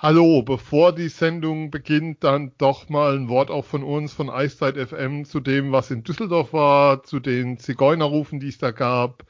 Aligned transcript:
Hallo, 0.00 0.42
bevor 0.42 0.92
die 0.94 1.08
Sendung 1.08 1.72
beginnt, 1.72 2.22
dann 2.22 2.52
doch 2.56 2.88
mal 2.88 3.16
ein 3.16 3.28
Wort 3.28 3.50
auch 3.50 3.64
von 3.64 3.82
uns, 3.82 4.12
von 4.12 4.30
Eiszeit 4.30 4.76
FM, 4.76 5.24
zu 5.24 5.40
dem, 5.40 5.72
was 5.72 5.90
in 5.90 6.04
Düsseldorf 6.04 6.52
war, 6.52 7.02
zu 7.02 7.18
den 7.18 7.58
Zigeunerrufen, 7.58 8.38
die 8.38 8.46
es 8.46 8.58
da 8.58 8.70
gab 8.70 9.24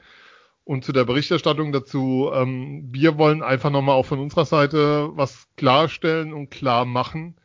und 0.65 0.85
zu 0.85 0.91
der 0.91 1.05
Berichterstattung 1.05 1.71
dazu. 1.71 2.29
Ähm, 2.31 2.87
wir 2.91 3.17
wollen 3.17 3.41
einfach 3.41 3.71
nochmal 3.71 3.95
auch 3.95 4.05
von 4.05 4.19
unserer 4.19 4.45
Seite 4.45 5.09
was 5.15 5.47
klarstellen 5.57 6.33
und 6.33 6.51
klar 6.51 6.85
machen. 6.85 7.35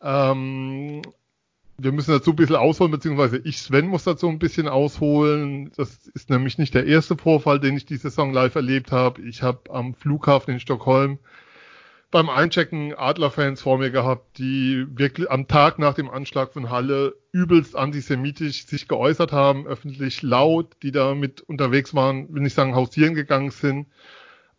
Ähm, 0.00 1.02
wir 1.76 1.92
müssen 1.92 2.12
dazu 2.12 2.30
ein 2.30 2.36
bisschen 2.36 2.56
ausholen, 2.56 2.92
beziehungsweise 2.92 3.36
ich, 3.44 3.58
Sven, 3.58 3.88
muss 3.88 4.04
dazu 4.04 4.26
ein 4.30 4.38
bisschen 4.38 4.68
ausholen. 4.68 5.70
Das 5.76 6.06
ist 6.14 6.30
nämlich 6.30 6.56
nicht 6.56 6.72
der 6.72 6.86
erste 6.86 7.18
Vorfall, 7.18 7.60
den 7.60 7.76
ich 7.76 7.84
die 7.84 7.98
Saison 7.98 8.32
live 8.32 8.54
erlebt 8.54 8.90
habe. 8.90 9.20
Ich 9.20 9.42
habe 9.42 9.70
am 9.70 9.92
Flughafen 9.92 10.54
in 10.54 10.60
Stockholm 10.60 11.18
beim 12.14 12.30
Einchecken 12.30 12.94
Adlerfans 12.94 13.62
vor 13.62 13.76
mir 13.76 13.90
gehabt, 13.90 14.38
die 14.38 14.86
wirklich 14.88 15.28
am 15.32 15.48
Tag 15.48 15.80
nach 15.80 15.94
dem 15.94 16.08
Anschlag 16.08 16.52
von 16.52 16.70
Halle 16.70 17.16
übelst 17.32 17.74
antisemitisch 17.74 18.66
sich 18.66 18.86
geäußert 18.86 19.32
haben, 19.32 19.66
öffentlich 19.66 20.22
laut, 20.22 20.76
die 20.84 20.92
da 20.92 21.16
mit 21.16 21.40
unterwegs 21.40 21.92
waren, 21.92 22.32
will 22.32 22.42
nicht 22.42 22.54
sagen 22.54 22.76
hausieren 22.76 23.14
gegangen 23.14 23.50
sind, 23.50 23.88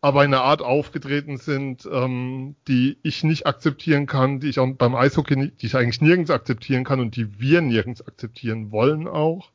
aber 0.02 0.26
in 0.26 0.34
einer 0.34 0.44
Art 0.44 0.62
aufgetreten 0.62 1.38
sind, 1.38 1.88
ähm, 1.90 2.58
die 2.68 2.98
ich 3.04 3.24
nicht 3.24 3.48
akzeptieren 3.48 4.06
kann, 4.06 4.42
die 4.42 4.50
ich 4.50 4.60
auch 4.60 4.68
beim 4.74 4.94
Eishockey, 4.94 5.52
die 5.52 5.66
ich 5.66 5.78
eigentlich 5.78 6.02
nirgends 6.02 6.32
akzeptieren 6.32 6.84
kann 6.84 7.00
und 7.00 7.16
die 7.16 7.40
wir 7.40 7.62
nirgends 7.62 8.06
akzeptieren 8.06 8.74
wollen 8.74 9.08
auch. 9.08 9.52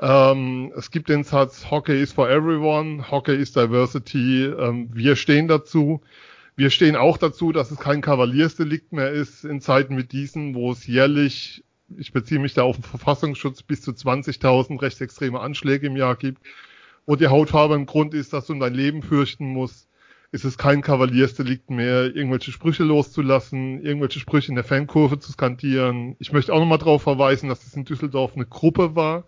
Ähm, 0.00 0.72
es 0.74 0.90
gibt 0.90 1.10
den 1.10 1.24
Satz, 1.24 1.70
Hockey 1.70 2.00
is 2.00 2.14
for 2.14 2.30
everyone, 2.30 3.10
Hockey 3.10 3.36
is 3.36 3.52
diversity, 3.52 4.46
ähm, 4.46 4.88
wir 4.94 5.16
stehen 5.16 5.48
dazu. 5.48 6.00
Wir 6.60 6.68
stehen 6.68 6.94
auch 6.94 7.16
dazu, 7.16 7.52
dass 7.52 7.70
es 7.70 7.78
kein 7.78 8.02
Kavaliersdelikt 8.02 8.92
mehr 8.92 9.12
ist 9.12 9.46
in 9.46 9.62
Zeiten 9.62 9.94
mit 9.94 10.12
diesen, 10.12 10.54
wo 10.54 10.72
es 10.72 10.86
jährlich, 10.86 11.64
ich 11.96 12.12
beziehe 12.12 12.38
mich 12.38 12.52
da 12.52 12.64
auf 12.64 12.76
den 12.76 12.82
Verfassungsschutz, 12.82 13.62
bis 13.62 13.80
zu 13.80 13.92
20.000 13.92 14.82
rechtsextreme 14.82 15.40
Anschläge 15.40 15.86
im 15.86 15.96
Jahr 15.96 16.16
gibt, 16.16 16.42
wo 17.06 17.16
die 17.16 17.28
Hautfarbe 17.28 17.76
im 17.76 17.86
Grund 17.86 18.12
ist, 18.12 18.34
dass 18.34 18.44
du 18.44 18.54
dein 18.56 18.74
Leben 18.74 19.00
fürchten 19.00 19.46
musst, 19.46 19.88
ist 20.32 20.44
es 20.44 20.58
kein 20.58 20.82
Kavaliersdelikt 20.82 21.70
mehr, 21.70 22.14
irgendwelche 22.14 22.52
Sprüche 22.52 22.84
loszulassen, 22.84 23.82
irgendwelche 23.82 24.20
Sprüche 24.20 24.50
in 24.50 24.56
der 24.56 24.64
Fankurve 24.64 25.18
zu 25.18 25.32
skandieren. 25.32 26.14
Ich 26.18 26.30
möchte 26.30 26.52
auch 26.52 26.60
nochmal 26.60 26.76
darauf 26.76 27.00
verweisen, 27.00 27.48
dass 27.48 27.66
es 27.66 27.74
in 27.74 27.86
Düsseldorf 27.86 28.34
eine 28.34 28.44
Gruppe 28.44 28.94
war, 28.94 29.24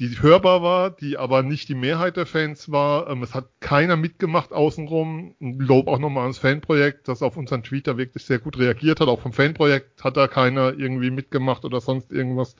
die 0.00 0.20
hörbar 0.20 0.62
war, 0.62 0.90
die 0.90 1.16
aber 1.18 1.42
nicht 1.42 1.68
die 1.68 1.76
Mehrheit 1.76 2.16
der 2.16 2.26
Fans 2.26 2.70
war. 2.70 3.08
Ähm, 3.08 3.22
es 3.22 3.34
hat 3.34 3.48
keiner 3.60 3.96
mitgemacht 3.96 4.52
außenrum. 4.52 5.36
Lob 5.38 5.86
auch 5.86 5.98
nochmal 5.98 6.22
ans 6.24 6.38
Fanprojekt, 6.38 7.06
das 7.06 7.22
auf 7.22 7.36
unseren 7.36 7.62
da 7.62 7.96
wirklich 7.96 8.24
sehr 8.24 8.40
gut 8.40 8.58
reagiert 8.58 9.00
hat. 9.00 9.08
Auch 9.08 9.20
vom 9.20 9.32
Fanprojekt 9.32 10.02
hat 10.02 10.16
da 10.16 10.26
keiner 10.26 10.76
irgendwie 10.76 11.10
mitgemacht 11.10 11.64
oder 11.64 11.80
sonst 11.80 12.12
irgendwas. 12.12 12.56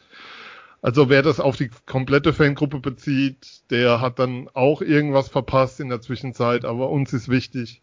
Also 0.80 1.08
wer 1.08 1.22
das 1.22 1.40
auf 1.40 1.56
die 1.56 1.70
komplette 1.86 2.32
Fangruppe 2.32 2.78
bezieht, 2.78 3.70
der 3.70 4.00
hat 4.00 4.18
dann 4.18 4.48
auch 4.52 4.80
irgendwas 4.80 5.28
verpasst 5.28 5.80
in 5.80 5.88
der 5.88 6.00
Zwischenzeit. 6.00 6.64
Aber 6.64 6.90
uns 6.90 7.12
ist 7.12 7.28
wichtig, 7.28 7.82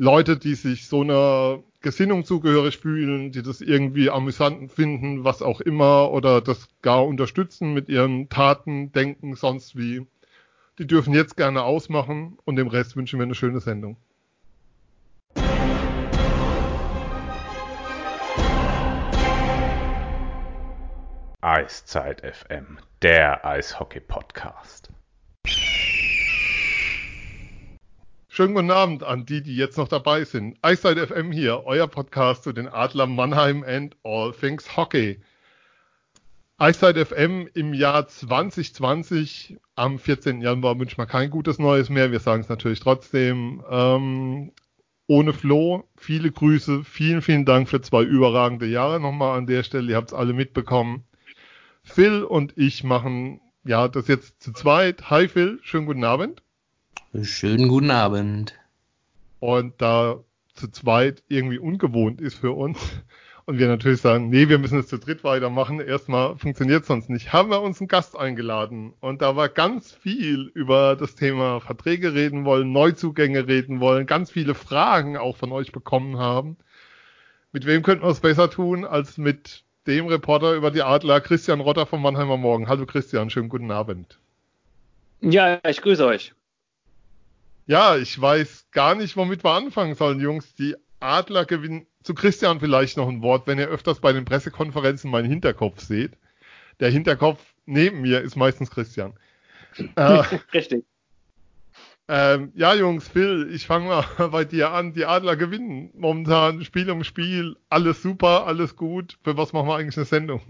Leute, 0.00 0.36
die 0.36 0.54
sich 0.54 0.86
so 0.86 1.00
einer 1.00 1.58
Gesinnung 1.80 2.24
zugehörig 2.24 2.78
fühlen, 2.78 3.32
die 3.32 3.42
das 3.42 3.60
irgendwie 3.60 4.10
amüsant 4.10 4.70
finden, 4.70 5.24
was 5.24 5.42
auch 5.42 5.60
immer, 5.60 6.12
oder 6.12 6.40
das 6.40 6.68
gar 6.82 7.04
unterstützen 7.04 7.74
mit 7.74 7.88
ihren 7.88 8.28
Taten, 8.28 8.92
Denken, 8.92 9.34
sonst 9.34 9.76
wie, 9.76 10.06
die 10.78 10.86
dürfen 10.86 11.14
jetzt 11.14 11.36
gerne 11.36 11.64
ausmachen 11.64 12.38
und 12.44 12.54
dem 12.54 12.68
Rest 12.68 12.94
wünschen 12.94 13.18
wir 13.18 13.24
eine 13.24 13.34
schöne 13.34 13.58
Sendung. 13.58 13.96
Eiszeit 21.40 22.20
FM, 22.20 22.78
der 23.02 23.44
Eishockey-Podcast. 23.44 24.90
Schönen 28.38 28.54
guten 28.54 28.70
Abend 28.70 29.02
an 29.02 29.26
die, 29.26 29.42
die 29.42 29.56
jetzt 29.56 29.78
noch 29.78 29.88
dabei 29.88 30.22
sind. 30.22 30.58
Eiszeit 30.62 30.96
FM 30.96 31.32
hier, 31.32 31.64
euer 31.64 31.88
Podcast 31.88 32.44
zu 32.44 32.52
den 32.52 32.68
Adler 32.68 33.08
Mannheim 33.08 33.64
and 33.66 33.96
All 34.04 34.32
Things 34.32 34.76
Hockey. 34.76 35.18
Eiszeit 36.56 36.96
FM 36.96 37.48
im 37.52 37.74
Jahr 37.74 38.06
2020, 38.06 39.56
am 39.74 39.98
14. 39.98 40.40
Januar 40.40 40.78
wünscht 40.78 40.98
man 40.98 41.08
kein 41.08 41.30
gutes 41.30 41.58
Neues 41.58 41.88
mehr. 41.88 42.12
Wir 42.12 42.20
sagen 42.20 42.42
es 42.42 42.48
natürlich 42.48 42.78
trotzdem. 42.78 43.64
Ähm, 43.68 44.52
ohne 45.08 45.32
Flo, 45.32 45.88
viele 45.96 46.30
Grüße, 46.30 46.84
vielen, 46.84 47.22
vielen 47.22 47.44
Dank 47.44 47.68
für 47.68 47.80
zwei 47.80 48.04
überragende 48.04 48.66
Jahre 48.66 49.00
nochmal 49.00 49.36
an 49.36 49.48
der 49.48 49.64
Stelle. 49.64 49.90
Ihr 49.90 49.96
habt 49.96 50.10
es 50.10 50.14
alle 50.14 50.32
mitbekommen. 50.32 51.02
Phil 51.82 52.22
und 52.22 52.56
ich 52.56 52.84
machen 52.84 53.40
ja 53.64 53.88
das 53.88 54.06
jetzt 54.06 54.40
zu 54.40 54.52
zweit. 54.52 55.10
Hi 55.10 55.26
Phil, 55.26 55.58
schönen 55.64 55.86
guten 55.86 56.04
Abend. 56.04 56.40
Schönen 57.22 57.68
guten 57.68 57.90
Abend. 57.90 58.54
Und 59.40 59.80
da 59.80 60.20
zu 60.54 60.68
zweit 60.68 61.22
irgendwie 61.28 61.58
ungewohnt 61.58 62.20
ist 62.20 62.34
für 62.34 62.52
uns 62.52 62.78
und 63.46 63.58
wir 63.58 63.68
natürlich 63.68 64.00
sagen, 64.00 64.28
nee, 64.28 64.48
wir 64.48 64.58
müssen 64.58 64.78
es 64.78 64.88
zu 64.88 64.98
dritt 64.98 65.24
weitermachen, 65.24 65.80
erstmal 65.80 66.36
funktioniert 66.36 66.84
sonst 66.84 67.08
nicht, 67.08 67.32
haben 67.32 67.50
wir 67.50 67.62
uns 67.62 67.80
einen 67.80 67.88
Gast 67.88 68.16
eingeladen 68.16 68.92
und 69.00 69.22
da 69.22 69.36
war 69.36 69.48
ganz 69.48 69.92
viel 69.92 70.50
über 70.52 70.96
das 70.96 71.14
Thema 71.14 71.60
Verträge 71.60 72.12
reden 72.12 72.44
wollen, 72.44 72.72
Neuzugänge 72.72 73.46
reden 73.46 73.80
wollen, 73.80 74.06
ganz 74.06 74.30
viele 74.30 74.54
Fragen 74.54 75.16
auch 75.16 75.36
von 75.36 75.50
euch 75.52 75.72
bekommen 75.72 76.18
haben. 76.18 76.56
Mit 77.52 77.64
wem 77.64 77.82
könnten 77.82 78.04
wir 78.04 78.10
es 78.10 78.20
besser 78.20 78.50
tun 78.50 78.84
als 78.84 79.16
mit 79.16 79.64
dem 79.86 80.06
Reporter 80.08 80.54
über 80.54 80.70
die 80.70 80.82
Adler, 80.82 81.20
Christian 81.20 81.60
Rotter 81.60 81.86
vom 81.86 82.02
Mannheimer 82.02 82.36
Morgen. 82.36 82.68
Hallo 82.68 82.84
Christian, 82.84 83.30
schönen 83.30 83.48
guten 83.48 83.70
Abend. 83.70 84.18
Ja, 85.22 85.58
ich 85.66 85.80
grüße 85.80 86.04
euch. 86.04 86.34
Ja, 87.68 87.98
ich 87.98 88.18
weiß 88.18 88.68
gar 88.72 88.94
nicht, 88.94 89.14
womit 89.18 89.44
wir 89.44 89.50
anfangen 89.52 89.94
sollen, 89.94 90.20
Jungs. 90.20 90.54
Die 90.54 90.74
Adler 91.00 91.44
gewinnen. 91.44 91.86
Zu 92.02 92.14
Christian 92.14 92.60
vielleicht 92.60 92.96
noch 92.96 93.08
ein 93.08 93.20
Wort, 93.20 93.46
wenn 93.46 93.58
ihr 93.58 93.68
öfters 93.68 94.00
bei 94.00 94.14
den 94.14 94.24
Pressekonferenzen 94.24 95.10
meinen 95.10 95.28
Hinterkopf 95.28 95.80
seht. 95.82 96.12
Der 96.80 96.90
Hinterkopf 96.90 97.44
neben 97.66 98.00
mir 98.00 98.22
ist 98.22 98.36
meistens 98.36 98.70
Christian. 98.70 99.14
Äh, 99.96 100.22
Richtig. 100.54 100.86
Ähm, 102.08 102.52
ja, 102.56 102.74
Jungs, 102.74 103.06
Phil, 103.06 103.50
ich 103.52 103.66
fange 103.66 103.86
mal 103.88 104.28
bei 104.32 104.44
dir 104.46 104.70
an. 104.72 104.94
Die 104.94 105.04
Adler 105.04 105.36
gewinnen 105.36 105.90
momentan 105.94 106.64
Spiel 106.64 106.90
um 106.90 107.04
Spiel. 107.04 107.56
Alles 107.68 108.02
super, 108.02 108.46
alles 108.46 108.76
gut. 108.76 109.18
Für 109.22 109.36
was 109.36 109.52
machen 109.52 109.68
wir 109.68 109.76
eigentlich 109.76 109.98
eine 109.98 110.06
Sendung? 110.06 110.40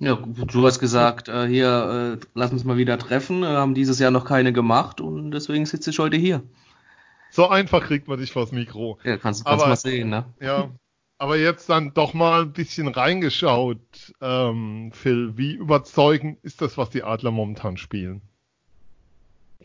Ja, 0.00 0.16
du 0.16 0.66
hast 0.66 0.78
gesagt, 0.78 1.28
äh, 1.28 1.46
hier, 1.46 2.18
äh, 2.18 2.26
lass 2.34 2.52
uns 2.52 2.64
mal 2.64 2.78
wieder 2.78 2.98
treffen. 2.98 3.42
Wir 3.42 3.48
haben 3.50 3.74
dieses 3.74 3.98
Jahr 3.98 4.10
noch 4.10 4.24
keine 4.24 4.52
gemacht 4.52 5.02
und 5.02 5.30
deswegen 5.30 5.66
sitze 5.66 5.90
ich 5.90 5.98
heute 5.98 6.16
hier. 6.16 6.42
So 7.30 7.48
einfach 7.48 7.82
kriegt 7.84 8.08
man 8.08 8.18
dich 8.18 8.32
vors 8.32 8.50
Mikro. 8.50 8.98
Ja, 9.04 9.18
kannst, 9.18 9.44
kannst 9.44 9.62
aber, 9.62 9.68
mal 9.68 9.76
sehen, 9.76 10.08
ne? 10.08 10.24
Ja, 10.40 10.70
aber 11.18 11.36
jetzt 11.36 11.68
dann 11.68 11.92
doch 11.92 12.14
mal 12.14 12.42
ein 12.42 12.52
bisschen 12.54 12.88
reingeschaut, 12.88 14.14
ähm, 14.22 14.90
Phil. 14.94 15.36
Wie 15.36 15.52
überzeugend 15.52 16.38
ist 16.42 16.62
das, 16.62 16.78
was 16.78 16.88
die 16.88 17.02
Adler 17.02 17.30
momentan 17.30 17.76
spielen? 17.76 18.22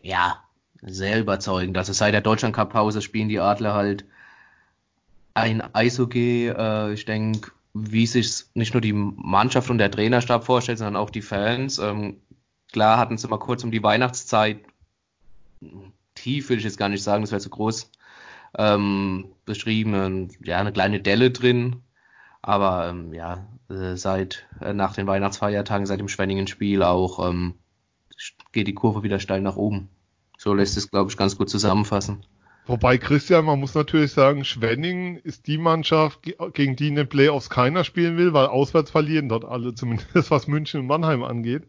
Ja, 0.02 0.44
sehr 0.82 1.18
überzeugend. 1.18 1.78
Also 1.78 1.94
seit 1.94 2.12
der 2.12 2.20
Deutschland 2.20 2.54
Cup 2.54 2.74
Pause 2.74 3.00
spielen 3.00 3.30
die 3.30 3.40
Adler 3.40 3.72
halt 3.72 4.04
ein 5.32 5.62
Eishockey. 5.74 6.48
Äh, 6.48 6.92
ich 6.92 7.06
denke, 7.06 7.52
wie 7.84 8.06
sich 8.06 8.44
nicht 8.54 8.74
nur 8.74 8.80
die 8.80 8.92
Mannschaft 8.92 9.70
und 9.70 9.78
der 9.78 9.90
Trainerstab 9.90 10.44
vorstellt, 10.44 10.78
sondern 10.78 10.96
auch 10.96 11.10
die 11.10 11.22
Fans. 11.22 11.78
Ähm, 11.78 12.20
klar 12.72 12.98
hatten 12.98 13.18
sie 13.18 13.28
mal 13.28 13.38
kurz 13.38 13.64
um 13.64 13.70
die 13.70 13.82
Weihnachtszeit, 13.82 14.60
tief 16.14 16.48
will 16.48 16.58
ich 16.58 16.64
jetzt 16.64 16.78
gar 16.78 16.88
nicht 16.88 17.02
sagen, 17.02 17.22
das 17.22 17.30
wäre 17.30 17.40
zu 17.40 17.50
groß 17.50 17.90
ähm, 18.58 19.26
beschrieben, 19.44 20.30
ja, 20.42 20.58
eine 20.58 20.72
kleine 20.72 21.00
Delle 21.00 21.30
drin. 21.30 21.82
Aber 22.42 22.88
ähm, 22.88 23.12
ja, 23.12 23.46
äh, 23.68 23.96
seit 23.96 24.46
äh, 24.60 24.72
nach 24.72 24.94
den 24.94 25.06
Weihnachtsfeiertagen, 25.06 25.86
seit 25.86 26.00
dem 26.00 26.08
Schwenningen-Spiel 26.08 26.82
auch, 26.82 27.28
ähm, 27.28 27.54
geht 28.52 28.68
die 28.68 28.74
Kurve 28.74 29.02
wieder 29.02 29.20
steil 29.20 29.40
nach 29.40 29.56
oben. 29.56 29.88
So 30.38 30.54
lässt 30.54 30.76
es, 30.76 30.90
glaube 30.90 31.10
ich, 31.10 31.16
ganz 31.16 31.36
gut 31.36 31.50
zusammenfassen. 31.50 32.24
Wobei 32.66 32.98
Christian, 32.98 33.44
man 33.44 33.60
muss 33.60 33.74
natürlich 33.74 34.12
sagen, 34.12 34.44
Schwenning 34.44 35.18
ist 35.18 35.46
die 35.46 35.56
Mannschaft, 35.56 36.20
gegen 36.52 36.74
die 36.74 36.88
in 36.88 36.96
den 36.96 37.08
Playoffs 37.08 37.48
keiner 37.48 37.84
spielen 37.84 38.16
will, 38.16 38.32
weil 38.32 38.46
auswärts 38.46 38.90
verlieren 38.90 39.28
dort 39.28 39.44
alle, 39.44 39.74
zumindest 39.76 40.30
was 40.30 40.48
München 40.48 40.80
und 40.80 40.86
Mannheim 40.86 41.22
angeht. 41.22 41.68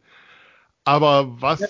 Aber 0.86 1.42
was 1.42 1.60
ja. 1.60 1.68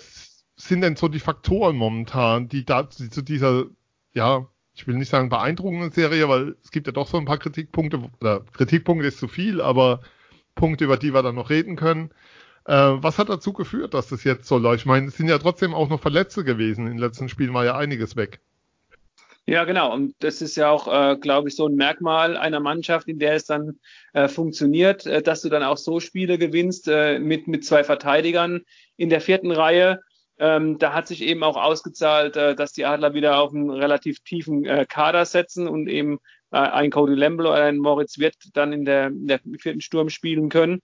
sind 0.56 0.81
denn 0.81 0.95
so 0.95 1.09
die 1.09 1.19
Faktoren 1.19 1.75
momentan, 1.75 2.47
die 2.47 2.63
da 2.65 2.83
die 2.83 3.09
zu 3.09 3.21
dieser, 3.21 3.65
ja, 4.13 4.47
ich 4.74 4.88
will 4.88 4.95
nicht 4.95 5.09
sagen 5.09 5.30
beeindruckenden 5.30 5.91
Serie, 5.91 6.30
weil 6.30 6.56
es 6.63 6.71
gibt 6.71 6.88
ja 6.88 6.94
doch 6.94 7.07
so 7.07 7.18
ein 7.18 7.25
paar 7.25 7.39
Kritikpunkte, 7.39 8.09
oder 8.21 8.45
Kritikpunkte 8.53 9.07
ist 9.07 9.19
zu 9.19 9.27
viel, 9.27 9.59
aber 9.59 10.01
Punkte, 10.56 10.85
über 10.85 10.97
die 10.97 11.13
wir 11.13 11.23
dann 11.23 11.35
noch 11.35 11.50
reden 11.50 11.75
können. 11.75 12.12
Äh, 12.65 12.73
was 12.73 13.18
hat 13.18 13.30
dazu 13.30 13.53
geführt, 13.53 13.94
dass 13.94 14.07
das 14.07 14.23
jetzt 14.23 14.47
so 14.47 14.57
läuft? 14.57 14.81
Ich 14.81 14.85
meine, 14.85 15.07
es 15.07 15.18
sind 15.18 15.27
ja 15.30 15.38
trotzdem 15.38 15.73
auch 15.73 15.89
noch 15.89 16.00
Verletzte 16.01 16.44
gewesen. 16.44 16.85
In 16.85 16.94
den 16.94 17.00
letzten 17.00 17.27
Spielen 17.27 17.53
war 17.53 17.65
ja 17.65 17.77
einiges 17.77 18.15
weg. 18.15 18.39
Ja, 19.49 19.63
genau. 19.63 19.94
Und 19.94 20.13
das 20.19 20.41
ist 20.41 20.57
ja 20.57 20.69
auch, 20.69 20.88
äh, 20.89 21.15
glaube 21.17 21.47
ich, 21.47 21.55
so 21.55 21.67
ein 21.67 21.75
Merkmal 21.75 22.35
einer 22.35 22.59
Mannschaft, 22.59 23.07
in 23.07 23.17
der 23.17 23.33
es 23.33 23.45
dann 23.45 23.79
äh, 24.11 24.27
funktioniert, 24.27 25.05
äh, 25.05 25.21
dass 25.21 25.41
du 25.41 25.47
dann 25.47 25.63
auch 25.63 25.77
so 25.77 26.01
Spiele 26.01 26.38
gewinnst 26.38 26.89
äh, 26.89 27.17
mit, 27.17 27.47
mit 27.47 27.63
zwei 27.63 27.85
Verteidigern 27.85 28.63
in 28.97 29.09
der 29.09 29.21
vierten 29.21 29.51
Reihe. 29.51 30.01
Ähm, 30.38 30.77
da 30.79 30.94
hat 30.94 31.07
sich 31.07 31.21
eben 31.21 31.44
auch 31.44 31.55
ausgezahlt, 31.55 32.35
äh, 32.35 32.55
dass 32.55 32.73
die 32.73 32.83
Adler 32.85 33.13
wieder 33.13 33.39
auf 33.39 33.53
einen 33.53 33.69
relativ 33.69 34.19
tiefen 34.19 34.65
äh, 34.65 34.85
Kader 34.85 35.23
setzen 35.23 35.69
und 35.69 35.88
eben 35.88 36.19
äh, 36.51 36.57
ein 36.57 36.91
Cody 36.91 37.15
Lamble 37.15 37.47
oder 37.47 37.63
ein 37.63 37.77
Moritz 37.77 38.19
Wirt 38.19 38.35
dann 38.53 38.73
in 38.73 38.83
der, 38.83 39.07
in 39.07 39.27
der 39.27 39.39
vierten 39.59 39.79
Sturm 39.81 40.09
spielen 40.09 40.49
können. 40.49 40.81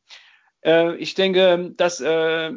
Äh, 0.63 0.95
ich 0.95 1.15
denke, 1.15 1.74
dass 1.75 2.00
äh, 2.00 2.54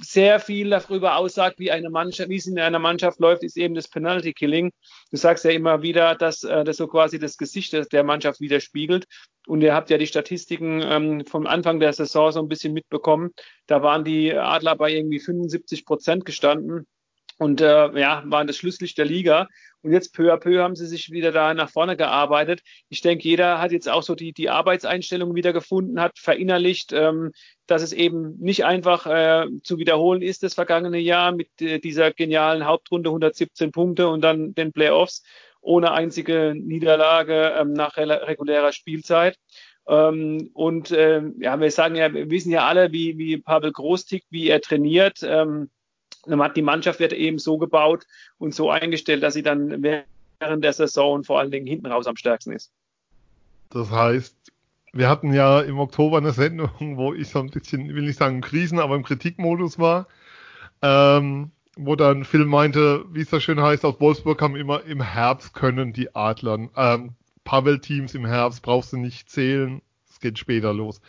sehr 0.00 0.40
viel 0.40 0.70
darüber 0.70 1.16
aussagt, 1.16 1.58
wie 1.58 1.70
eine 1.70 1.90
Mannschaft, 1.90 2.28
wie 2.28 2.36
es 2.36 2.46
in 2.46 2.58
einer 2.58 2.78
Mannschaft 2.78 3.20
läuft, 3.20 3.44
ist 3.44 3.56
eben 3.56 3.74
das 3.74 3.88
Penalty 3.88 4.32
Killing. 4.32 4.72
Du 5.10 5.16
sagst 5.16 5.44
ja 5.44 5.50
immer 5.50 5.82
wieder, 5.82 6.14
dass 6.14 6.42
äh, 6.42 6.64
das 6.64 6.78
so 6.78 6.86
quasi 6.86 7.18
das 7.18 7.36
Gesicht 7.36 7.92
der 7.92 8.04
Mannschaft 8.04 8.40
widerspiegelt. 8.40 9.06
Und 9.46 9.62
ihr 9.62 9.74
habt 9.74 9.90
ja 9.90 9.98
die 9.98 10.06
Statistiken 10.06 10.82
ähm, 10.82 11.24
vom 11.26 11.46
Anfang 11.46 11.80
der 11.80 11.92
Saison 11.92 12.32
so 12.32 12.40
ein 12.40 12.48
bisschen 12.48 12.72
mitbekommen. 12.72 13.30
Da 13.66 13.82
waren 13.82 14.04
die 14.04 14.34
Adler 14.34 14.76
bei 14.76 14.92
irgendwie 14.92 15.20
75 15.20 15.84
Prozent 15.84 16.24
gestanden 16.24 16.86
und 17.40 17.62
äh, 17.62 17.98
ja, 17.98 18.22
waren 18.26 18.46
das 18.46 18.58
Schlusslicht 18.58 18.98
der 18.98 19.06
Liga. 19.06 19.48
Und 19.80 19.92
jetzt 19.92 20.12
peu 20.12 20.30
à 20.30 20.36
peu 20.36 20.62
haben 20.62 20.76
sie 20.76 20.86
sich 20.86 21.10
wieder 21.10 21.32
da 21.32 21.54
nach 21.54 21.70
vorne 21.70 21.96
gearbeitet. 21.96 22.60
Ich 22.90 23.00
denke, 23.00 23.26
jeder 23.26 23.62
hat 23.62 23.72
jetzt 23.72 23.88
auch 23.88 24.02
so 24.02 24.14
die, 24.14 24.34
die 24.34 24.50
Arbeitseinstellung 24.50 25.34
wieder 25.34 25.54
gefunden, 25.54 26.02
hat 26.02 26.18
verinnerlicht, 26.18 26.92
ähm, 26.92 27.32
dass 27.66 27.80
es 27.80 27.94
eben 27.94 28.36
nicht 28.40 28.66
einfach 28.66 29.06
äh, 29.06 29.46
zu 29.62 29.78
wiederholen 29.78 30.20
ist, 30.20 30.42
das 30.42 30.52
vergangene 30.52 30.98
Jahr 30.98 31.32
mit 31.32 31.48
äh, 31.62 31.78
dieser 31.78 32.10
genialen 32.10 32.66
Hauptrunde 32.66 33.08
117 33.08 33.72
Punkte 33.72 34.08
und 34.08 34.20
dann 34.20 34.54
den 34.54 34.72
Playoffs 34.72 35.22
ohne 35.62 35.92
einzige 35.92 36.52
Niederlage 36.54 37.54
ähm, 37.58 37.72
nach 37.72 37.96
regulärer 37.96 38.72
Spielzeit. 38.72 39.38
Ähm, 39.88 40.50
und 40.52 40.90
äh, 40.90 41.22
ja, 41.38 41.58
wir 41.58 41.70
sagen 41.70 41.94
ja, 41.94 42.12
wir 42.12 42.28
wissen 42.28 42.52
ja 42.52 42.66
alle, 42.66 42.92
wie, 42.92 43.16
wie 43.16 43.38
Pavel 43.38 43.72
Groß 43.72 44.04
tickt, 44.04 44.26
wie 44.28 44.48
er 44.48 44.60
trainiert. 44.60 45.20
Ähm, 45.22 45.70
die 46.26 46.62
Mannschaft 46.62 47.00
wird 47.00 47.12
eben 47.12 47.38
so 47.38 47.58
gebaut 47.58 48.06
und 48.38 48.54
so 48.54 48.70
eingestellt, 48.70 49.22
dass 49.22 49.34
sie 49.34 49.42
dann 49.42 49.82
während 49.82 50.64
der 50.64 50.72
Saison 50.72 51.24
vor 51.24 51.38
allen 51.38 51.50
Dingen 51.50 51.66
hinten 51.66 51.86
raus 51.86 52.06
am 52.06 52.16
stärksten 52.16 52.52
ist. 52.52 52.72
Das 53.70 53.90
heißt, 53.90 54.36
wir 54.92 55.08
hatten 55.08 55.32
ja 55.32 55.60
im 55.60 55.78
Oktober 55.78 56.18
eine 56.18 56.32
Sendung, 56.32 56.70
wo 56.96 57.14
ich 57.14 57.28
so 57.28 57.38
ein 57.38 57.50
bisschen, 57.50 57.94
will 57.94 58.02
nicht 58.02 58.18
sagen 58.18 58.40
Krisen, 58.40 58.78
aber 58.78 58.96
im 58.96 59.04
Kritikmodus 59.04 59.78
war, 59.78 60.08
ähm, 60.82 61.52
wo 61.76 61.94
dann 61.96 62.24
Phil 62.24 62.44
meinte, 62.44 63.04
wie 63.10 63.20
es 63.20 63.30
da 63.30 63.40
schön 63.40 63.60
heißt, 63.60 63.84
aus 63.84 64.00
Wolfsburg 64.00 64.42
haben 64.42 64.56
immer 64.56 64.82
im 64.84 65.00
Herbst 65.00 65.54
können 65.54 65.92
die 65.92 66.14
Adlern, 66.14 66.70
ähm, 66.76 67.14
Pavel-Teams 67.44 68.14
im 68.14 68.26
Herbst 68.26 68.62
brauchst 68.62 68.92
du 68.92 68.96
nicht 68.96 69.30
zählen, 69.30 69.80
geht 70.20 70.38
später 70.38 70.72
los. 70.72 71.00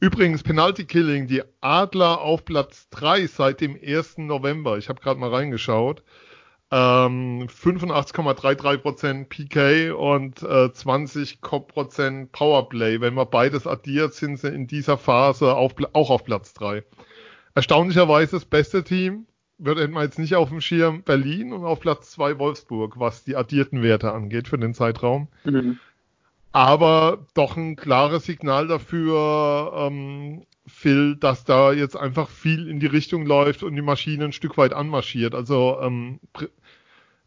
Übrigens, 0.00 0.42
Penalty 0.42 0.84
Killing, 0.84 1.26
die 1.26 1.42
Adler 1.60 2.20
auf 2.20 2.44
Platz 2.44 2.88
3 2.90 3.26
seit 3.26 3.60
dem 3.60 3.78
1. 3.82 4.18
November. 4.18 4.78
Ich 4.78 4.88
habe 4.88 5.00
gerade 5.00 5.18
mal 5.18 5.30
reingeschaut. 5.30 6.02
Ähm, 6.70 7.46
85,33% 7.48 9.24
PK 9.24 9.92
und 9.92 10.42
äh, 10.42 10.66
20% 10.66 12.26
Powerplay. 12.30 13.00
Wenn 13.00 13.14
man 13.14 13.30
beides 13.30 13.66
addiert, 13.66 14.12
sind 14.12 14.38
sie 14.38 14.48
in 14.48 14.66
dieser 14.66 14.98
Phase 14.98 15.54
auf, 15.54 15.74
auch 15.94 16.10
auf 16.10 16.24
Platz 16.24 16.52
3. 16.54 16.84
Erstaunlicherweise 17.54 18.32
das 18.32 18.44
beste 18.44 18.84
Team 18.84 19.26
wird 19.56 19.90
man 19.90 20.04
jetzt 20.04 20.18
nicht 20.18 20.36
auf 20.36 20.50
dem 20.50 20.60
Schirm 20.60 21.02
Berlin 21.02 21.52
und 21.52 21.64
auf 21.64 21.80
Platz 21.80 22.10
2 22.12 22.38
Wolfsburg, 22.38 23.00
was 23.00 23.24
die 23.24 23.34
addierten 23.34 23.82
Werte 23.82 24.12
angeht 24.12 24.46
für 24.46 24.58
den 24.58 24.74
Zeitraum. 24.74 25.28
Mhm 25.44 25.78
aber 26.52 27.26
doch 27.34 27.56
ein 27.56 27.76
klares 27.76 28.24
Signal 28.24 28.68
dafür, 28.68 29.72
ähm, 29.76 30.46
Phil, 30.66 31.16
dass 31.16 31.44
da 31.44 31.72
jetzt 31.72 31.96
einfach 31.96 32.28
viel 32.28 32.68
in 32.68 32.80
die 32.80 32.86
Richtung 32.86 33.26
läuft 33.26 33.62
und 33.62 33.74
die 33.74 33.82
Maschine 33.82 34.26
ein 34.26 34.32
Stück 34.32 34.56
weit 34.58 34.72
anmarschiert. 34.72 35.34
Also 35.34 35.78
ähm, 35.80 36.20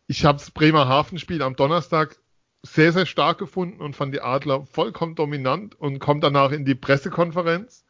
ich 0.08 0.26
habe 0.26 0.38
das 0.38 0.52
Bremerhaven-Spiel 0.52 1.42
am 1.42 1.56
Donnerstag 1.56 2.18
sehr, 2.64 2.94
sehr 2.94 3.06
stark 3.06 3.40
gefunden 3.40 3.82
und 3.82 3.96
fand 3.96 4.14
die 4.14 4.22
Adler 4.22 4.66
vollkommen 4.66 5.16
dominant 5.16 5.74
und 5.80 6.00
kommt 6.00 6.24
danach 6.24 6.52
in 6.52 6.66
die 6.66 6.76
Pressekonferenz 6.76 7.86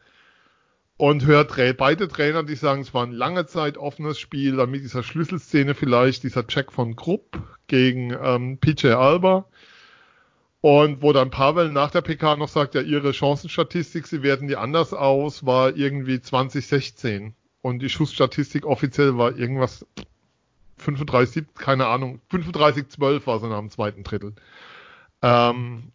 und 0.96 1.26
hört 1.26 1.56
beide 1.78 2.08
Trainer, 2.08 2.44
die 2.44 2.56
sagen, 2.56 2.82
es 2.82 2.94
war 2.94 3.06
ein 3.06 3.12
lange 3.12 3.46
Zeit 3.48 3.78
offenes 3.78 4.20
Spiel, 4.20 4.58
dann 4.58 4.72
mit 4.72 4.84
dieser 4.84 5.04
Schlüsselszene 5.04 5.74
vielleicht, 5.74 6.24
dieser 6.24 6.48
Check 6.48 6.72
von 6.72 6.96
Krupp 6.96 7.42
gegen 7.68 8.16
ähm, 8.22 8.60
PJ 8.60 8.90
Alba 8.90 9.48
und 10.62 11.02
wo 11.02 11.12
dann 11.12 11.32
Pavel 11.32 11.72
nach 11.72 11.90
der 11.90 12.02
PK 12.02 12.36
noch 12.36 12.48
sagt, 12.48 12.76
ja, 12.76 12.82
ihre 12.82 13.14
Chancenstatistik, 13.14 14.06
sie 14.06 14.22
werden 14.22 14.48
die 14.48 14.56
anders 14.56 14.94
aus, 14.94 15.46
war 15.46 15.76
irgendwie 15.76 16.22
2016. 16.22 17.34
Und 17.64 17.80
die 17.80 17.90
Schussstatistik 17.90 18.66
offiziell 18.66 19.18
war 19.18 19.36
irgendwas 19.36 19.86
35, 20.78 21.46
keine 21.56 21.88
Ahnung, 21.88 22.22
35, 22.30 22.90
12 22.90 23.28
war 23.28 23.40
sie 23.40 23.48
nach 23.48 23.60
dem 23.60 23.72
zweiten 23.72 24.04
Drittel. 24.04 24.34
Ähm, 25.24 25.92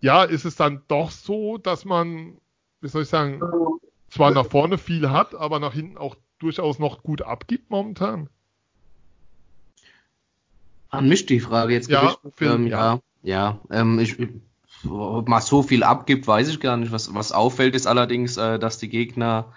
ja, 0.00 0.24
ist 0.24 0.44
es 0.44 0.56
dann 0.56 0.82
doch 0.88 1.10
so, 1.10 1.58
dass 1.58 1.84
man, 1.84 2.36
wie 2.80 2.88
soll 2.88 3.02
ich 3.02 3.08
sagen, 3.08 3.40
zwar 4.08 4.30
nach 4.30 4.46
vorne 4.46 4.78
viel 4.78 5.10
hat, 5.10 5.34
aber 5.34 5.58
nach 5.58 5.74
hinten 5.74 5.98
auch 5.98 6.16
durchaus 6.38 6.78
noch 6.78 7.02
gut 7.02 7.22
abgibt 7.22 7.70
momentan? 7.70 8.28
An 10.90 11.08
mich 11.08 11.26
die 11.26 11.40
Frage 11.40 11.72
jetzt. 11.72 11.90
Ja, 11.90 12.16
Phil, 12.36 12.50
ähm, 12.50 12.66
ja. 12.68 12.94
ja. 12.94 13.00
Ja, 13.22 13.58
ähm, 13.70 13.98
ich, 13.98 14.16
ob 14.88 15.28
man 15.28 15.42
so 15.42 15.62
viel 15.62 15.82
abgibt, 15.82 16.26
weiß 16.26 16.48
ich 16.48 16.60
gar 16.60 16.76
nicht. 16.76 16.92
Was, 16.92 17.14
was 17.14 17.32
auffällt, 17.32 17.74
ist 17.74 17.86
allerdings, 17.86 18.36
äh, 18.36 18.58
dass 18.58 18.78
die 18.78 18.88
Gegner 18.88 19.52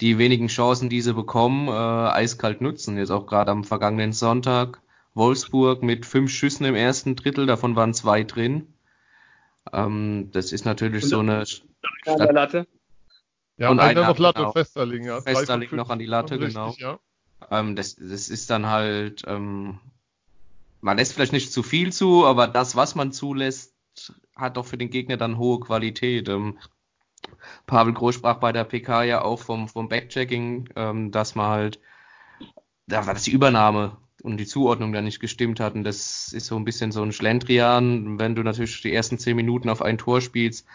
die 0.00 0.18
wenigen 0.18 0.48
Chancen, 0.48 0.88
die 0.88 1.00
sie 1.00 1.12
bekommen, 1.12 1.68
äh, 1.68 1.70
eiskalt 1.70 2.60
nutzen. 2.60 2.96
Jetzt 2.96 3.10
auch 3.10 3.26
gerade 3.26 3.50
am 3.50 3.64
vergangenen 3.64 4.12
Sonntag 4.12 4.80
Wolfsburg 5.14 5.82
mit 5.82 6.06
fünf 6.06 6.30
Schüssen 6.30 6.64
im 6.64 6.74
ersten 6.74 7.16
Drittel, 7.16 7.46
davon 7.46 7.76
waren 7.76 7.94
zwei 7.94 8.22
drin. 8.22 8.72
Ähm, 9.72 10.30
das 10.32 10.52
ist 10.52 10.64
natürlich 10.64 11.04
so 11.04 11.18
eine 11.18 11.44
Stadt 11.46 12.32
Latte. 12.32 12.66
Ja, 13.56 13.70
und 13.70 13.80
einer 13.80 14.06
noch 14.06 14.18
Latte 14.18 14.38
genau, 14.38 14.52
Festerling, 14.52 15.04
ja. 15.04 15.20
Festerling 15.20 15.68
noch 15.76 15.90
an 15.90 15.98
die 15.98 16.06
Latte, 16.06 16.38
genau. 16.38 16.68
Richtig, 16.68 16.82
ja. 16.82 16.98
ähm, 17.50 17.76
das, 17.76 17.96
das 17.96 18.30
ist 18.30 18.48
dann 18.48 18.66
halt 18.66 19.24
ähm, 19.26 19.78
man 20.80 20.96
lässt 20.96 21.12
vielleicht 21.12 21.32
nicht 21.32 21.52
zu 21.52 21.62
viel 21.62 21.92
zu, 21.92 22.26
aber 22.26 22.46
das, 22.46 22.76
was 22.76 22.94
man 22.94 23.12
zulässt, 23.12 23.74
hat 24.34 24.56
doch 24.56 24.66
für 24.66 24.78
den 24.78 24.90
Gegner 24.90 25.16
dann 25.16 25.38
hohe 25.38 25.60
Qualität. 25.60 26.28
Ähm, 26.28 26.58
Pavel 27.66 27.92
Groß 27.92 28.14
sprach 28.14 28.38
bei 28.38 28.52
der 28.52 28.64
PK 28.64 29.04
ja 29.04 29.22
auch 29.22 29.40
vom, 29.40 29.68
vom 29.68 29.88
Backchecking, 29.88 30.70
ähm, 30.76 31.10
dass 31.10 31.34
man 31.34 31.50
halt, 31.50 31.80
da 32.86 33.06
war 33.06 33.14
das 33.14 33.24
die 33.24 33.32
Übernahme 33.32 33.98
und 34.22 34.38
die 34.38 34.46
Zuordnung 34.46 34.92
da 34.92 35.02
nicht 35.02 35.20
gestimmt 35.20 35.60
hat. 35.60 35.74
Und 35.74 35.84
das 35.84 36.32
ist 36.32 36.46
so 36.46 36.56
ein 36.56 36.64
bisschen 36.64 36.92
so 36.92 37.02
ein 37.02 37.12
Schlendrian, 37.12 38.18
wenn 38.18 38.34
du 38.34 38.42
natürlich 38.42 38.80
die 38.82 38.92
ersten 38.92 39.18
zehn 39.18 39.36
Minuten 39.36 39.68
auf 39.68 39.82
ein 39.82 39.98
Tor 39.98 40.20
spielst, 40.20 40.66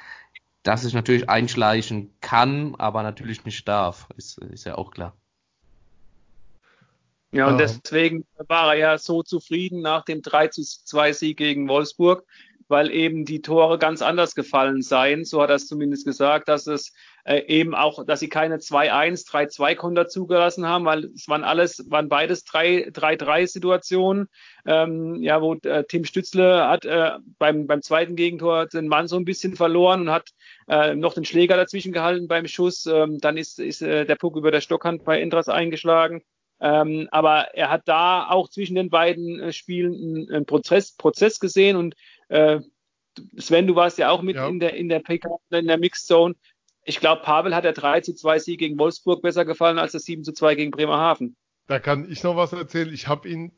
dass 0.64 0.84
es 0.84 0.94
natürlich 0.94 1.30
einschleichen 1.30 2.14
kann, 2.22 2.76
aber 2.76 3.04
natürlich 3.04 3.46
nicht 3.46 3.68
darf. 3.68 4.08
Ist, 4.18 4.40
ist 4.40 4.66
ja 4.66 4.78
auch 4.78 4.92
klar. 4.92 5.16
Ja, 7.36 7.50
und 7.50 7.58
deswegen 7.58 8.26
war 8.48 8.74
er 8.74 8.80
ja 8.80 8.98
so 8.98 9.22
zufrieden 9.22 9.82
nach 9.82 10.06
dem 10.06 10.22
3 10.22 10.48
zu 10.48 10.62
2 10.64 11.12
Sieg 11.12 11.38
gegen 11.38 11.68
Wolfsburg, 11.68 12.26
weil 12.70 12.90
eben 12.90 13.26
die 13.26 13.42
Tore 13.42 13.78
ganz 13.78 14.02
anders 14.02 14.36
gefallen 14.36 14.82
seien. 14.82 15.26
So 15.26 15.42
hat 15.42 15.50
er 15.50 15.58
es 15.58 15.68
zumindest 15.68 16.06
gesagt, 16.06 16.48
dass 16.48 16.66
es 16.66 16.94
äh, 17.26 17.40
eben 17.48 17.76
auch, 17.76 18.06
dass 18.06 18.22
sie 18.22 18.30
keine 18.30 18.60
2-1, 18.60 19.28
3-2 19.28 19.76
Konter 19.76 20.08
zugelassen 20.08 20.66
haben, 20.66 20.86
weil 20.86 21.12
es 21.14 21.28
waren 21.28 21.44
alles, 21.44 21.84
waren 21.90 22.08
beides 22.08 22.46
3-3-Situationen. 22.46 24.30
Ähm, 24.66 25.22
ja, 25.22 25.42
wo 25.42 25.56
äh, 25.56 25.84
Tim 25.84 26.06
Stützle 26.06 26.70
hat 26.70 26.86
äh, 26.86 27.12
beim, 27.38 27.68
beim 27.68 27.82
zweiten 27.82 28.16
Gegentor 28.16 28.68
den 28.68 28.88
Mann 28.88 29.10
so 29.10 29.18
ein 29.18 29.26
bisschen 29.26 29.58
verloren 29.58 30.04
und 30.04 30.12
hat 30.12 30.30
äh, 30.70 30.96
noch 30.96 31.16
den 31.16 31.26
Schläger 31.26 31.58
dazwischen 31.58 31.92
gehalten 31.92 32.30
beim 32.30 32.48
Schuss. 32.48 32.86
Ähm, 32.86 33.18
dann 33.20 33.36
ist, 33.36 33.60
ist 33.60 33.82
äh, 33.82 34.06
der 34.06 34.16
Puck 34.16 34.38
über 34.38 34.52
der 34.52 34.62
Stockhand 34.62 35.04
bei 35.04 35.20
Endras 35.20 35.50
eingeschlagen. 35.50 36.24
Ähm, 36.60 37.08
aber 37.12 37.54
er 37.54 37.70
hat 37.70 37.88
da 37.88 38.30
auch 38.30 38.50
zwischen 38.50 38.76
den 38.76 38.90
beiden 38.90 39.40
äh, 39.40 39.54
Spielen 39.54 40.28
einen, 40.32 40.46
Prozess, 40.46 40.94
Prozess 40.94 41.40
gesehen 41.40 41.76
und 41.76 41.96
äh, 42.30 42.62
Sven, 43.38 43.68
du 43.68 43.76
warst 43.76 43.98
ja 43.98 44.10
auch 44.10 44.22
mit 44.22 44.36
ja. 44.36 44.48
in 44.48 44.60
der 44.60 44.74
in 44.76 44.90
der 44.90 45.00
PK, 45.00 45.38
in 45.52 45.68
der 45.68 45.78
Mixed 45.78 46.08
Zone. 46.08 46.36
Ich 46.84 47.00
glaube, 47.00 47.22
Pavel 47.24 47.56
hat 47.56 47.64
der 47.64 47.74
3 47.74 48.02
zu 48.02 48.14
2 48.14 48.40
Sieg 48.40 48.60
gegen 48.60 48.78
Wolfsburg 48.78 49.22
besser 49.22 49.46
gefallen 49.46 49.80
als 49.80 49.94
der 49.94 50.02
7 50.02 50.24
zu 50.24 50.34
2 50.34 50.56
gegen 50.56 50.72
Bremerhaven. 50.72 51.36
Da 51.68 51.80
kann 51.80 52.10
ich 52.10 52.24
noch 52.24 52.36
was 52.36 52.54
erzählen. 52.54 52.94
Ich 52.94 53.08
habe 53.08 53.28
ihn 53.28 53.52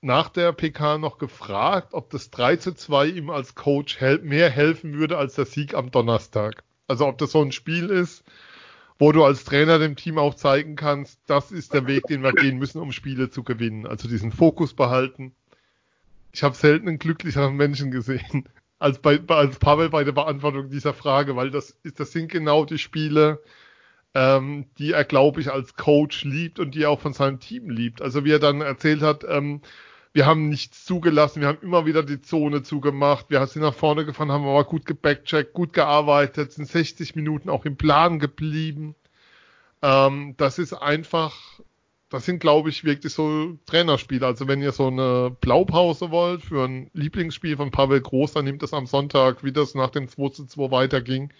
nach 0.00 0.30
der 0.30 0.52
PK 0.52 0.98
noch 0.98 1.18
gefragt, 1.18 1.92
ob 1.92 2.10
das 2.10 2.30
3 2.30 2.56
zu 2.56 2.74
2 2.74 3.06
ihm 3.06 3.30
als 3.30 3.54
Coach 3.54 4.00
hel 4.00 4.18
mehr 4.20 4.50
helfen 4.50 4.94
würde 4.94 5.18
als 5.18 5.34
der 5.34 5.44
Sieg 5.44 5.74
am 5.74 5.90
Donnerstag. 5.90 6.64
Also 6.88 7.06
ob 7.06 7.18
das 7.18 7.32
so 7.32 7.42
ein 7.42 7.52
Spiel 7.52 7.88
ist, 7.90 8.24
wo 9.00 9.12
du 9.12 9.24
als 9.24 9.44
Trainer 9.44 9.78
dem 9.78 9.96
Team 9.96 10.18
auch 10.18 10.34
zeigen 10.34 10.76
kannst, 10.76 11.20
das 11.26 11.50
ist 11.50 11.72
der 11.72 11.86
Weg, 11.86 12.04
den 12.04 12.22
wir 12.22 12.32
gehen 12.32 12.58
müssen, 12.58 12.80
um 12.80 12.92
Spiele 12.92 13.30
zu 13.30 13.42
gewinnen. 13.42 13.86
Also 13.86 14.08
diesen 14.08 14.30
Fokus 14.30 14.74
behalten. 14.74 15.32
ich 16.32 16.42
habe 16.42 16.54
selten 16.54 16.86
einen 16.86 16.98
glücklicheren 16.98 17.56
Menschen 17.56 17.90
gesehen 17.90 18.46
als, 18.78 18.98
bei, 18.98 19.18
als 19.28 19.58
Pavel 19.58 19.88
bei 19.88 20.04
der 20.04 20.12
Beantwortung 20.12 20.68
dieser 20.68 20.92
Frage, 20.92 21.34
weil 21.34 21.50
das, 21.50 21.78
ist, 21.82 21.98
das 21.98 22.12
sind 22.12 22.30
genau 22.30 22.66
die 22.66 22.76
Spiele, 22.76 23.42
ähm, 24.14 24.66
die 24.76 24.92
er, 24.92 25.04
glaube 25.04 25.40
ich, 25.40 25.50
als 25.50 25.76
Coach 25.76 26.24
liebt 26.24 26.58
und 26.58 26.74
die 26.74 26.82
er 26.82 26.90
auch 26.90 27.00
von 27.00 27.14
seinem 27.14 27.40
Team 27.40 27.70
liebt. 27.70 28.02
Also 28.02 28.26
wie 28.26 28.32
er 28.32 28.38
dann 28.38 28.60
erzählt 28.60 29.00
hat, 29.00 29.24
ähm, 29.26 29.62
wir 30.12 30.26
haben 30.26 30.48
nichts 30.48 30.84
zugelassen, 30.84 31.40
wir 31.40 31.48
haben 31.48 31.62
immer 31.62 31.86
wieder 31.86 32.02
die 32.02 32.20
Zone 32.20 32.62
zugemacht, 32.62 33.26
wir 33.28 33.46
sind 33.46 33.62
nach 33.62 33.74
vorne 33.74 34.04
gefahren, 34.04 34.32
haben 34.32 34.44
aber 34.44 34.64
gut 34.64 34.84
gebackcheckt, 34.84 35.52
gut 35.52 35.72
gearbeitet, 35.72 36.52
sind 36.52 36.66
60 36.66 37.14
Minuten 37.14 37.48
auch 37.48 37.64
im 37.64 37.76
Plan 37.76 38.18
geblieben. 38.18 38.96
Ähm, 39.82 40.34
das 40.36 40.58
ist 40.58 40.72
einfach, 40.72 41.60
das 42.10 42.26
sind, 42.26 42.40
glaube 42.40 42.70
ich, 42.70 42.84
wirklich 42.84 43.14
so 43.14 43.56
Trainerspiele. 43.66 44.26
Also 44.26 44.48
wenn 44.48 44.62
ihr 44.62 44.72
so 44.72 44.88
eine 44.88 45.36
Blaupause 45.40 46.10
wollt 46.10 46.42
für 46.42 46.64
ein 46.66 46.90
Lieblingsspiel 46.92 47.56
von 47.56 47.70
Pavel 47.70 48.00
Groß, 48.00 48.32
dann 48.32 48.44
nehmt 48.46 48.62
das 48.62 48.74
am 48.74 48.86
Sonntag, 48.86 49.44
wie 49.44 49.52
das 49.52 49.74
nach 49.76 49.90
dem 49.90 50.08
2 50.08 50.28
zu 50.30 50.46
2 50.46 50.72
weiterging 50.72 51.32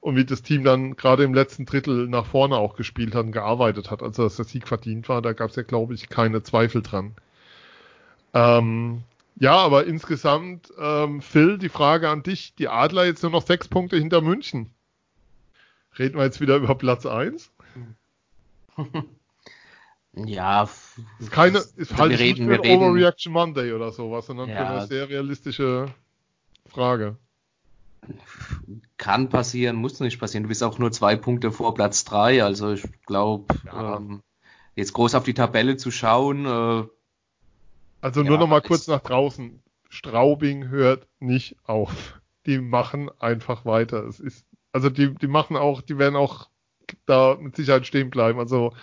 und 0.00 0.16
wie 0.16 0.24
das 0.24 0.42
Team 0.42 0.62
dann 0.64 0.96
gerade 0.96 1.24
im 1.24 1.34
letzten 1.34 1.66
Drittel 1.66 2.06
nach 2.08 2.26
vorne 2.26 2.56
auch 2.56 2.76
gespielt 2.76 3.14
hat 3.14 3.26
und 3.26 3.32
gearbeitet 3.32 3.90
hat. 3.90 4.02
Also 4.04 4.22
dass 4.24 4.36
der 4.36 4.44
Sieg 4.44 4.68
verdient 4.68 5.08
war, 5.08 5.20
da 5.20 5.32
gab 5.32 5.50
es 5.50 5.56
ja, 5.56 5.64
glaube 5.64 5.94
ich, 5.94 6.08
keine 6.08 6.42
Zweifel 6.44 6.82
dran. 6.82 7.16
Ähm, 8.34 9.02
ja, 9.36 9.56
aber 9.56 9.86
insgesamt, 9.86 10.72
ähm, 10.78 11.22
Phil, 11.22 11.58
die 11.58 11.68
Frage 11.68 12.08
an 12.08 12.22
dich. 12.22 12.54
Die 12.56 12.68
Adler 12.68 13.04
jetzt 13.04 13.22
nur 13.22 13.32
noch 13.32 13.46
sechs 13.46 13.68
Punkte 13.68 13.96
hinter 13.96 14.20
München. 14.20 14.70
Reden 15.98 16.18
wir 16.18 16.24
jetzt 16.24 16.40
wieder 16.40 16.56
über 16.56 16.74
Platz 16.74 17.06
eins? 17.06 17.50
ja. 20.14 20.68
Ist 21.18 21.30
keine, 21.30 21.58
ist 21.76 21.96
halt 21.96 22.18
reden, 22.18 22.46
nicht 22.46 22.56
für 22.56 22.64
reden, 22.64 22.82
Overreaction 22.82 23.32
Monday 23.32 23.72
oder 23.72 23.92
sowas, 23.92 24.26
sondern 24.26 24.48
ja, 24.48 24.56
für 24.56 24.66
eine 24.66 24.86
sehr 24.86 25.08
realistische 25.08 25.86
Frage. 26.66 27.16
Kann 28.98 29.28
passieren, 29.28 29.76
muss 29.76 30.00
nicht 30.00 30.18
passieren. 30.18 30.44
Du 30.44 30.48
bist 30.48 30.62
auch 30.62 30.78
nur 30.78 30.92
zwei 30.92 31.16
Punkte 31.16 31.52
vor 31.52 31.74
Platz 31.74 32.04
drei. 32.04 32.42
Also 32.44 32.72
ich 32.72 32.84
glaube, 33.06 33.54
ja. 33.64 33.96
ähm, 33.96 34.22
jetzt 34.74 34.92
groß 34.92 35.14
auf 35.14 35.24
die 35.24 35.34
Tabelle 35.34 35.76
zu 35.76 35.90
schauen, 35.90 36.46
äh, 36.46 36.84
also 38.04 38.22
nur 38.22 38.34
ja, 38.34 38.40
noch 38.40 38.48
mal 38.48 38.60
kurz 38.60 38.86
nach 38.86 39.00
draußen. 39.00 39.62
Straubing 39.88 40.68
hört 40.68 41.06
nicht 41.20 41.56
auf. 41.64 42.20
Die 42.44 42.58
machen 42.58 43.10
einfach 43.18 43.64
weiter. 43.64 44.04
Es 44.04 44.20
ist, 44.20 44.44
also 44.72 44.90
die, 44.90 45.14
die 45.14 45.26
machen 45.26 45.56
auch, 45.56 45.80
die 45.80 45.96
werden 45.96 46.14
auch 46.14 46.50
da 47.06 47.38
mit 47.40 47.56
Sicherheit 47.56 47.86
stehen 47.86 48.10
bleiben. 48.10 48.38
Also 48.38 48.74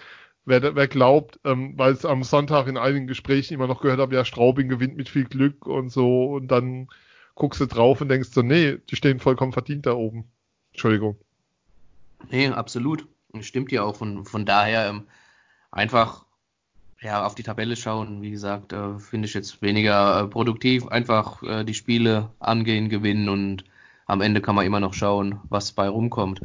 wer, 0.46 0.76
wer 0.76 0.88
glaubt, 0.88 1.40
ähm, 1.44 1.78
weil 1.78 1.94
es 1.94 2.04
am 2.04 2.24
Sonntag 2.24 2.66
in 2.66 2.78
einigen 2.78 3.06
Gesprächen 3.06 3.54
immer 3.54 3.68
noch 3.68 3.82
gehört 3.82 4.00
habe, 4.00 4.16
ja, 4.16 4.26
Straubing 4.26 4.70
gewinnt 4.70 4.98
mit 4.98 5.08
viel 5.08 5.26
Glück 5.26 5.68
und 5.68 5.90
so 5.90 6.34
und 6.34 6.48
dann 6.48 6.88
guckst 7.36 7.62
du 7.62 7.68
drauf 7.68 8.02
und 8.02 8.10
denkst 8.10 8.30
so, 8.32 8.42
nee, 8.42 8.80
die 8.90 8.96
stehen 8.96 9.20
vollkommen 9.20 9.54
verdient 9.54 9.86
da 9.86 9.94
oben. 9.94 10.32
Entschuldigung. 10.72 11.16
Nee, 12.32 12.48
absolut. 12.48 13.08
Stimmt 13.42 13.72
ja 13.72 13.84
auch. 13.84 13.98
Von, 13.98 14.26
von 14.26 14.48
daher 14.48 14.90
ähm, 14.90 15.08
einfach 15.70 16.26
ja, 17.02 17.26
auf 17.26 17.36
die 17.36 17.44
Tabelle 17.44 17.76
schauen, 17.76 18.22
wie 18.22 18.32
gesagt, 18.32 18.74
äh, 18.74 19.00
finde 19.00 19.28
ich 19.28 19.34
jetzt 19.34 19.62
weniger 19.62 20.22
äh, 20.22 20.28
produktiv. 20.28 20.88
Einfach 20.88 21.42
äh, 21.42 21.64
die 21.64 21.74
Spiele 21.74 22.30
angehen, 22.40 22.90
gewinnen 22.90 23.28
und 23.28 23.64
am 24.06 24.22
Ende 24.22 24.42
kann 24.42 24.56
man 24.56 24.66
immer 24.66 24.80
noch 24.80 24.94
schauen, 24.94 25.40
was 25.50 25.72
bei 25.72 25.88
rumkommt. 25.88 26.42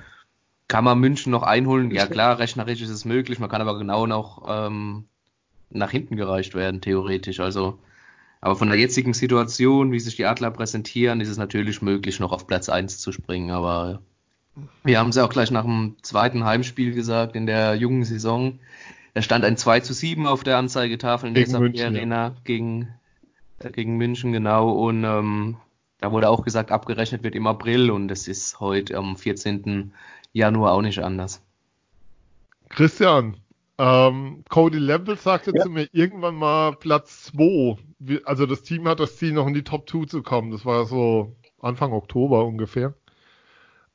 Kann 0.68 0.84
man 0.84 0.98
München 0.98 1.30
noch 1.30 1.42
einholen? 1.42 1.90
Ja 1.90 2.06
klar, 2.06 2.38
rechnerisch 2.38 2.80
ist 2.80 2.90
es 2.90 3.04
möglich, 3.04 3.38
man 3.38 3.50
kann 3.50 3.60
aber 3.60 3.78
genau 3.78 4.06
noch 4.06 4.44
ähm, 4.48 5.04
nach 5.70 5.90
hinten 5.90 6.16
gereicht 6.16 6.54
werden, 6.54 6.80
theoretisch. 6.80 7.40
Also, 7.40 7.78
aber 8.40 8.56
von 8.56 8.68
der 8.68 8.78
jetzigen 8.78 9.14
Situation, 9.14 9.92
wie 9.92 10.00
sich 10.00 10.16
die 10.16 10.26
Adler 10.26 10.50
präsentieren, 10.50 11.20
ist 11.20 11.28
es 11.28 11.36
natürlich 11.36 11.82
möglich, 11.82 12.18
noch 12.18 12.32
auf 12.32 12.46
Platz 12.46 12.68
1 12.68 12.98
zu 12.98 13.12
springen. 13.12 13.50
Aber 13.50 14.00
wir 14.84 14.98
haben 14.98 15.10
es 15.10 15.16
ja 15.16 15.24
auch 15.24 15.30
gleich 15.30 15.50
nach 15.50 15.64
dem 15.64 15.96
zweiten 16.02 16.44
Heimspiel 16.44 16.94
gesagt 16.94 17.36
in 17.36 17.46
der 17.46 17.74
jungen 17.74 18.04
Saison. 18.04 18.58
Da 19.16 19.22
stand 19.22 19.46
ein 19.46 19.56
2 19.56 19.80
zu 19.80 19.94
7 19.94 20.26
auf 20.26 20.44
der 20.44 20.58
Anzeigetafel 20.58 21.28
in 21.28 21.34
der 21.34 21.46
SAP 21.46 21.80
Arena 21.80 22.26
ja. 22.26 22.34
gegen, 22.44 22.90
äh, 23.60 23.70
gegen 23.70 23.96
München, 23.96 24.30
genau. 24.30 24.68
Und 24.72 25.04
ähm, 25.04 25.56
da 26.02 26.12
wurde 26.12 26.28
auch 26.28 26.44
gesagt, 26.44 26.70
abgerechnet 26.70 27.22
wird 27.22 27.34
im 27.34 27.46
April 27.46 27.90
und 27.90 28.10
es 28.10 28.28
ist 28.28 28.60
heute 28.60 28.98
am 28.98 29.16
14. 29.16 29.94
Januar 30.34 30.74
auch 30.74 30.82
nicht 30.82 30.98
anders. 30.98 31.42
Christian, 32.68 33.38
ähm, 33.78 34.44
Cody 34.50 34.76
Lamble 34.76 35.16
sagte 35.16 35.50
ja. 35.56 35.62
zu 35.62 35.70
mir 35.70 35.88
irgendwann 35.92 36.34
mal 36.34 36.76
Platz 36.76 37.32
2. 37.34 37.78
Also 38.26 38.44
das 38.44 38.64
Team 38.64 38.86
hat 38.86 39.00
das 39.00 39.16
Ziel, 39.16 39.32
noch 39.32 39.46
in 39.46 39.54
die 39.54 39.64
Top 39.64 39.88
2 39.88 40.04
zu 40.08 40.22
kommen. 40.22 40.50
Das 40.50 40.66
war 40.66 40.84
so 40.84 41.34
Anfang 41.58 41.94
Oktober 41.94 42.44
ungefähr. 42.44 42.92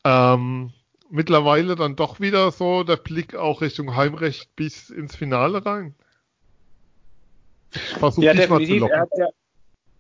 Ähm, 0.04 0.74
mittlerweile 1.12 1.76
dann 1.76 1.96
doch 1.96 2.20
wieder 2.20 2.52
so 2.52 2.84
der 2.84 2.98
Blick 2.98 3.36
auch 3.36 3.62
Richtung 3.62 3.96
Heimrecht 3.96 4.56
bis 4.56 4.90
ins 4.90 5.16
Finale 5.16 5.66
rein? 5.66 5.96
Versuch 7.72 8.24
ja, 8.24 8.34
definitiv. 8.34 8.84
Er 8.84 9.08
ja, 9.16 9.28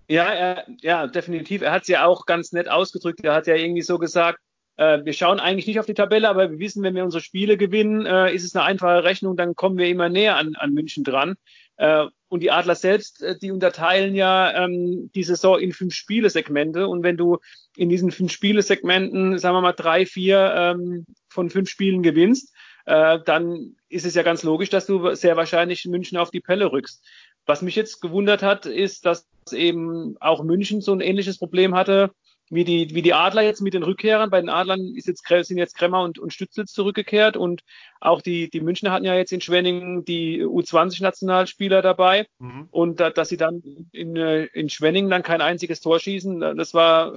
ja, 0.08 0.34
er, 0.34 0.66
ja, 0.82 1.08
definitiv. 1.08 1.62
Er 1.62 1.72
hat 1.72 1.84
es 1.84 1.88
ja 1.88 2.06
auch 2.06 2.26
ganz 2.26 2.52
nett 2.52 2.70
ausgedrückt. 2.70 3.24
Er 3.24 3.34
hat 3.34 3.48
ja 3.48 3.56
irgendwie 3.56 3.82
so 3.82 3.98
gesagt, 3.98 4.40
äh, 4.78 5.06
wir 5.06 5.14
schauen 5.14 5.40
eigentlich 5.40 5.68
nicht 5.68 5.80
auf 5.80 5.86
die 5.86 5.94
Tabelle, 5.94 6.28
aber 6.28 6.52
wir 6.52 6.60
wissen, 6.60 6.84
wenn 6.84 6.96
wir 6.96 7.04
unsere 7.04 7.22
Spiele 7.22 7.56
gewinnen, 7.56 8.06
äh, 8.06 8.34
ist 8.34 8.44
es 8.44 8.56
eine 8.56 8.66
einfache 8.66 9.04
Rechnung, 9.04 9.38
dann 9.38 9.56
kommen 9.56 9.78
wir 9.78 9.88
immer 9.88 10.10
näher 10.10 10.36
an, 10.36 10.56
an 10.56 10.74
München 10.74 11.04
dran. 11.04 11.36
Äh, 11.78 12.08
und 12.28 12.42
die 12.42 12.52
Adler 12.52 12.76
selbst, 12.76 13.22
äh, 13.22 13.38
die 13.38 13.52
unterteilen 13.52 14.16
ja 14.16 14.64
ähm, 14.64 15.12
die 15.16 15.24
Saison 15.24 15.60
in 15.60 15.72
fünf 15.72 15.94
Spielesegmente. 15.94 16.88
Und 16.88 17.04
wenn 17.04 17.18
du 17.18 17.40
in 17.82 17.90
diesen 17.90 18.12
fünf 18.12 18.32
Spielesegmenten, 18.32 19.40
sagen 19.40 19.56
wir 19.56 19.62
mal, 19.62 19.72
drei, 19.72 20.06
vier 20.06 20.54
ähm, 20.56 21.04
von 21.30 21.50
fünf 21.50 21.68
Spielen 21.68 22.04
gewinnst, 22.04 22.54
äh, 22.86 23.18
dann 23.26 23.76
ist 23.90 24.06
es 24.06 24.14
ja 24.14 24.22
ganz 24.22 24.44
logisch, 24.44 24.70
dass 24.70 24.86
du 24.86 25.16
sehr 25.16 25.36
wahrscheinlich 25.36 25.86
München 25.86 26.20
auf 26.20 26.30
die 26.30 26.42
Pelle 26.42 26.72
rückst. 26.72 27.04
Was 27.48 27.64
mich 27.64 27.76
jetzt 27.76 28.00
gewundert 28.00 28.44
hat, 28.44 28.68
ist, 28.68 29.08
dass 29.08 29.28
eben 29.52 30.16
auch 30.20 30.44
München 30.44 30.82
so 30.82 30.94
ein 30.94 31.02
ähnliches 31.02 31.40
Problem 31.40 31.74
hatte 31.74 32.12
wie 32.52 32.66
die, 32.66 32.94
wie 32.94 33.02
die 33.02 33.16
Adler 33.16 33.42
jetzt 33.42 33.62
mit 33.62 33.74
den 33.74 33.82
Rückkehrern. 33.82 34.30
Bei 34.30 34.42
den 34.42 34.50
Adlern 34.50 34.94
ist 34.94 35.08
jetzt, 35.08 35.26
sind 35.28 35.58
jetzt 35.58 35.76
Kremmer 35.76 36.04
und, 36.04 36.20
und 36.20 36.34
Stützlitz 36.34 36.74
zurückgekehrt 36.74 37.36
und 37.36 37.64
auch 38.00 38.22
die, 38.22 38.48
die 38.52 38.62
Münchner 38.62 38.92
hatten 38.92 39.06
ja 39.06 39.16
jetzt 39.16 39.34
in 39.34 39.42
Schwenningen 39.42 40.06
die 40.06 40.44
U20-Nationalspieler 40.44 41.82
dabei 41.82 42.28
mhm. 42.38 42.68
und 42.70 43.00
da, 43.00 43.10
dass 43.10 43.30
sie 43.30 43.38
dann 43.38 43.64
in, 43.92 44.16
in 44.18 44.70
Schwenningen 44.70 45.10
dann 45.10 45.24
kein 45.24 45.42
einziges 45.42 45.82
Tor 45.82 46.00
schießen, 46.00 46.42
das 46.42 46.76
war 46.76 47.16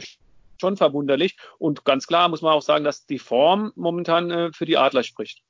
schon 0.61 0.77
verwunderlich 0.77 1.37
und 1.59 1.85
ganz 1.85 2.07
klar 2.07 2.29
muss 2.29 2.43
man 2.43 2.53
auch 2.53 2.63
sagen, 2.63 2.85
dass 2.85 3.07
die 3.07 3.19
Form 3.19 3.73
momentan 3.77 4.31
äh, 4.31 4.53
für 4.53 4.67
die 4.67 4.77
Adler 4.77 5.03
spricht. 5.03 5.43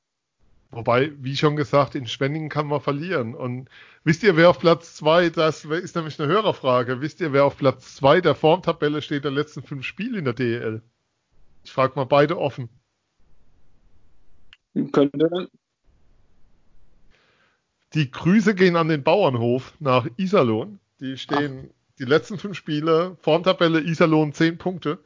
Wobei, 0.71 1.13
wie 1.19 1.37
schon 1.37 1.55
gesagt, 1.55 1.95
in 1.95 2.05
Schwenningen 2.05 2.49
kann 2.49 2.67
man 2.67 2.81
verlieren. 2.81 3.33
Und 3.33 3.69
wisst 4.03 4.23
ihr, 4.23 4.35
wer 4.35 4.49
auf 4.49 4.59
Platz 4.59 4.95
zwei, 4.95 5.29
das 5.29 5.63
ist 5.63 5.95
nämlich 5.95 6.19
eine 6.19 6.27
Hörerfrage, 6.27 6.99
wisst 6.99 7.21
ihr, 7.21 7.31
wer 7.31 7.45
auf 7.45 7.55
Platz 7.55 7.95
zwei 7.95 8.19
der 8.19 8.35
Formtabelle 8.35 9.01
steht 9.01 9.23
der 9.23 9.31
letzten 9.31 9.63
fünf 9.63 9.85
Spiele 9.85 10.19
in 10.19 10.25
der 10.25 10.33
DEL? 10.33 10.81
Ich 11.63 11.71
frage 11.71 11.93
mal 11.95 12.05
beide 12.05 12.37
offen. 12.37 12.69
Könnte. 14.91 15.49
Die 17.93 18.11
Grüße 18.11 18.53
gehen 18.53 18.75
an 18.75 18.89
den 18.89 19.03
Bauernhof 19.03 19.73
nach 19.79 20.05
Iserlohn. 20.17 20.79
Die 20.99 21.17
stehen 21.17 21.69
Ach. 21.69 21.84
Die 21.99 22.05
letzten 22.05 22.37
fünf 22.37 22.57
Spiele, 22.57 23.17
Formtabelle 23.21 23.81
Iserlohn 23.81 24.33
zehn 24.33 24.57
Punkte. 24.57 24.99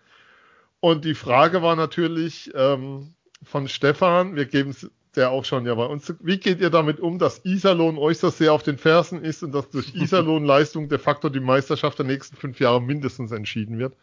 Und 0.79 1.05
die 1.05 1.15
Frage 1.15 1.61
war 1.61 1.75
natürlich 1.75 2.51
ähm, 2.55 3.13
von 3.43 3.67
Stefan, 3.67 4.35
wir 4.35 4.45
geben 4.45 4.71
es 4.71 4.89
der 5.15 5.31
auch 5.31 5.43
schon 5.43 5.65
ja 5.65 5.75
bei 5.75 5.85
uns. 5.85 6.13
Wie 6.19 6.37
geht 6.37 6.61
ihr 6.61 6.69
damit 6.69 6.99
um, 6.99 7.19
dass 7.19 7.43
Iserlohn 7.43 7.97
so 8.13 8.29
sehr 8.29 8.53
auf 8.53 8.63
den 8.63 8.77
Fersen 8.77 9.23
ist 9.23 9.43
und 9.43 9.53
dass 9.53 9.69
durch 9.69 9.93
Iserlohn 9.95 10.45
Leistung 10.45 10.87
de 10.87 10.99
facto 10.99 11.29
die 11.29 11.39
Meisterschaft 11.39 11.99
der 11.99 12.05
nächsten 12.05 12.35
fünf 12.35 12.59
Jahre 12.59 12.81
mindestens 12.81 13.31
entschieden 13.31 13.79
wird? 13.79 13.95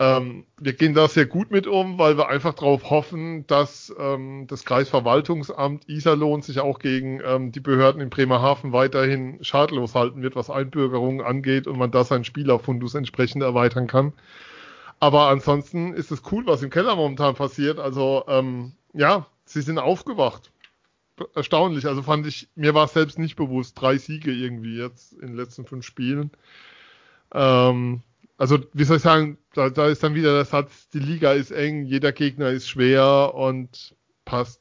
Ähm, 0.00 0.44
wir 0.58 0.72
gehen 0.72 0.94
da 0.94 1.06
sehr 1.06 1.26
gut 1.26 1.52
mit 1.52 1.68
um, 1.68 1.98
weil 1.98 2.16
wir 2.18 2.28
einfach 2.28 2.54
darauf 2.54 2.90
hoffen, 2.90 3.46
dass 3.46 3.94
ähm, 3.96 4.46
das 4.48 4.64
Kreisverwaltungsamt 4.64 5.88
Iserlohn 5.88 6.42
sich 6.42 6.58
auch 6.58 6.80
gegen 6.80 7.20
ähm, 7.24 7.52
die 7.52 7.60
Behörden 7.60 8.00
in 8.00 8.10
Bremerhaven 8.10 8.72
weiterhin 8.72 9.42
schadlos 9.44 9.94
halten 9.94 10.22
wird, 10.22 10.34
was 10.34 10.50
Einbürgerungen 10.50 11.24
angeht 11.24 11.68
und 11.68 11.78
man 11.78 11.92
da 11.92 12.02
seinen 12.02 12.24
Spielerfundus 12.24 12.96
entsprechend 12.96 13.42
erweitern 13.42 13.86
kann. 13.86 14.12
Aber 14.98 15.28
ansonsten 15.28 15.92
ist 15.92 16.10
es 16.10 16.22
cool, 16.32 16.44
was 16.46 16.62
im 16.62 16.70
Keller 16.70 16.96
momentan 16.96 17.36
passiert. 17.36 17.78
Also 17.78 18.24
ähm, 18.26 18.72
ja, 18.94 19.26
sie 19.44 19.62
sind 19.62 19.78
aufgewacht. 19.78 20.50
Erstaunlich. 21.34 21.86
Also 21.86 22.02
fand 22.02 22.26
ich, 22.26 22.48
mir 22.56 22.74
war 22.74 22.86
es 22.86 22.94
selbst 22.94 23.20
nicht 23.20 23.36
bewusst, 23.36 23.80
drei 23.80 23.98
Siege 23.98 24.32
irgendwie 24.32 24.76
jetzt 24.76 25.12
in 25.12 25.28
den 25.28 25.36
letzten 25.36 25.64
fünf 25.66 25.84
Spielen. 25.84 26.32
Ähm, 27.32 28.02
also, 28.36 28.58
wie 28.72 28.84
soll 28.84 28.96
ich 28.96 29.02
sagen, 29.02 29.38
da, 29.52 29.70
da 29.70 29.86
ist 29.88 30.02
dann 30.02 30.14
wieder 30.14 30.34
der 30.34 30.44
Satz, 30.44 30.88
die 30.88 30.98
Liga 30.98 31.32
ist 31.32 31.50
eng, 31.50 31.84
jeder 31.84 32.12
Gegner 32.12 32.50
ist 32.50 32.68
schwer 32.68 33.32
und 33.34 33.94
passt. 34.24 34.60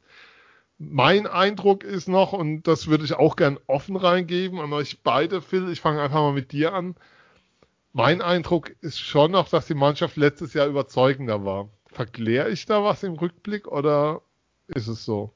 Mein 0.78 1.28
Eindruck 1.28 1.84
ist 1.84 2.08
noch, 2.08 2.34
und 2.34 2.64
das 2.64 2.88
würde 2.88 3.06
ich 3.06 3.14
auch 3.14 3.36
gern 3.36 3.58
offen 3.68 3.96
reingeben, 3.96 4.60
an 4.60 4.74
euch 4.74 5.02
beide, 5.02 5.42
Phil, 5.42 5.70
ich 5.70 5.82
fange 5.82 6.02
einfach 6.02 6.20
mal 6.20 6.34
mit 6.34 6.52
dir 6.52 6.74
an. 6.74 6.96
Mein 7.94 8.22
Eindruck 8.22 8.72
ist 8.82 9.00
schon 9.00 9.32
noch, 9.32 9.50
dass 9.50 9.68
die 9.68 9.76
Mannschaft 9.76 10.18
letztes 10.18 10.54
Jahr 10.54 10.68
überzeugender 10.68 11.46
war. 11.46 11.70
Verkläre 11.88 12.50
ich 12.50 12.66
da 12.66 12.84
was 12.84 13.04
im 13.04 13.14
Rückblick 13.14 13.68
oder 13.68 14.22
ist 14.68 14.88
es 14.88 15.06
so? 15.06 15.32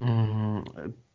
Mhm. 0.00 0.64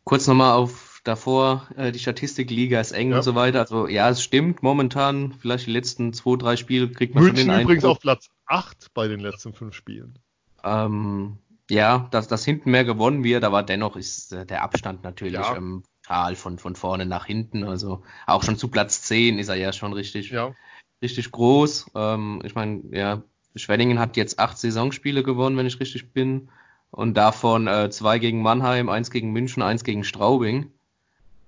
Kurz 0.03 0.25
nochmal 0.27 0.53
auf 0.53 0.96
davor, 1.07 1.67
äh, 1.75 1.91
die 1.91 1.99
Statistikliga 1.99 2.79
ist 2.79 2.91
eng 2.91 3.11
ja. 3.11 3.17
und 3.17 3.23
so 3.23 3.35
weiter. 3.35 3.61
Also 3.61 3.87
ja, 3.87 4.09
es 4.09 4.21
stimmt, 4.21 4.63
momentan, 4.63 5.33
vielleicht 5.33 5.67
die 5.67 5.71
letzten 5.71 6.13
zwei, 6.13 6.37
drei 6.37 6.55
Spiele 6.55 6.89
kriegt 6.91 7.15
man 7.15 7.23
München 7.23 7.45
schon 7.45 7.55
den 7.55 7.61
übrigens 7.61 7.85
auf 7.85 7.99
Platz 7.99 8.29
8 8.45 8.93
bei 8.93 9.07
den 9.07 9.19
letzten 9.19 9.53
fünf 9.53 9.73
Spielen. 9.73 10.19
Ähm, 10.63 11.37
ja, 11.69 12.07
dass, 12.11 12.27
dass 12.27 12.45
hinten 12.45 12.71
mehr 12.71 12.85
gewonnen 12.85 13.23
wird, 13.23 13.43
aber 13.43 13.63
dennoch 13.63 13.95
ist 13.95 14.33
äh, 14.33 14.45
der 14.45 14.63
Abstand 14.63 15.03
natürlich 15.03 15.33
ja. 15.33 15.55
ähm, 15.55 15.83
total 16.03 16.35
von, 16.35 16.59
von 16.59 16.75
vorne 16.75 17.05
nach 17.05 17.25
hinten. 17.25 17.63
Also 17.63 18.03
auch 18.25 18.43
schon 18.43 18.57
zu 18.57 18.69
Platz 18.69 19.01
10 19.03 19.39
ist 19.39 19.49
er 19.49 19.55
ja 19.55 19.73
schon 19.73 19.93
richtig, 19.93 20.31
ja. 20.31 20.53
richtig 21.01 21.31
groß. 21.31 21.91
Ähm, 21.95 22.41
ich 22.43 22.55
meine, 22.55 22.83
ja, 22.91 23.23
Schwenningen 23.55 23.99
hat 23.99 24.17
jetzt 24.17 24.39
acht 24.39 24.57
Saisonspiele 24.57 25.23
gewonnen, 25.23 25.57
wenn 25.57 25.65
ich 25.65 25.79
richtig 25.79 26.13
bin. 26.13 26.49
Und 26.89 27.15
davon 27.15 27.67
äh, 27.67 27.89
zwei 27.89 28.17
gegen 28.17 28.41
Mannheim, 28.41 28.87
eins 28.89 29.11
gegen 29.11 29.31
München, 29.31 29.61
eins 29.61 29.83
gegen 29.83 30.03
Straubing. 30.03 30.71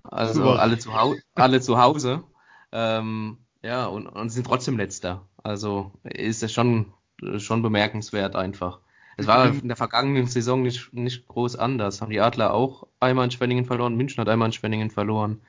Also 0.04 0.52
alle 0.52 0.78
zu, 0.78 0.92
alle 1.36 1.62
zu 1.62 1.80
Hause. 1.80 2.24
Ähm, 2.72 3.38
ja, 3.62 3.86
und, 3.86 4.08
und 4.08 4.30
sind 4.30 4.46
trotzdem 4.46 4.78
letzter. 4.78 5.28
Also 5.44 5.92
ist 6.04 6.44
das 6.44 6.52
schon, 6.52 6.94
schon 7.38 7.62
bemerkenswert 7.62 8.36
einfach. 8.36 8.80
Es 9.18 9.28
war 9.28 9.48
in 9.50 9.68
der 9.68 9.76
vergangenen 9.76 10.28
Saison 10.28 10.62
nicht, 10.62 10.94
nicht 10.94 11.28
groß 11.28 11.58
anders. 11.58 12.02
Haben 12.02 12.12
die 12.12 12.22
Adler 12.22 12.54
auch 12.54 12.88
einmal 13.02 13.26
in 13.26 13.32
Schwenningen 13.32 13.66
verloren, 13.66 13.96
München 13.96 14.22
hat 14.22 14.30
einmal 14.30 14.48
in 14.48 14.54
Schwenningen 14.54 14.92
verloren. 14.92 15.42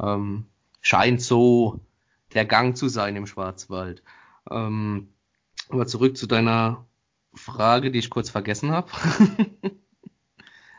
Ähm, 0.00 0.46
scheint 0.80 1.20
so 1.20 1.80
der 2.32 2.46
Gang 2.46 2.74
zu 2.74 2.88
sein 2.88 3.14
im 3.16 3.26
Schwarzwald. 3.26 4.02
Ähm, 4.50 5.08
aber 5.68 5.86
zurück 5.86 6.16
zu 6.16 6.26
deiner 6.26 6.86
Frage, 7.34 7.90
die 7.90 7.98
ich 7.98 8.10
kurz 8.10 8.30
vergessen 8.30 8.70
habe. 8.72 8.88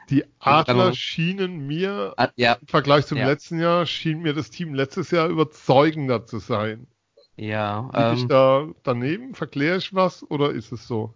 Die 0.10 0.26
Adler 0.40 0.94
schienen 0.94 1.66
mir, 1.66 2.14
ah, 2.18 2.30
ja, 2.36 2.54
im 2.54 2.68
Vergleich 2.68 3.06
zum 3.06 3.18
ja. 3.18 3.28
letzten 3.28 3.60
Jahr, 3.60 3.86
schien 3.86 4.22
mir 4.22 4.34
das 4.34 4.50
Team 4.50 4.74
letztes 4.74 5.12
Jahr 5.12 5.28
überzeugender 5.28 6.26
zu 6.26 6.40
sein. 6.40 6.88
Ja. 7.36 7.90
Liege 7.94 7.98
ähm, 7.98 8.16
ich 8.16 8.26
da 8.28 8.68
daneben? 8.84 9.34
Verkläre 9.34 9.78
ich 9.78 9.94
was 9.94 10.24
oder 10.30 10.52
ist 10.52 10.72
es 10.72 10.88
so? 10.88 11.14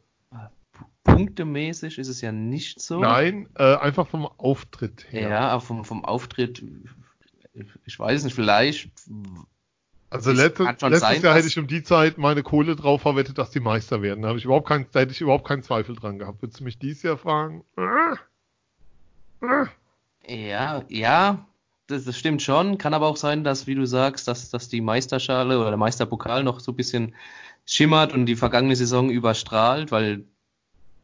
Punktemäßig 1.04 1.98
ist 1.98 2.10
es 2.10 2.22
ja 2.22 2.32
nicht 2.32 2.82
so. 2.82 3.00
Nein, 3.00 3.50
äh, 3.56 3.76
einfach 3.76 4.08
vom 4.08 4.26
Auftritt 4.26 5.06
her. 5.10 5.30
Ja, 5.30 5.60
vom, 5.60 5.86
vom 5.86 6.04
Auftritt, 6.04 6.64
ich 7.86 7.98
weiß 7.98 8.24
nicht, 8.24 8.34
vielleicht. 8.34 8.92
Also 10.10 10.32
letzte, 10.32 10.64
letztes 10.64 11.00
sein, 11.00 11.22
Jahr 11.22 11.36
hätte 11.36 11.48
ich 11.48 11.58
um 11.58 11.68
die 11.68 11.84
Zeit 11.84 12.18
meine 12.18 12.44
Kohle 12.44 12.76
drauf 12.76 13.02
verwettet, 13.02 13.38
dass 13.38 13.52
die 13.52 13.60
Meister 13.60 14.02
werden. 14.02 14.22
Da 14.22 14.30
habe 14.30 14.38
ich 14.38 14.46
überhaupt 14.46 14.68
kein, 14.68 14.86
da 14.92 15.00
hätte 15.00 15.12
ich 15.12 15.22
überhaupt 15.22 15.48
keinen 15.48 15.64
Zweifel 15.64 15.96
dran 15.96 16.20
gehabt. 16.20 16.42
Würdest 16.42 16.60
du 16.60 16.64
mich 16.64 16.78
dieses 16.78 17.04
Jahr 17.04 17.18
fragen? 17.18 17.64
Ja, 20.28 20.84
ja, 20.90 21.46
das, 21.88 22.06
das, 22.06 22.18
stimmt 22.18 22.42
schon. 22.42 22.78
Kann 22.78 22.94
aber 22.94 23.08
auch 23.08 23.18
sein, 23.18 23.44
dass, 23.44 23.68
wie 23.68 23.76
du 23.76 23.86
sagst, 23.86 24.28
dass, 24.28 24.50
dass 24.50 24.70
die 24.70 24.82
Meisterschale 24.82 25.60
oder 25.60 25.70
der 25.70 25.78
Meisterpokal 25.78 26.44
noch 26.44 26.60
so 26.60 26.72
ein 26.72 26.76
bisschen 26.76 27.16
schimmert 27.66 28.14
und 28.14 28.26
die 28.26 28.36
vergangene 28.36 28.76
Saison 28.76 29.10
überstrahlt, 29.10 29.92
weil 29.92 30.26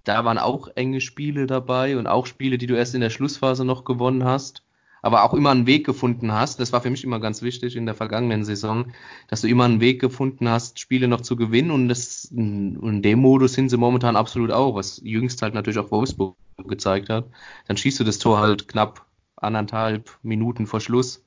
da 0.04 0.26
waren 0.26 0.38
auch 0.38 0.68
enge 0.76 1.02
Spiele 1.02 1.48
dabei 1.48 1.98
und 1.98 2.08
auch 2.08 2.26
Spiele, 2.26 2.58
die 2.58 2.68
du 2.68 2.76
erst 2.76 2.96
in 2.96 3.02
der 3.02 3.10
Schlussphase 3.10 3.64
noch 3.64 3.86
gewonnen 3.86 4.26
hast, 4.26 4.64
aber 5.04 5.24
auch 5.24 5.34
immer 5.34 5.52
einen 5.52 5.68
Weg 5.68 5.86
gefunden 5.86 6.32
hast. 6.32 6.62
Das 6.62 6.72
war 6.72 6.82
für 6.82 6.90
mich 6.90 7.04
immer 7.04 7.20
ganz 7.20 7.42
wichtig 7.42 7.76
in 7.76 7.86
der 7.86 7.94
vergangenen 7.94 8.46
Saison, 8.46 8.94
dass 9.28 9.42
du 9.42 9.48
immer 9.48 9.66
einen 9.66 9.82
Weg 9.82 10.00
gefunden 10.00 10.48
hast, 10.48 10.80
Spiele 10.80 11.10
noch 11.10 11.22
zu 11.22 11.36
gewinnen 11.36 11.72
und 11.72 11.90
das, 11.90 12.26
in 12.32 13.02
dem 13.02 13.20
Modus 13.20 13.54
sind 13.54 13.70
sie 13.70 13.78
momentan 13.78 14.16
absolut 14.16 14.52
auch, 14.52 14.76
was 14.76 15.02
jüngst 15.04 15.42
halt 15.42 15.54
natürlich 15.54 15.78
auch 15.78 15.92
Wolfsburg 15.92 16.38
gezeigt 16.68 17.10
hat. 17.10 17.26
Dann 17.68 17.76
schießt 17.76 18.00
du 18.00 18.06
das 18.06 18.18
Tor 18.18 18.40
halt 18.40 18.70
knapp 18.70 19.06
anderthalb 19.36 20.10
Minuten 20.24 20.68
vor 20.68 20.80
Schluss, 20.80 21.26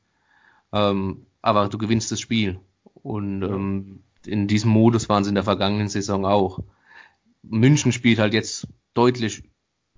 ähm, 0.72 1.26
aber 1.42 1.68
du 1.68 1.76
gewinnst 1.76 2.10
das 2.10 2.18
Spiel. 2.18 2.58
Und 3.02 3.42
ähm, 3.42 4.00
in 4.24 4.48
diesem 4.48 4.70
Modus 4.70 5.10
waren 5.10 5.22
sie 5.22 5.28
in 5.28 5.34
der 5.34 5.44
vergangenen 5.44 5.90
Saison 5.90 6.24
auch. 6.24 6.60
München 7.42 7.92
spielt 7.92 8.18
halt 8.18 8.32
jetzt 8.32 8.68
deutlich 8.94 9.42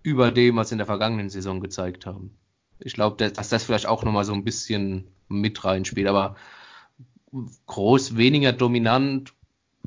über 0.02 0.32
dem, 0.32 0.56
was 0.56 0.70
sie 0.70 0.74
in 0.74 0.78
der 0.78 0.86
vergangenen 0.86 1.30
Saison 1.30 1.60
gezeigt 1.60 2.06
haben. 2.06 2.36
Ich 2.80 2.94
glaube, 2.94 3.30
dass 3.30 3.48
das 3.48 3.64
vielleicht 3.64 3.86
auch 3.86 4.04
nochmal 4.04 4.24
so 4.24 4.32
ein 4.32 4.44
bisschen 4.44 5.08
mit 5.28 5.64
reinspielt, 5.64 6.08
aber 6.08 6.36
groß 7.66 8.16
weniger 8.16 8.52
dominant, 8.52 9.34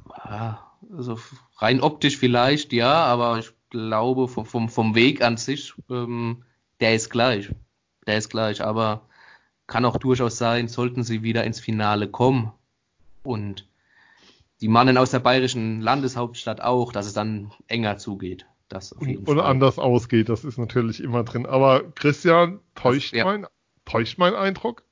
also 0.05 1.19
rein 1.57 1.81
optisch 1.81 2.17
vielleicht, 2.17 2.73
ja, 2.73 3.05
aber 3.05 3.39
ich 3.39 3.51
glaube 3.69 4.27
vom, 4.27 4.45
vom, 4.45 4.69
vom 4.69 4.95
Weg 4.95 5.21
an 5.21 5.37
sich, 5.37 5.73
ähm, 5.89 6.43
der 6.79 6.95
ist 6.95 7.09
gleich. 7.09 7.49
Der 8.07 8.17
ist 8.17 8.29
gleich, 8.29 8.61
aber 8.61 9.07
kann 9.67 9.85
auch 9.85 9.97
durchaus 9.97 10.37
sein, 10.37 10.67
sollten 10.67 11.03
sie 11.03 11.23
wieder 11.23 11.43
ins 11.43 11.59
Finale 11.59 12.07
kommen 12.09 12.51
und 13.23 13.67
die 14.59 14.67
Mannen 14.67 14.97
aus 14.97 15.11
der 15.11 15.19
bayerischen 15.19 15.81
Landeshauptstadt 15.81 16.61
auch, 16.61 16.91
dass 16.91 17.07
es 17.07 17.13
dann 17.13 17.51
enger 17.67 17.97
zugeht. 17.97 18.45
Das 18.71 18.93
auf 18.93 19.05
jeden 19.05 19.27
Oder 19.27 19.41
Fall. 19.41 19.51
anders 19.51 19.77
ausgeht, 19.77 20.29
das 20.29 20.45
ist 20.45 20.57
natürlich 20.57 21.03
immer 21.03 21.25
drin. 21.25 21.45
Aber 21.45 21.91
Christian, 21.93 22.61
täuscht, 22.73 23.11
das, 23.11 23.19
ja. 23.19 23.25
mein, 23.25 23.45
täuscht 23.83 24.17
mein 24.17 24.33
Eindruck? 24.33 24.83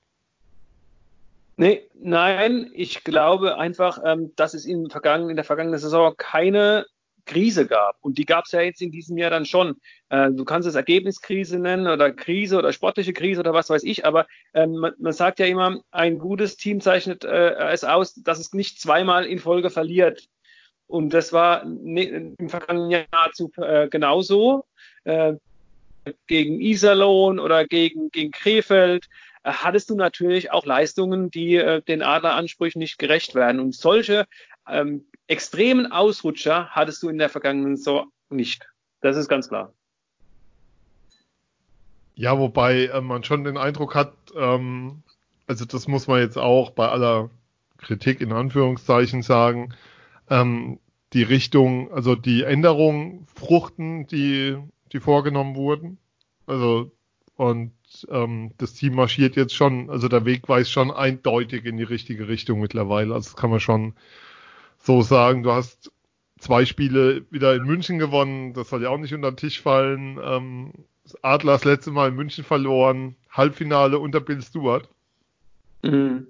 Nee, 1.56 1.90
nein, 1.94 2.70
ich 2.74 3.06
glaube 3.06 3.58
einfach, 3.58 4.00
ähm, 4.04 4.34
dass 4.36 4.54
es 4.54 4.66
in, 4.66 4.88
in 4.88 5.36
der 5.36 5.46
vergangenen 5.46 5.80
Saison 5.80 6.14
keine 6.18 6.88
Krise 7.26 7.68
gab. 7.68 7.96
Und 8.02 8.18
die 8.18 8.26
gab 8.26 8.46
es 8.46 8.52
ja 8.52 8.60
jetzt 8.60 8.82
in 8.82 8.92
diesem 8.92 9.18
Jahr 9.18 9.30
dann 9.30 9.46
schon. 9.46 9.78
Äh, 10.10 10.32
du 10.32 10.44
kannst 10.44 10.68
es 10.68 10.76
Ergebniskrise 10.76 11.58
nennen 11.58 11.88
oder 11.88 12.12
Krise 12.12 12.58
oder 12.58 12.74
sportliche 12.74 13.14
Krise 13.14 13.40
oder 13.40 13.54
was 13.54 13.70
weiß 13.70 13.84
ich, 13.84 14.06
aber 14.06 14.28
ähm, 14.54 14.76
man, 14.76 14.94
man, 14.98 15.14
sagt 15.14 15.40
ja 15.40 15.46
immer, 15.46 15.80
ein 15.92 16.20
gutes 16.20 16.58
Team 16.58 16.82
zeichnet 16.82 17.24
äh, 17.24 17.54
es 17.72 17.86
aus, 17.86 18.16
dass 18.16 18.40
es 18.40 18.52
nicht 18.54 18.82
zweimal 18.82 19.26
in 19.26 19.40
Folge 19.40 19.70
verliert. 19.70 20.28
Und 20.90 21.12
das 21.12 21.32
war 21.32 21.62
im 21.62 22.50
vergangenen 22.50 22.90
Jahr 22.90 23.32
zu, 23.32 23.52
äh, 23.58 23.88
genauso. 23.90 24.66
Äh, 25.04 25.36
gegen 26.26 26.60
Iserlohn 26.60 27.38
oder 27.38 27.68
gegen, 27.68 28.10
gegen 28.10 28.32
Krefeld 28.32 29.08
äh, 29.44 29.52
hattest 29.52 29.92
du 29.92 29.96
natürlich 29.96 30.52
auch 30.52 30.66
Leistungen, 30.66 31.30
die 31.30 31.58
äh, 31.58 31.84
den 31.84 32.02
Adleransprüchen 32.02 32.80
nicht 32.80 32.98
gerecht 32.98 33.36
werden. 33.36 33.60
Und 33.60 33.76
solche 33.76 34.26
ähm, 34.68 35.06
extremen 35.28 35.92
Ausrutscher 35.92 36.70
hattest 36.72 37.04
du 37.04 37.10
in 37.10 37.20
der 37.20 37.30
vergangenen 37.30 37.78
Saison 37.78 38.12
nicht. 38.32 38.68
Das 39.02 39.16
ist 39.16 39.28
ganz 39.28 39.48
klar. 39.48 39.72
Ja, 42.16 42.40
wobei 42.40 42.86
äh, 42.86 43.00
man 43.00 43.24
schon 43.24 43.44
den 43.44 43.58
Eindruck 43.58 43.94
hat, 43.94 44.14
ähm, 44.36 45.04
also 45.46 45.66
das 45.66 45.88
muss 45.88 46.08
man 46.08 46.20
jetzt 46.20 46.40
auch 46.40 46.72
bei 46.72 46.88
aller 46.88 47.30
Kritik 47.78 48.22
in 48.22 48.34
Anführungszeichen 48.34 49.22
sagen, 49.22 49.76
ähm, 50.30 50.80
die 51.14 51.24
Richtung, 51.24 51.92
also 51.92 52.16
die 52.16 52.44
Änderungen 52.44 53.26
fruchten, 53.34 54.08
die, 54.08 54.58
die 54.92 55.00
vorgenommen 55.00 55.56
wurden. 55.56 55.98
Also 56.46 56.92
und 57.36 57.72
ähm, 58.10 58.52
das 58.58 58.74
Team 58.74 58.96
marschiert 58.96 59.38
jetzt 59.38 59.56
schon, 59.56 59.90
also 59.90 60.10
der 60.10 60.26
Weg 60.26 60.50
weist 60.50 60.72
schon 60.72 60.92
eindeutig 60.92 61.66
in 61.66 61.78
die 61.78 61.84
richtige 61.84 62.28
Richtung 62.28 62.60
mittlerweile. 62.60 63.14
Also 63.14 63.30
das 63.30 63.38
kann 63.38 63.50
man 63.50 63.62
schon 63.62 63.94
so 64.78 65.02
sagen. 65.02 65.44
Du 65.44 65.54
hast 65.54 65.90
zwei 66.38 66.66
Spiele 66.66 67.26
wieder 67.32 67.56
in 67.56 67.64
München 67.64 67.98
gewonnen, 67.98 68.54
das 68.54 68.70
soll 68.70 68.84
ja 68.84 68.90
auch 68.90 68.98
nicht 68.98 69.14
unter 69.14 69.32
den 69.32 69.38
Tisch 69.38 69.62
fallen. 69.62 70.20
Ähm, 70.22 70.74
Adlers 71.22 71.64
letzte 71.64 71.92
Mal 71.92 72.10
in 72.10 72.16
München 72.16 72.44
verloren, 72.44 73.16
Halbfinale 73.30 74.00
unter 74.00 74.20
Bill 74.20 74.42
Stewart. 74.42 74.90
Mhm. 75.82 76.28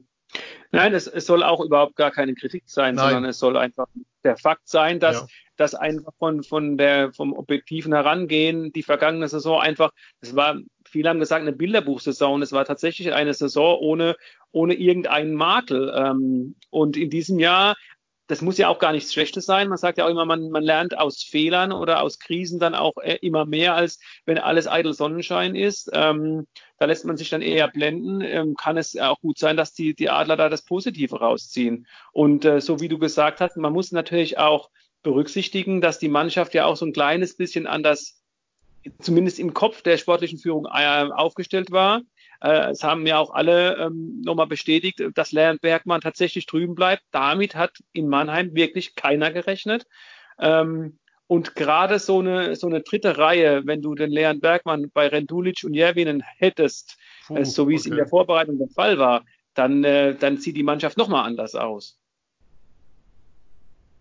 Nein, 0.72 0.94
es, 0.94 1.08
es, 1.08 1.26
soll 1.26 1.44
auch 1.44 1.62
überhaupt 1.62 1.96
gar 1.96 2.12
keine 2.12 2.36
Kritik 2.36 2.64
sein, 2.68 2.96
Nein. 2.96 3.06
sondern 3.06 3.26
es 3.26 3.40
soll 3.40 3.58
einfach 3.58 3.88
der 4.24 4.38
Fakt 4.38 4.68
sein, 4.68 5.00
dass, 5.00 5.22
ja. 5.22 5.28
dass 5.58 5.74
einfach 5.74 6.14
von, 6.20 6.44
von 6.44 6.78
der, 6.78 7.12
vom 7.14 7.34
objektiven 7.34 7.94
Herangehen 7.94 8.72
die 8.72 8.84
vergangene 8.84 9.28
Saison 9.28 9.60
einfach, 9.60 9.92
es 10.22 10.36
war, 10.36 10.60
viele 10.88 11.10
haben 11.10 11.20
gesagt, 11.20 11.42
eine 11.42 11.54
Bilderbuchsaison, 11.54 12.42
es 12.44 12.52
war 12.52 12.66
tatsächlich 12.66 13.14
eine 13.14 13.34
Saison 13.34 13.80
ohne, 13.80 14.16
ohne 14.52 14.76
irgendeinen 14.76 15.34
Makel. 15.34 15.92
Ähm, 15.96 16.56
und 16.70 16.98
in 16.98 17.10
diesem 17.10 17.40
Jahr 17.40 17.76
das 18.30 18.44
muss 18.44 18.60
ja 18.60 18.68
auch 18.68 18.78
gar 18.78 18.92
nichts 18.92 19.12
Schlechtes 19.12 19.48
sein. 19.48 19.70
Man 19.70 19.80
sagt 19.80 19.98
ja 19.98 20.06
auch 20.06 20.10
immer, 20.10 20.24
man, 20.24 20.52
man 20.52 20.62
lernt 20.62 20.96
aus 20.96 21.24
Fehlern 21.24 21.72
oder 21.72 22.04
aus 22.04 22.20
Krisen 22.20 22.60
dann 22.60 22.76
auch 22.76 22.94
äh, 22.98 23.18
immer 23.22 23.46
mehr, 23.46 23.74
als 23.74 24.00
wenn 24.26 24.38
alles 24.38 24.68
eitel 24.68 24.94
Sonnenschein 24.94 25.56
ist. 25.56 25.89
Ähm, 25.94 26.46
da 26.78 26.86
lässt 26.86 27.06
man 27.06 27.18
sich 27.18 27.32
dann 27.32 27.42
eher 27.42 27.68
blenden. 27.68 28.22
Ähm, 28.22 28.56
kann 28.56 28.78
es 28.78 28.96
auch 28.96 29.20
gut 29.20 29.39
sein, 29.39 29.58
dass 29.58 29.74
die, 29.74 29.96
die 29.96 30.12
Adler 30.12 30.38
da 30.38 30.48
das 30.48 30.62
Positive 30.62 31.20
rausziehen. 31.20 31.88
Und 32.12 32.46
äh, 32.46 32.62
so 32.62 32.80
wie 32.80 32.88
du 32.88 33.00
gesagt 33.00 33.42
hast, 33.42 33.58
man 33.58 33.74
muss 33.74 33.92
natürlich 33.92 34.38
auch 34.38 34.70
berücksichtigen, 35.02 35.82
dass 35.82 35.98
die 35.98 36.08
Mannschaft 36.08 36.54
ja 36.54 36.65
auch 36.65 36.76
so 36.76 36.86
ein 36.86 36.94
kleines 36.94 37.36
bisschen 37.36 37.65
anders, 37.65 38.22
zumindest 39.02 39.39
im 39.39 39.56
Kopf 39.56 39.82
der 39.82 39.98
sportlichen 39.98 40.38
Führung 40.38 40.68
äh, 40.72 41.10
aufgestellt 41.12 41.72
war. 41.72 42.04
Äh, 42.41 42.71
es 42.71 42.84
haben 42.84 43.06
ja 43.06 43.17
auch 43.17 43.32
alle 43.32 43.78
ähm, 43.78 44.21
nochmal 44.23 44.47
bestätigt, 44.47 45.04
dass 45.15 45.32
Leon 45.32 45.60
Bergmann 45.60 46.02
tatsächlich 46.02 46.45
drüben 46.45 46.75
bleibt. 46.75 47.04
Damit 47.12 47.56
hat 47.56 47.84
in 47.91 48.08
Mannheim 48.08 48.54
wirklich 48.56 48.95
keiner 48.95 49.32
gerechnet. 49.32 49.86
Ähm, 50.39 50.99
und 51.28 51.56
gerade 51.56 51.99
so 51.99 52.19
eine, 52.19 52.56
so 52.56 52.65
eine 52.65 52.82
dritte 52.82 53.17
Reihe, 53.17 53.62
wenn 53.67 53.82
du 53.82 53.93
den 53.93 54.10
Leon 54.10 54.39
Bergmann 54.39 54.89
bei 54.91 55.08
Rendulic 55.08 55.63
und 55.63 55.75
Jervinen 55.75 56.23
hättest, 56.38 56.97
Puh, 57.28 57.38
äh, 57.38 57.45
so 57.45 57.67
wie 57.67 57.73
okay. 57.73 57.82
es 57.82 57.86
in 57.86 57.95
der 57.95 58.08
Vorbereitung 58.08 58.58
der 58.58 58.69
Fall 58.69 58.97
war, 58.97 59.25
dann, 59.54 59.84
äh, 59.84 60.15
dann 60.15 60.38
sieht 60.38 60.58
die 60.58 60.63
Mannschaft 60.63 60.97
nochmal 60.97 61.25
anders 61.25 61.54
aus. 61.54 61.99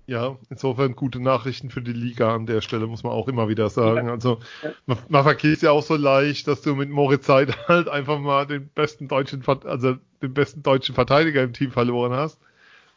Ja, 0.09 0.39
insofern 0.49 0.97
gute 0.97 1.21
Nachrichten 1.21 1.69
für 1.69 1.83
die 1.83 1.93
Liga 1.93 2.35
an 2.35 2.47
der 2.47 2.63
Stelle, 2.63 2.87
muss 2.87 3.03
man 3.03 3.13
auch 3.13 3.29
immer 3.29 3.51
wieder 3.51 3.69
sagen. 3.69 4.07
Ja. 4.07 4.15
Also 4.15 4.41
man, 4.87 4.97
man 5.11 5.23
vergisst 5.23 5.63
ja 5.63 5.71
auch 5.71 5.83
so 5.83 5.97
leicht, 5.97 6.49
dass 6.49 6.63
du 6.63 6.75
mit 6.75 6.89
Moritz 6.89 7.27
Seid 7.27 7.55
halt 7.69 7.91
einfach 7.91 8.19
mal 8.19 8.47
den 8.47 8.69
besten 8.69 9.07
deutschen, 9.07 9.45
also 9.47 9.97
den 10.23 10.33
besten 10.33 10.63
deutschen 10.63 10.95
Verteidiger 10.95 11.43
im 11.43 11.53
Team 11.53 11.73
verloren 11.73 12.15
hast. 12.15 12.41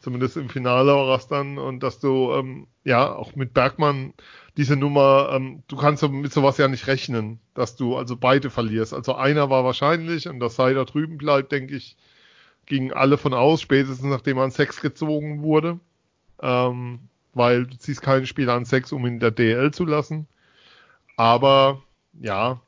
Zumindest 0.00 0.38
im 0.38 0.48
Finale 0.48 0.90
war 0.90 1.18
es 1.18 1.28
dann. 1.28 1.58
Und 1.58 1.82
dass 1.82 2.00
du, 2.00 2.32
ähm, 2.32 2.66
ja, 2.82 3.14
auch 3.14 3.36
mit 3.36 3.52
Bergmann 3.52 4.14
diese 4.56 4.76
Nummer, 4.76 5.32
ähm, 5.34 5.64
du 5.68 5.76
kannst 5.76 6.02
mit 6.08 6.32
sowas 6.32 6.56
ja 6.56 6.66
nicht 6.66 6.86
rechnen, 6.86 7.40
dass 7.52 7.76
du 7.76 7.94
also 7.94 8.16
beide 8.16 8.48
verlierst. 8.48 8.94
Also 8.94 9.16
einer 9.16 9.50
war 9.50 9.64
wahrscheinlich 9.64 10.28
und 10.30 10.40
dass 10.40 10.56
Seider 10.56 10.86
drüben 10.86 11.18
bleibt, 11.18 11.52
denke 11.52 11.76
ich, 11.76 11.94
gingen 12.64 12.90
alle 12.90 13.18
von 13.18 13.34
aus, 13.34 13.60
spätestens 13.60 14.08
nachdem 14.08 14.38
er 14.38 14.44
an 14.44 14.50
Sex 14.50 14.80
gezogen 14.80 15.42
wurde 15.42 15.78
ähm, 16.42 17.00
weil 17.34 17.66
du 17.66 17.78
ziehst 17.78 18.02
keinen 18.02 18.26
Spieler 18.26 18.54
an 18.54 18.64
6, 18.64 18.92
um 18.92 19.06
ihn 19.06 19.14
in 19.14 19.20
der 19.20 19.30
DL 19.30 19.70
zu 19.72 19.84
lassen. 19.84 20.26
Aber 21.16 21.82
ja, 22.20 22.60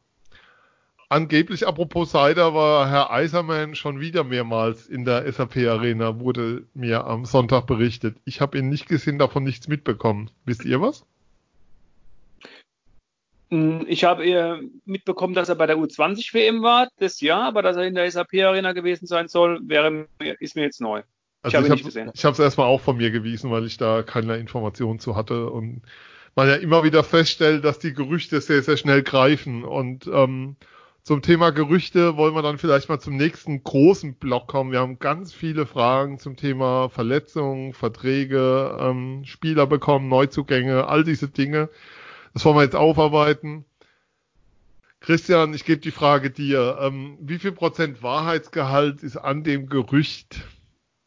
angeblich, 1.09 1.67
apropos 1.67 2.11
Seider, 2.11 2.55
war 2.55 2.89
Herr 2.89 3.11
Eiserman 3.13 3.75
schon 3.75 4.01
wieder 4.01 4.25
mehrmals 4.25 4.87
in 4.87 5.05
der 5.05 5.31
SAP 5.31 5.57
Arena, 5.59 6.19
wurde 6.21 6.67
mir 6.75 7.05
am 7.05 7.25
Sonntag 7.25 7.67
berichtet. 7.67 8.17
Ich 8.25 8.41
habe 8.41 8.59
ihn 8.59 8.69
nicht 8.69 8.89
gesehen, 8.89 9.19
davon 9.19 9.45
nichts 9.45 9.69
mitbekommen. 9.69 10.31
Wisst 10.45 10.65
ihr 10.65 10.81
was? 10.81 11.05
Hm, 13.51 13.85
ich 13.87 14.05
habe 14.05 14.61
mitbekommen, 14.85 15.35
dass 15.35 15.49
er 15.49 15.55
bei 15.55 15.67
der 15.67 15.77
U20 15.77 16.33
WM 16.35 16.63
war, 16.63 16.89
das 16.99 17.21
Jahr, 17.21 17.45
aber 17.45 17.63
dass 17.63 17.77
er 17.77 17.85
in 17.85 17.95
der 17.95 18.11
SAP 18.11 18.35
Arena 18.43 18.73
gewesen 18.73 19.07
sein 19.07 19.29
soll, 19.29 19.61
wäre, 19.69 20.09
ist 20.41 20.57
mir 20.57 20.63
jetzt 20.63 20.81
neu. 20.81 21.03
Also 21.45 21.59
ich 21.59 21.71
habe 21.71 22.11
ich 22.15 22.25
hab, 22.25 22.33
es 22.33 22.39
erstmal 22.39 22.67
auch 22.67 22.81
von 22.81 22.97
mir 22.97 23.11
gewiesen, 23.11 23.51
weil 23.51 23.67
ich 23.67 23.77
da 23.77 24.03
keine 24.03 24.39
Informationen 24.39 24.99
zu 24.99 25.15
hatte 25.15 25.51
und 25.51 25.83
man 26.35 26.49
ja 26.49 26.55
immer 26.55 26.85
wieder 26.85 27.05
feststellt, 27.05 27.65
dass 27.65 27.79
die 27.79 27.93
Gerüchte 27.93 28.41
sehr, 28.41 28.63
sehr 28.63 28.79
schnell 28.79 29.03
greifen. 29.03 29.63
Und 29.63 30.07
ähm, 30.07 30.57
zum 31.03 31.21
Thema 31.21 31.51
Gerüchte 31.51 32.17
wollen 32.17 32.35
wir 32.35 32.41
dann 32.41 32.57
vielleicht 32.57 32.89
mal 32.89 32.99
zum 32.99 33.17
nächsten 33.17 33.63
großen 33.63 34.15
Block 34.15 34.49
kommen. 34.49 34.73
Wir 34.73 34.81
haben 34.81 34.99
ganz 34.99 35.35
viele 35.35 35.67
Fragen 35.67 36.19
zum 36.19 36.37
Thema 36.37 36.89
Verletzungen, 36.89 37.75
Verträge, 37.75 38.77
ähm, 38.81 39.23
Spieler 39.27 39.67
bekommen, 39.67 40.09
Neuzugänge, 40.09 40.87
all 40.89 41.05
diese 41.05 41.29
Dinge. 41.29 41.69
Das 42.33 42.45
wollen 42.47 42.57
wir 42.57 42.63
jetzt 42.63 42.75
aufarbeiten. 42.75 43.67
Christian, 45.01 45.53
ich 45.53 45.67
gebe 45.67 45.83
die 45.83 45.91
Frage 45.91 46.31
dir. 46.31 46.79
Ähm, 46.81 47.19
wie 47.21 47.39
viel 47.39 47.53
Prozent 47.53 48.03
Wahrheitsgehalt 48.03 49.03
ist 49.03 49.19
an 49.19 49.45
dem 49.45 49.69
Gerücht, 49.69 50.41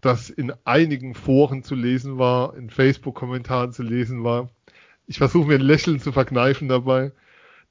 das 0.02 0.30
in 0.30 0.54
einigen 0.64 1.16
Foren 1.16 1.64
zu 1.64 1.76
lesen 1.76 2.18
war, 2.18 2.56
in 2.56 2.70
Facebook-Kommentaren 2.70 3.72
zu 3.72 3.84
lesen 3.84 4.24
war. 4.24 4.50
Ich 5.08 5.18
versuche 5.18 5.48
mir 5.48 5.56
ein 5.56 5.62
Lächeln 5.62 6.00
zu 6.00 6.12
verkneifen 6.12 6.68
dabei, 6.68 7.12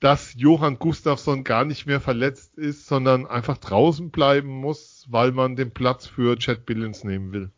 dass 0.01 0.35
Johann 0.37 0.79
Gustafsson 0.79 1.45
gar 1.45 1.65
nicht 1.65 1.87
mehr 1.87 2.01
verletzt 2.01 2.59
ist, 2.59 2.87
sondern 2.87 3.27
einfach 3.27 3.59
draußen 3.59 4.11
bleiben 4.11 4.49
muss, 4.49 5.07
weil 5.09 5.33
man 5.33 5.57
den 5.57 5.71
Platz 5.71 6.07
für 6.07 6.37
Chad 6.39 6.67
Billings 6.67 7.05
nehmen 7.05 7.33
will. 7.33 7.51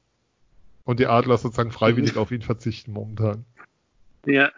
Und 0.85 1.01
die 1.01 1.07
Adler 1.07 1.37
sozusagen 1.37 1.73
freiwillig 1.73 2.17
auf 2.17 2.31
ihn 2.31 2.43
verzichten 2.43 2.93
momentan. 2.93 3.45
Ja, 4.27 4.51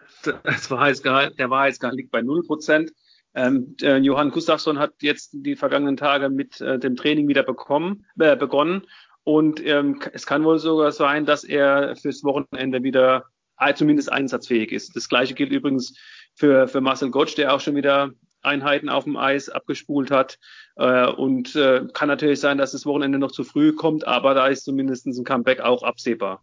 das 0.45 0.71
Wahrheitsgehalt, 0.71 1.39
der 1.39 1.51
Wahrheitsgehalt 1.51 1.97
liegt 1.97 2.11
bei 2.11 2.21
0%. 2.21 2.93
Ähm, 3.35 3.77
äh, 3.81 3.97
Johann 3.99 4.31
Gustafsson 4.31 4.79
hat 4.79 4.95
jetzt 5.03 5.31
die 5.33 5.55
vergangenen 5.55 5.97
Tage 5.97 6.29
mit 6.31 6.61
äh, 6.61 6.79
dem 6.79 6.97
Training 6.97 7.29
wieder 7.29 7.45
bekommen, 7.45 8.05
äh, 8.19 8.37
begonnen 8.37 8.83
und 9.25 9.65
ähm, 9.65 10.01
es 10.13 10.27
kann 10.27 10.45
wohl 10.45 10.59
sogar 10.59 10.93
sein, 10.93 11.27
dass 11.27 11.45
er 11.45 11.97
fürs 11.97 12.25
Wochenende 12.25 12.83
wieder 12.83 13.27
zumindest 13.75 14.11
einsatzfähig 14.11 14.73
ist. 14.73 14.97
Das 14.97 15.09
gleiche 15.09 15.35
gilt 15.35 15.53
übrigens 15.53 15.95
für, 16.35 16.67
für 16.67 16.81
Marcel 16.81 17.11
Gottsch, 17.11 17.37
der 17.37 17.55
auch 17.55 17.61
schon 17.61 17.77
wieder 17.77 18.13
Einheiten 18.43 18.89
auf 18.89 19.05
dem 19.05 19.17
Eis 19.17 19.49
abgespult 19.49 20.11
hat. 20.11 20.39
Äh, 20.77 21.07
und 21.07 21.55
äh, 21.57 21.87
kann 21.93 22.09
natürlich 22.09 22.41
sein, 22.41 22.59
dass 22.59 22.73
das 22.73 22.87
Wochenende 22.87 23.19
noch 23.19 23.33
zu 23.33 23.45
früh 23.45 23.75
kommt, 23.75 24.07
aber 24.07 24.35
da 24.35 24.47
ist 24.47 24.65
zumindest 24.65 25.07
ein 25.07 25.25
Comeback 25.25 25.61
auch 25.61 25.83
absehbar. 25.83 26.43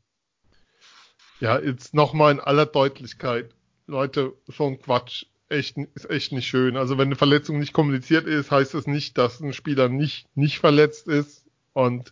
Ja, 1.39 1.59
jetzt 1.59 1.93
nochmal 1.93 2.33
in 2.33 2.39
aller 2.39 2.65
Deutlichkeit. 2.65 3.51
Leute, 3.87 4.33
so 4.47 4.65
ein 4.67 4.79
Quatsch 4.79 5.25
echt, 5.49 5.77
ist 5.95 6.09
echt 6.09 6.31
nicht 6.31 6.47
schön. 6.47 6.77
Also 6.77 6.97
wenn 6.97 7.07
eine 7.07 7.15
Verletzung 7.15 7.59
nicht 7.59 7.73
kommuniziert 7.73 8.25
ist, 8.25 8.51
heißt 8.51 8.73
das 8.73 8.87
nicht, 8.87 9.17
dass 9.17 9.39
ein 9.39 9.53
Spieler 9.53 9.89
nicht, 9.89 10.27
nicht 10.35 10.59
verletzt 10.59 11.07
ist. 11.07 11.45
Und 11.73 12.11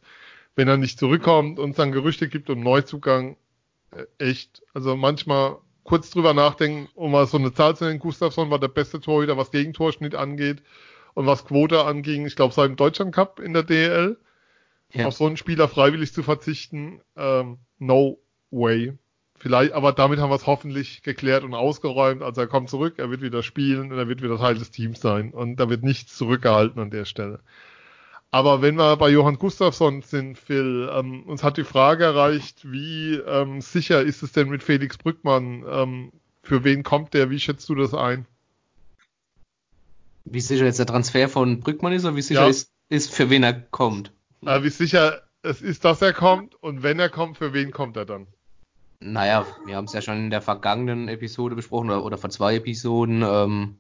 wenn 0.56 0.68
er 0.68 0.78
nicht 0.78 1.00
zurückkommt 1.00 1.60
und 1.60 1.72
es 1.72 1.76
dann 1.76 1.92
Gerüchte 1.92 2.28
gibt 2.28 2.50
um 2.50 2.62
Neuzugang, 2.62 3.38
äh, 3.92 4.06
echt, 4.18 4.64
also 4.74 4.96
manchmal 4.96 5.58
kurz 5.84 6.10
drüber 6.10 6.34
nachdenken, 6.34 6.90
um 6.96 7.12
mal 7.12 7.28
so 7.28 7.38
eine 7.38 7.54
Zahl 7.54 7.76
zu 7.76 7.86
nennen, 7.86 8.00
Gustafsson 8.00 8.50
war 8.50 8.60
der 8.60 8.68
beste 8.68 9.00
Torhüter, 9.00 9.38
was 9.38 9.52
Gegentorschnitt 9.52 10.16
angeht 10.16 10.64
und 11.14 11.26
was 11.26 11.46
Quote 11.46 11.84
anging, 11.86 12.26
ich 12.26 12.36
glaube, 12.36 12.54
seit 12.54 12.70
dem 12.70 12.76
Deutschland 12.76 13.14
Cup 13.14 13.40
in 13.40 13.54
der 13.54 13.64
DL. 13.64 14.18
Ja. 14.92 15.08
Auf 15.08 15.16
so 15.16 15.26
einen 15.26 15.38
Spieler 15.38 15.68
freiwillig 15.68 16.14
zu 16.14 16.24
verzichten, 16.24 17.02
ähm, 17.18 17.58
no 17.80 18.20
way. 18.52 18.94
Vielleicht, 19.38 19.74
aber 19.74 19.92
damit 19.92 20.20
haben 20.20 20.30
wir 20.30 20.36
es 20.36 20.48
hoffentlich 20.48 21.04
geklärt 21.04 21.44
und 21.44 21.54
ausgeräumt. 21.54 22.22
Also 22.22 22.42
er 22.42 22.48
kommt 22.48 22.70
zurück, 22.70 22.96
er 22.98 23.12
wird 23.12 23.22
wieder 23.22 23.44
spielen 23.44 23.92
und 23.92 23.98
er 23.98 24.08
wird 24.08 24.22
wieder 24.22 24.38
Teil 24.38 24.56
des 24.56 24.72
Teams 24.72 25.02
sein. 25.02 25.32
Und 25.32 25.58
da 25.58 25.70
wird 25.70 25.84
nichts 25.84 26.16
zurückgehalten 26.16 26.82
an 26.82 26.90
der 26.90 27.04
Stelle. 27.04 27.42
Aber 28.36 28.62
wenn 28.62 28.76
wir 28.76 28.98
bei 28.98 29.12
Johann 29.12 29.38
Gustafsson 29.38 30.02
sind, 30.02 30.38
Phil, 30.38 30.90
ähm, 30.92 31.24
uns 31.24 31.42
hat 31.42 31.56
die 31.56 31.64
Frage 31.64 32.04
erreicht, 32.04 32.70
wie 32.70 33.14
ähm, 33.14 33.62
sicher 33.62 34.02
ist 34.02 34.24
es 34.24 34.34
denn 34.34 34.50
mit 34.50 34.62
Felix 34.62 34.98
Brückmann? 34.98 35.64
Ähm, 35.66 36.12
für 36.44 36.66
wen 36.66 36.84
kommt 36.84 37.14
der? 37.14 37.30
Wie 37.30 37.40
schätzt 37.40 37.70
du 37.70 37.76
das 37.76 37.94
ein? 37.94 38.26
Wie 40.26 40.42
sicher 40.42 40.66
jetzt 40.66 40.80
der 40.80 40.86
Transfer 40.86 41.30
von 41.30 41.62
Brückmann 41.62 41.94
ist 41.94 42.04
oder 42.04 42.18
wie 42.18 42.22
sicher 42.22 42.42
ja. 42.42 42.50
ist, 42.50 42.74
ist, 42.90 43.16
für 43.16 43.30
wen 43.30 43.42
er 43.42 43.54
kommt? 43.54 44.12
Äh, 44.46 44.64
wie 44.64 44.70
sicher 44.70 45.22
es 45.42 45.62
ist, 45.62 45.86
dass 45.86 46.02
er 46.02 46.12
kommt 46.12 46.56
und 46.56 46.84
wenn 46.84 47.00
er 47.00 47.08
kommt, 47.08 47.38
für 47.38 47.54
wen 47.54 47.72
kommt 47.72 47.96
er 47.96 48.06
dann? 48.06 48.28
Naja, 49.00 49.46
wir 49.66 49.78
haben 49.78 49.86
es 49.86 49.94
ja 49.94 50.02
schon 50.02 50.18
in 50.18 50.30
der 50.30 50.42
vergangenen 50.42 51.08
Episode 51.08 51.56
besprochen 51.56 51.90
oder, 51.90 52.04
oder 52.04 52.18
vor 52.18 52.32
zwei 52.32 52.56
Episoden, 52.56 53.24
ähm, 53.26 53.78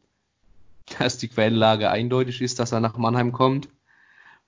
dass 0.98 1.18
die 1.18 1.28
Quellenlage 1.28 1.92
eindeutig 1.92 2.42
ist, 2.42 2.60
dass 2.60 2.72
er 2.72 2.80
nach 2.80 2.96
Mannheim 2.96 3.34
kommt. 3.34 3.68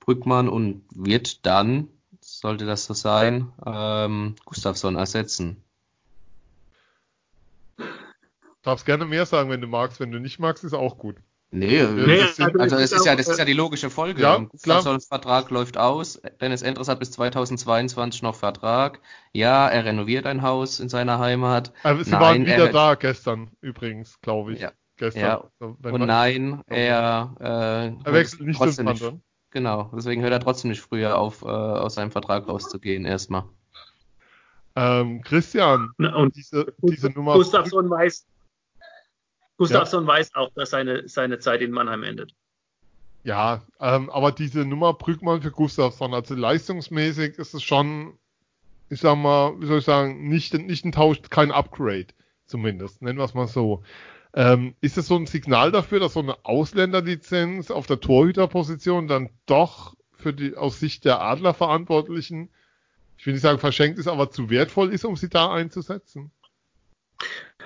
Brückmann 0.07 0.47
und 0.47 0.83
wird 0.95 1.45
dann, 1.45 1.89
sollte 2.21 2.65
das 2.65 2.85
so 2.85 2.93
sein, 2.93 3.51
ähm, 3.65 4.35
Gustafsson 4.45 4.95
ersetzen. 4.95 5.61
Darfst 8.63 8.85
gerne 8.85 9.05
mehr 9.05 9.25
sagen, 9.25 9.49
wenn 9.49 9.61
du 9.61 9.67
magst. 9.67 9.99
Wenn 9.99 10.11
du 10.11 10.19
nicht 10.19 10.39
magst, 10.39 10.63
ist 10.63 10.73
auch 10.73 10.97
gut. 10.97 11.17
Nee, 11.51 11.83
nee 11.83 12.21
also, 12.21 12.43
also 12.43 12.75
das 12.77 12.91
ist 12.91 13.05
ja, 13.05 13.15
das 13.15 13.27
ist 13.27 13.37
ja 13.37 13.45
die 13.45 13.53
logische 13.53 13.89
Folge. 13.89 14.21
Ja, 14.21 14.37
Gustafssons 14.37 15.07
Vertrag 15.07 15.49
läuft 15.49 15.77
aus. 15.77 16.21
Dennis 16.41 16.61
Endres 16.61 16.87
hat 16.87 16.99
bis 16.99 17.11
2022 17.11 18.21
noch 18.21 18.35
Vertrag. 18.35 18.99
Ja, 19.33 19.67
er 19.67 19.85
renoviert 19.85 20.25
ein 20.25 20.41
Haus 20.41 20.79
in 20.79 20.89
seiner 20.89 21.19
Heimat. 21.19 21.73
Aber 21.83 22.03
sie 22.03 22.11
nein, 22.11 22.21
waren 22.21 22.45
wieder 22.45 22.67
er, 22.67 22.71
da 22.71 22.95
gestern 22.95 23.51
übrigens, 23.61 24.19
glaube 24.21 24.53
ich. 24.53 24.61
Ja. 24.61 24.71
Gestern. 24.97 25.21
Ja. 25.21 25.49
Und 25.59 26.05
nein, 26.05 26.61
er, 26.65 27.35
äh, 27.39 28.07
er 28.07 28.13
wechselt 28.13 28.41
nicht 28.41 28.59
zum 28.59 28.85
nicht, 28.85 29.13
Genau, 29.57 29.89
deswegen 29.91 30.21
hört 30.21 30.33
er 30.33 30.39
trotzdem 30.39 30.69
nicht 30.69 30.81
früher 30.81 31.17
auf, 31.17 31.41
äh, 31.41 31.47
aus 31.47 31.95
seinem 31.95 32.11
Vertrag 32.11 32.47
rauszugehen, 32.47 33.05
erstmal. 33.05 33.45
Ähm, 34.75 35.23
Christian, 35.23 35.89
und 35.97 36.35
diese, 36.35 36.75
diese 36.83 37.09
Nummer. 37.09 37.33
Gustafsson 37.33 37.89
weiß, 37.89 38.27
Gustafsson 39.57 40.03
ja. 40.03 40.09
weiß 40.09 40.35
auch, 40.35 40.51
dass 40.53 40.69
seine, 40.69 41.09
seine 41.09 41.39
Zeit 41.39 41.61
in 41.61 41.71
Mannheim 41.71 42.03
endet. 42.03 42.35
Ja, 43.23 43.63
ähm, 43.79 44.11
aber 44.11 44.31
diese 44.31 44.63
Nummer 44.63 44.93
Brückmann 44.93 45.41
für 45.41 45.49
Gustafsson, 45.49 46.13
also 46.13 46.35
leistungsmäßig 46.35 47.39
ist 47.39 47.55
es 47.55 47.63
schon, 47.63 48.13
ich 48.89 48.99
sag 48.99 49.15
mal, 49.17 49.59
wie 49.59 49.65
soll 49.65 49.79
ich 49.79 49.85
sagen, 49.85 50.29
nicht, 50.29 50.53
nicht 50.53 50.85
ein 50.85 50.91
Tausch, 50.91 51.19
kein 51.31 51.51
Upgrade, 51.51 52.13
zumindest, 52.45 53.01
nennen 53.01 53.17
wir 53.17 53.25
es 53.25 53.33
mal 53.33 53.47
so. 53.47 53.81
Ähm, 54.37 54.75
ist 54.81 54.99
es 54.99 55.07
so 55.07 55.15
ein 55.15 55.25
Signal 55.25 55.71
dafür, 55.71 55.99
dass 55.99 56.13
so 56.13 56.19
eine 56.19 56.45
Ausländerlizenz 56.45 57.71
auf 57.71 57.87
der 57.87 57.99
Torhüterposition 57.99 59.07
dann 59.07 59.31
doch 59.47 59.95
für 60.15 60.31
die 60.31 60.55
aus 60.55 60.79
Sicht 60.79 61.05
der 61.05 61.21
Adlerverantwortlichen, 61.23 62.49
ich 63.17 63.25
will 63.25 63.33
nicht 63.33 63.41
sagen 63.41 63.57
verschenkt 63.57 63.97
ist, 63.97 64.07
aber 64.07 64.29
zu 64.29 64.51
wertvoll 64.51 64.93
ist, 64.93 65.05
um 65.05 65.15
sie 65.15 65.27
da 65.27 65.51
einzusetzen? 65.51 66.29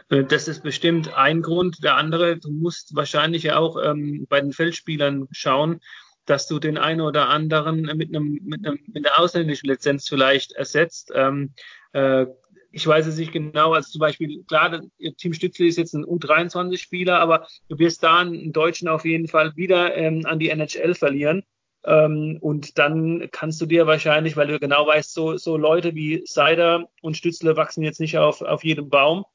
Äh, 0.08 0.24
das 0.24 0.48
ist 0.48 0.64
bestimmt 0.64 1.14
ein 1.14 1.42
Grund. 1.42 1.84
Der 1.84 1.98
andere, 1.98 2.38
du 2.38 2.50
musst 2.50 2.96
wahrscheinlich 2.96 3.52
auch 3.52 3.76
ähm, 3.84 4.26
bei 4.30 4.40
den 4.40 4.54
Feldspielern 4.54 5.28
schauen, 5.34 5.82
dass 6.26 6.48
du 6.48 6.58
den 6.58 6.78
einen 6.78 7.02
oder 7.02 7.28
anderen 7.28 7.82
mit 7.98 8.16
einem 8.16 8.40
mit 8.44 8.66
einem 8.66 8.80
mit 8.88 9.06
einer 9.06 9.20
ausländischen 9.20 9.68
Lizenz 9.68 10.08
vielleicht 10.08 10.54
ersetzt. 10.54 11.12
Ähm, 11.14 11.52
äh, 11.92 12.28
ich 12.72 12.88
weiß 12.88 13.06
es 13.08 13.18
nicht 13.18 13.32
genau, 13.32 13.74
also 13.74 13.90
zum 13.90 14.00
Beispiel, 14.00 14.44
klar, 14.44 14.82
Team 15.18 15.34
Stützli 15.34 15.68
ist 15.68 15.78
jetzt 15.78 15.94
ein 15.94 16.06
U23-Spieler, 16.06 17.20
aber 17.20 17.48
du 17.68 17.78
wirst 17.80 18.04
da 18.04 18.20
einen 18.20 18.54
Deutschen 18.54 18.88
auf 18.88 19.06
jeden 19.06 19.28
Fall 19.28 19.56
wieder 19.56 19.96
ähm, 19.96 20.26
an 20.26 20.40
die 20.40 20.50
NHL 20.50 20.96
verlieren. 20.96 21.44
Ähm, 21.84 22.38
und 22.42 22.78
dann 22.78 23.28
kannst 23.32 23.60
du 23.60 23.66
dir 23.66 23.88
wahrscheinlich, 23.88 24.38
weil 24.38 24.48
du 24.48 24.60
genau 24.60 24.88
weißt, 24.88 25.14
so, 25.14 25.38
so 25.38 25.58
Leute 25.58 25.96
wie 25.96 26.22
Seider 26.26 26.90
und 27.02 27.18
Stützle 27.18 27.58
wachsen 27.58 27.84
jetzt 27.84 28.00
nicht 28.00 28.18
auf, 28.18 28.42
auf 28.42 28.64
jedem 28.64 28.90
Baum. 28.90 29.26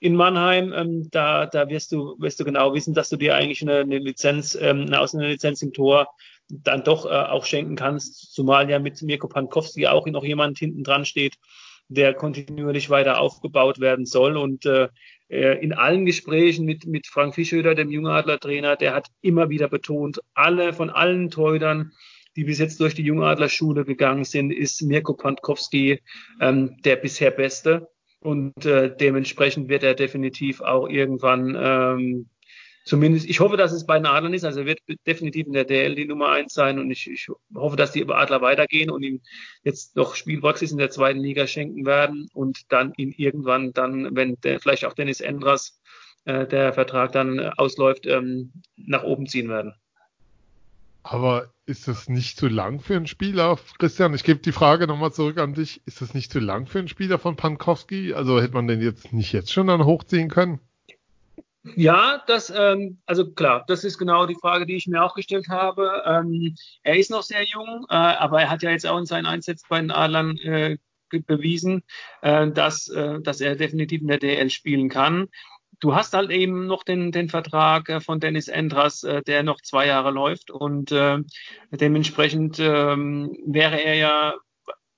In 0.00 0.16
Mannheim, 0.16 0.72
ähm, 0.72 1.08
da, 1.10 1.46
da 1.46 1.68
wirst 1.68 1.92
du, 1.92 2.16
wirst 2.18 2.40
du 2.40 2.44
genau 2.44 2.74
wissen, 2.74 2.92
dass 2.92 3.08
du 3.08 3.16
dir 3.16 3.36
eigentlich 3.36 3.62
eine, 3.62 3.78
eine 3.78 3.98
Lizenz, 3.98 4.58
ähm, 4.60 4.82
eine 4.82 5.00
Ausländerlizenz 5.00 5.62
im 5.62 5.72
Tor 5.72 6.08
dann 6.48 6.82
doch 6.82 7.06
äh, 7.06 7.10
auch 7.10 7.46
schenken 7.46 7.76
kannst, 7.76 8.34
zumal 8.34 8.68
ja 8.68 8.80
mit 8.80 9.00
Mirko 9.00 9.28
Pankowski 9.28 9.86
auch 9.86 10.06
noch 10.06 10.24
jemand 10.24 10.58
hinten 10.58 10.82
dran 10.82 11.04
steht, 11.04 11.38
der 11.94 12.14
kontinuierlich 12.14 12.90
weiter 12.90 13.20
aufgebaut 13.20 13.80
werden 13.80 14.06
soll. 14.06 14.36
Und 14.36 14.66
äh, 14.66 14.88
äh, 15.28 15.62
in 15.62 15.72
allen 15.72 16.04
Gesprächen 16.04 16.64
mit, 16.64 16.86
mit 16.86 17.06
Frank 17.06 17.34
Fischöder, 17.34 17.74
dem 17.74 17.90
Jungadler-Trainer, 17.90 18.76
der 18.76 18.94
hat 18.94 19.08
immer 19.20 19.48
wieder 19.48 19.68
betont, 19.68 20.20
alle 20.34 20.72
von 20.72 20.90
allen 20.90 21.30
Teutern, 21.30 21.92
die 22.36 22.44
bis 22.44 22.58
jetzt 22.58 22.80
durch 22.80 22.94
die 22.94 23.02
Jungadler-Schule 23.02 23.84
gegangen 23.84 24.24
sind, 24.24 24.50
ist 24.50 24.82
Mirko 24.82 25.14
Pankowski 25.14 26.00
ähm, 26.40 26.76
der 26.84 26.96
bisher 26.96 27.30
Beste. 27.30 27.88
Und 28.20 28.64
äh, 28.66 28.94
dementsprechend 28.94 29.68
wird 29.68 29.82
er 29.82 29.94
definitiv 29.94 30.60
auch 30.60 30.88
irgendwann 30.88 31.56
ähm, 31.58 32.26
zumindest, 32.84 33.28
ich 33.28 33.40
hoffe, 33.40 33.56
dass 33.56 33.72
es 33.72 33.86
bei 33.86 33.98
den 33.98 34.06
Adlern 34.06 34.34
ist. 34.34 34.44
Also 34.44 34.60
er 34.60 34.66
wird 34.66 34.80
definitiv 35.06 35.46
in 35.46 35.52
der 35.52 35.64
DL 35.64 35.94
die 35.94 36.06
Nummer 36.06 36.30
eins 36.30 36.54
sein 36.54 36.78
und 36.78 36.90
ich, 36.90 37.10
ich 37.10 37.28
hoffe, 37.54 37.76
dass 37.76 37.92
die 37.92 38.08
Adler 38.08 38.40
weitergehen 38.40 38.90
und 38.90 39.02
ihm 39.02 39.20
jetzt 39.62 39.96
noch 39.96 40.14
Spielpraxis 40.14 40.72
in 40.72 40.78
der 40.78 40.90
zweiten 40.90 41.20
Liga 41.20 41.46
schenken 41.46 41.86
werden 41.86 42.28
und 42.34 42.72
dann 42.72 42.92
ihn 42.96 43.12
irgendwann 43.16 43.72
dann, 43.72 44.14
wenn 44.14 44.36
der, 44.42 44.60
vielleicht 44.60 44.84
auch 44.84 44.94
Dennis 44.94 45.20
Endras 45.20 45.80
äh, 46.24 46.46
der 46.46 46.72
Vertrag 46.72 47.12
dann 47.12 47.40
ausläuft, 47.40 48.06
ähm, 48.06 48.52
nach 48.76 49.02
oben 49.02 49.26
ziehen 49.26 49.48
werden. 49.48 49.74
Aber 51.04 51.52
ist 51.66 51.88
das 51.88 52.08
nicht 52.08 52.38
zu 52.38 52.48
lang 52.48 52.80
für 52.80 52.94
einen 52.94 53.06
Spieler? 53.06 53.58
Christian, 53.78 54.14
ich 54.14 54.22
gebe 54.22 54.40
die 54.40 54.52
Frage 54.52 54.86
nochmal 54.86 55.12
zurück 55.12 55.38
an 55.38 55.54
dich. 55.54 55.82
Ist 55.84 56.00
das 56.00 56.14
nicht 56.14 56.30
zu 56.30 56.38
lang 56.38 56.66
für 56.66 56.78
einen 56.78 56.88
Spieler 56.88 57.18
von 57.18 57.34
Pankowski? 57.34 58.14
Also 58.14 58.40
hätte 58.40 58.54
man 58.54 58.68
den 58.68 58.80
jetzt 58.80 59.12
nicht 59.12 59.32
jetzt 59.32 59.52
schon 59.52 59.66
dann 59.66 59.84
hochziehen 59.84 60.28
können? 60.28 60.60
Ja, 61.76 62.22
das, 62.26 62.52
ähm, 62.54 63.00
also 63.06 63.30
klar, 63.32 63.64
das 63.68 63.84
ist 63.84 63.96
genau 63.96 64.26
die 64.26 64.34
Frage, 64.34 64.66
die 64.66 64.74
ich 64.76 64.88
mir 64.88 65.02
auch 65.02 65.14
gestellt 65.14 65.48
habe. 65.48 66.02
Ähm, 66.06 66.56
er 66.82 66.96
ist 66.96 67.10
noch 67.10 67.22
sehr 67.22 67.44
jung, 67.44 67.86
äh, 67.88 67.94
aber 67.94 68.42
er 68.42 68.50
hat 68.50 68.62
ja 68.62 68.70
jetzt 68.70 68.86
auch 68.86 68.98
in 68.98 69.06
seinen 69.06 69.26
Einsätzen 69.26 69.66
bei 69.68 69.80
den 69.80 69.92
Adlern 69.92 70.36
äh, 70.38 70.78
bewiesen, 71.10 71.84
äh, 72.22 72.50
dass, 72.50 72.88
äh, 72.88 73.20
dass 73.20 73.40
er 73.40 73.54
definitiv 73.54 74.00
in 74.00 74.08
der 74.08 74.18
DL 74.18 74.50
spielen 74.50 74.88
kann. 74.88 75.28
Du 75.78 75.94
hast 75.94 76.14
halt 76.14 76.30
eben 76.30 76.66
noch 76.66 76.82
den, 76.82 77.12
den 77.12 77.28
Vertrag 77.28 77.88
äh, 77.88 78.00
von 78.00 78.18
Dennis 78.18 78.48
Endras, 78.48 79.04
äh, 79.04 79.22
der 79.22 79.44
noch 79.44 79.60
zwei 79.60 79.86
Jahre 79.86 80.10
läuft 80.10 80.50
und 80.50 80.90
äh, 80.90 81.18
dementsprechend 81.70 82.58
äh, 82.58 82.96
wäre 82.96 83.80
er 83.80 83.94
ja 83.94 84.34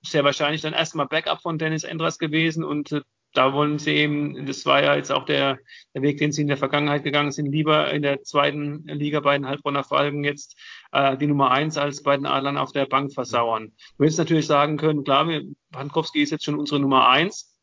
sehr 0.02 0.24
wahrscheinlich 0.24 0.60
dann 0.60 0.74
erstmal 0.74 1.06
Backup 1.06 1.42
von 1.42 1.58
Dennis 1.58 1.84
Endras 1.84 2.18
gewesen 2.18 2.64
und 2.64 2.92
äh, 2.92 3.00
da 3.34 3.52
wollen 3.52 3.78
sie 3.78 3.90
eben, 3.90 4.46
das 4.46 4.64
war 4.64 4.82
ja 4.82 4.94
jetzt 4.94 5.12
auch 5.12 5.24
der, 5.24 5.58
der 5.94 6.02
Weg, 6.02 6.18
den 6.18 6.32
sie 6.32 6.42
in 6.42 6.48
der 6.48 6.56
Vergangenheit 6.56 7.02
gegangen 7.02 7.32
sind, 7.32 7.46
lieber 7.46 7.92
in 7.92 8.02
der 8.02 8.22
zweiten 8.22 8.84
Liga 8.86 9.20
bei 9.20 9.36
den 9.36 9.46
Heilbronner 9.46 9.84
Falken 9.84 10.24
jetzt 10.24 10.56
äh, 10.92 11.16
die 11.16 11.26
Nummer 11.26 11.50
eins 11.50 11.76
als 11.76 12.02
bei 12.02 12.16
den 12.16 12.26
Adlern 12.26 12.56
auf 12.56 12.72
der 12.72 12.86
Bank 12.86 13.12
versauern. 13.12 13.72
Du 13.98 14.04
hättest 14.04 14.18
natürlich 14.18 14.46
sagen 14.46 14.76
können, 14.76 15.04
klar, 15.04 15.28
Pankowski 15.72 16.22
ist 16.22 16.30
jetzt 16.30 16.44
schon 16.44 16.58
unsere 16.58 16.80
Nummer 16.80 17.08
eins, 17.08 17.60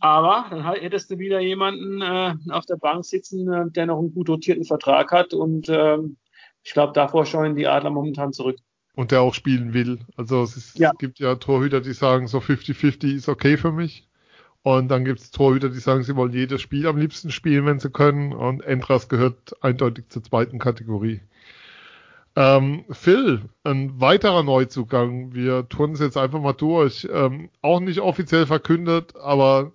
aber 0.00 0.46
dann 0.50 0.64
hättest 0.72 1.10
du 1.10 1.18
wieder 1.18 1.40
jemanden 1.40 2.02
äh, 2.02 2.34
auf 2.50 2.66
der 2.66 2.76
Bank 2.76 3.04
sitzen, 3.04 3.50
äh, 3.52 3.70
der 3.70 3.86
noch 3.86 3.98
einen 3.98 4.12
gut 4.12 4.28
dotierten 4.28 4.64
Vertrag 4.64 5.12
hat 5.12 5.34
und 5.34 5.68
äh, 5.68 5.98
ich 6.62 6.72
glaube, 6.72 6.92
davor 6.92 7.24
scheuen 7.24 7.54
die 7.54 7.66
Adler 7.66 7.90
momentan 7.90 8.32
zurück. 8.32 8.58
Und 8.94 9.12
der 9.12 9.22
auch 9.22 9.34
spielen 9.34 9.72
will. 9.72 10.00
Also 10.16 10.42
es, 10.42 10.56
ist, 10.56 10.78
ja. 10.78 10.90
es 10.90 10.98
gibt 10.98 11.20
ja 11.20 11.36
Torhüter, 11.36 11.80
die 11.80 11.92
sagen, 11.92 12.26
so 12.26 12.38
50-50 12.38 13.14
ist 13.14 13.28
okay 13.28 13.56
für 13.56 13.72
mich. 13.72 14.09
Und 14.62 14.88
dann 14.88 15.04
gibt 15.04 15.20
es 15.20 15.30
Torhüter, 15.30 15.70
die 15.70 15.78
sagen, 15.78 16.02
sie 16.02 16.16
wollen 16.16 16.32
jedes 16.32 16.60
Spiel 16.60 16.86
am 16.86 16.98
liebsten 16.98 17.30
spielen, 17.30 17.64
wenn 17.64 17.80
sie 17.80 17.90
können. 17.90 18.32
Und 18.32 18.62
Entras 18.62 19.08
gehört 19.08 19.54
eindeutig 19.62 20.08
zur 20.10 20.22
zweiten 20.22 20.58
Kategorie. 20.58 21.20
Ähm, 22.36 22.84
Phil, 22.90 23.42
ein 23.64 24.00
weiterer 24.00 24.42
Neuzugang. 24.42 25.34
Wir 25.34 25.68
tun 25.68 25.92
es 25.92 26.00
jetzt 26.00 26.16
einfach 26.16 26.40
mal 26.40 26.52
durch. 26.52 27.08
Ähm, 27.10 27.48
auch 27.62 27.80
nicht 27.80 28.00
offiziell 28.00 28.46
verkündet, 28.46 29.14
aber 29.16 29.72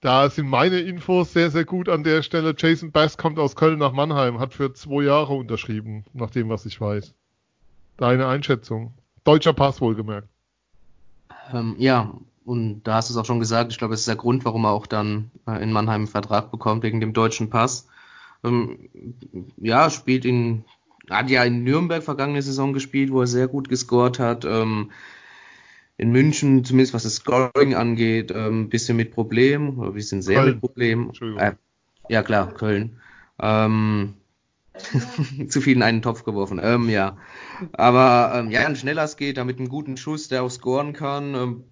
da 0.00 0.30
sind 0.30 0.48
meine 0.48 0.80
Infos 0.80 1.32
sehr, 1.32 1.50
sehr 1.50 1.64
gut 1.64 1.88
an 1.88 2.04
der 2.04 2.22
Stelle. 2.22 2.54
Jason 2.56 2.92
Bass 2.92 3.18
kommt 3.18 3.38
aus 3.38 3.56
Köln 3.56 3.78
nach 3.78 3.92
Mannheim, 3.92 4.38
hat 4.38 4.54
für 4.54 4.72
zwei 4.72 5.02
Jahre 5.02 5.34
unterschrieben, 5.34 6.04
nach 6.12 6.30
dem, 6.30 6.48
was 6.48 6.64
ich 6.64 6.80
weiß. 6.80 7.14
Deine 7.96 8.26
Einschätzung. 8.26 8.94
Deutscher 9.24 9.52
Pass 9.52 9.80
wohlgemerkt. 9.80 10.28
Ähm, 11.52 11.74
ja, 11.78 12.14
und 12.50 12.82
da 12.82 12.94
hast 12.94 13.08
du 13.08 13.14
es 13.14 13.16
auch 13.16 13.24
schon 13.24 13.38
gesagt, 13.38 13.70
ich 13.70 13.78
glaube, 13.78 13.94
es 13.94 14.00
ist 14.00 14.08
der 14.08 14.16
Grund, 14.16 14.44
warum 14.44 14.64
er 14.64 14.72
auch 14.72 14.88
dann 14.88 15.30
äh, 15.46 15.62
in 15.62 15.70
Mannheim 15.70 16.00
einen 16.00 16.06
Vertrag 16.08 16.50
bekommt, 16.50 16.82
wegen 16.82 16.98
dem 16.98 17.12
deutschen 17.12 17.48
Pass. 17.48 17.86
Ähm, 18.42 18.90
ja, 19.56 19.88
spielt 19.88 20.24
in, 20.24 20.64
hat 21.08 21.30
ja 21.30 21.44
in 21.44 21.62
Nürnberg 21.62 22.02
vergangene 22.02 22.42
Saison 22.42 22.72
gespielt, 22.72 23.12
wo 23.12 23.20
er 23.20 23.28
sehr 23.28 23.46
gut 23.46 23.68
gescored 23.68 24.18
hat. 24.18 24.44
Ähm, 24.44 24.90
in 25.96 26.10
München, 26.10 26.64
zumindest 26.64 26.92
was 26.92 27.04
das 27.04 27.14
Scoring 27.14 27.76
angeht, 27.76 28.32
ein 28.32 28.46
ähm, 28.46 28.68
bisschen 28.68 28.96
mit 28.96 29.12
Problem, 29.12 29.78
oder 29.78 29.90
ein 29.90 29.94
bisschen 29.94 30.20
sehr 30.20 30.40
Köln. 30.40 30.50
mit 30.50 30.60
Problem. 30.60 31.12
Äh, 31.38 31.52
ja 32.08 32.24
klar, 32.24 32.52
Köln. 32.52 32.96
Ähm, 33.40 34.14
zu 35.48 35.60
viel 35.60 35.76
in 35.76 35.84
einen 35.84 36.02
Topf 36.02 36.24
geworfen. 36.24 36.60
Ähm, 36.60 36.88
ja. 36.88 37.16
Aber 37.74 38.32
ähm, 38.34 38.50
ja, 38.50 38.66
ein 38.66 38.74
schneller 38.74 39.06
Skater 39.06 39.44
mit 39.44 39.60
einem 39.60 39.68
guten 39.68 39.96
Schuss, 39.96 40.26
der 40.26 40.42
auch 40.42 40.50
scoren 40.50 40.94
kann. 40.94 41.36
Ähm, 41.36 41.64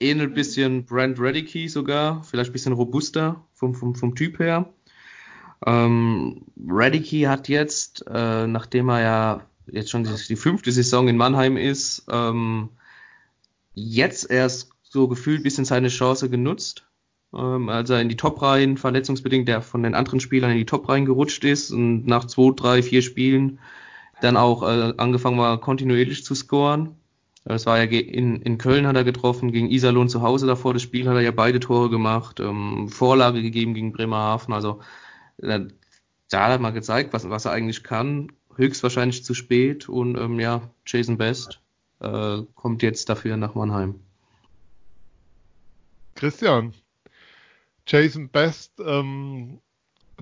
ähnelt 0.00 0.34
bisschen 0.34 0.84
Brand 0.84 1.18
Redicky 1.18 1.68
sogar, 1.68 2.22
vielleicht 2.24 2.52
bisschen 2.52 2.72
robuster 2.72 3.44
vom, 3.52 3.74
vom, 3.74 3.94
vom 3.94 4.14
Typ 4.14 4.38
her. 4.38 4.72
Ähm, 5.66 6.42
Redicky 6.68 7.22
hat 7.22 7.48
jetzt, 7.48 8.04
äh, 8.08 8.46
nachdem 8.46 8.88
er 8.90 9.00
ja 9.00 9.40
jetzt 9.66 9.90
schon 9.90 10.04
die, 10.04 10.10
die, 10.28 10.36
fünfte 10.36 10.72
Saison 10.72 11.08
in 11.08 11.16
Mannheim 11.16 11.56
ist, 11.56 12.04
ähm, 12.10 12.70
jetzt 13.72 14.30
erst 14.30 14.70
so 14.82 15.08
gefühlt 15.08 15.42
bisschen 15.42 15.64
seine 15.64 15.88
Chance 15.88 16.28
genutzt. 16.28 16.86
Ähm, 17.34 17.68
als 17.68 17.90
er 17.90 18.00
in 18.00 18.08
die 18.08 18.16
Top-Reihen, 18.16 18.76
verletzungsbedingt, 18.76 19.48
der 19.48 19.62
von 19.62 19.82
den 19.82 19.94
anderen 19.94 20.20
Spielern 20.20 20.52
in 20.52 20.58
die 20.58 20.66
Top-Reihen 20.66 21.06
gerutscht 21.06 21.44
ist 21.44 21.70
und 21.72 22.06
nach 22.06 22.26
zwei, 22.26 22.52
drei, 22.54 22.82
vier 22.82 23.02
Spielen 23.02 23.58
dann 24.20 24.36
auch 24.36 24.62
äh, 24.62 24.94
angefangen 24.96 25.38
war, 25.38 25.60
kontinuierlich 25.60 26.24
zu 26.24 26.34
scoren. 26.34 26.96
Das 27.44 27.66
war 27.66 27.78
ja 27.78 27.84
in, 27.84 28.40
in 28.40 28.56
Köln 28.56 28.86
hat 28.86 28.96
er 28.96 29.04
getroffen, 29.04 29.52
gegen 29.52 29.70
Iserlohn 29.70 30.08
zu 30.08 30.22
Hause 30.22 30.46
davor 30.46 30.72
das 30.72 30.82
Spiel 30.82 31.06
hat 31.08 31.16
er 31.16 31.20
ja 31.20 31.30
beide 31.30 31.60
Tore 31.60 31.90
gemacht, 31.90 32.40
ähm, 32.40 32.88
Vorlage 32.88 33.42
gegeben 33.42 33.74
gegen 33.74 33.92
Bremerhaven. 33.92 34.54
Also 34.54 34.80
äh, 35.42 35.60
da 36.30 36.44
hat 36.44 36.50
er 36.50 36.58
mal 36.58 36.70
gezeigt, 36.70 37.12
was, 37.12 37.28
was 37.28 37.44
er 37.44 37.52
eigentlich 37.52 37.84
kann. 37.84 38.32
Höchstwahrscheinlich 38.56 39.24
zu 39.24 39.34
spät 39.34 39.88
und 39.88 40.16
ähm, 40.16 40.40
ja, 40.40 40.70
Jason 40.86 41.18
Best 41.18 41.60
äh, 42.00 42.38
kommt 42.54 42.82
jetzt 42.82 43.08
dafür 43.08 43.36
nach 43.36 43.54
Mannheim. 43.54 44.00
Christian, 46.14 46.72
Jason 47.86 48.28
Best 48.30 48.72
ähm, 48.78 49.60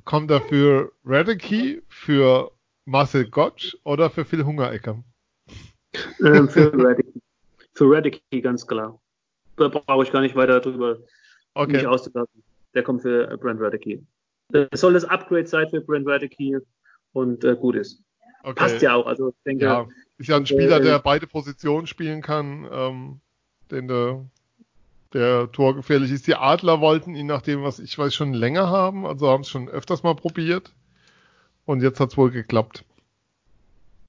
kommt 0.05 0.31
dafür 0.31 0.93
Radicky, 1.05 1.83
für 1.89 2.51
Marcel 2.85 3.29
Gottsch 3.31 3.77
oder 3.85 4.11
für 4.11 4.25
Phil 4.25 4.45
Hungerecker? 4.45 5.05
Ähm, 6.25 6.49
für 6.49 6.73
Radicky. 6.73 7.21
Für 7.75 7.91
Radicky, 7.91 8.41
ganz 8.41 8.67
klar. 8.67 9.01
Da 9.57 9.69
brauche 9.69 10.05
ich 10.05 10.13
gar 10.13 10.21
nicht 10.21 10.35
weiter 10.35 10.61
drüber 10.61 10.99
okay. 11.55 11.73
mich 11.73 11.87
auszulassen. 11.87 12.43
Der 12.75 12.83
kommt 12.83 13.03
für 13.03 13.37
Brent 13.39 13.61
Radicky. 13.61 14.05
Das 14.49 14.81
soll 14.81 14.95
das 14.95 15.05
Upgrade 15.05 15.47
sein 15.47 15.69
für 15.69 15.81
Brent 15.81 16.07
Radicky 16.07 16.59
und 17.13 17.45
äh, 17.45 17.57
gut 17.57 17.77
ist. 17.77 18.03
Okay. 18.43 18.55
Passt 18.55 18.83
ja 18.83 18.95
auch. 18.95 19.07
Also 19.07 19.29
ich 19.29 19.35
denke, 19.45 19.65
ja, 19.65 19.87
ist 20.19 20.29
ja 20.29 20.37
ein 20.37 20.47
Spieler, 20.47 20.81
der 20.81 20.99
beide 20.99 21.27
Positionen 21.27 21.87
spielen 21.87 22.23
kann, 22.23 22.67
ähm, 22.71 23.21
den 23.71 23.89
der, 23.89 24.25
der 25.13 25.51
torgefährlich 25.53 26.11
ist. 26.11 26.27
Die 26.27 26.35
Adler 26.35 26.81
wollten 26.81 27.15
ihn 27.15 27.27
nach 27.27 27.43
dem, 27.43 27.63
was 27.63 27.79
ich 27.79 27.97
weiß, 27.97 28.15
schon 28.15 28.33
länger 28.33 28.69
haben, 28.69 29.07
also 29.07 29.29
haben 29.29 29.43
es 29.43 29.49
schon 29.49 29.69
öfters 29.69 30.03
mal 30.03 30.15
probiert. 30.15 30.73
Und 31.65 31.83
jetzt 31.83 32.01
hat 32.01 32.11
es 32.11 32.17
wohl 32.17 32.31
geklappt. 32.31 32.85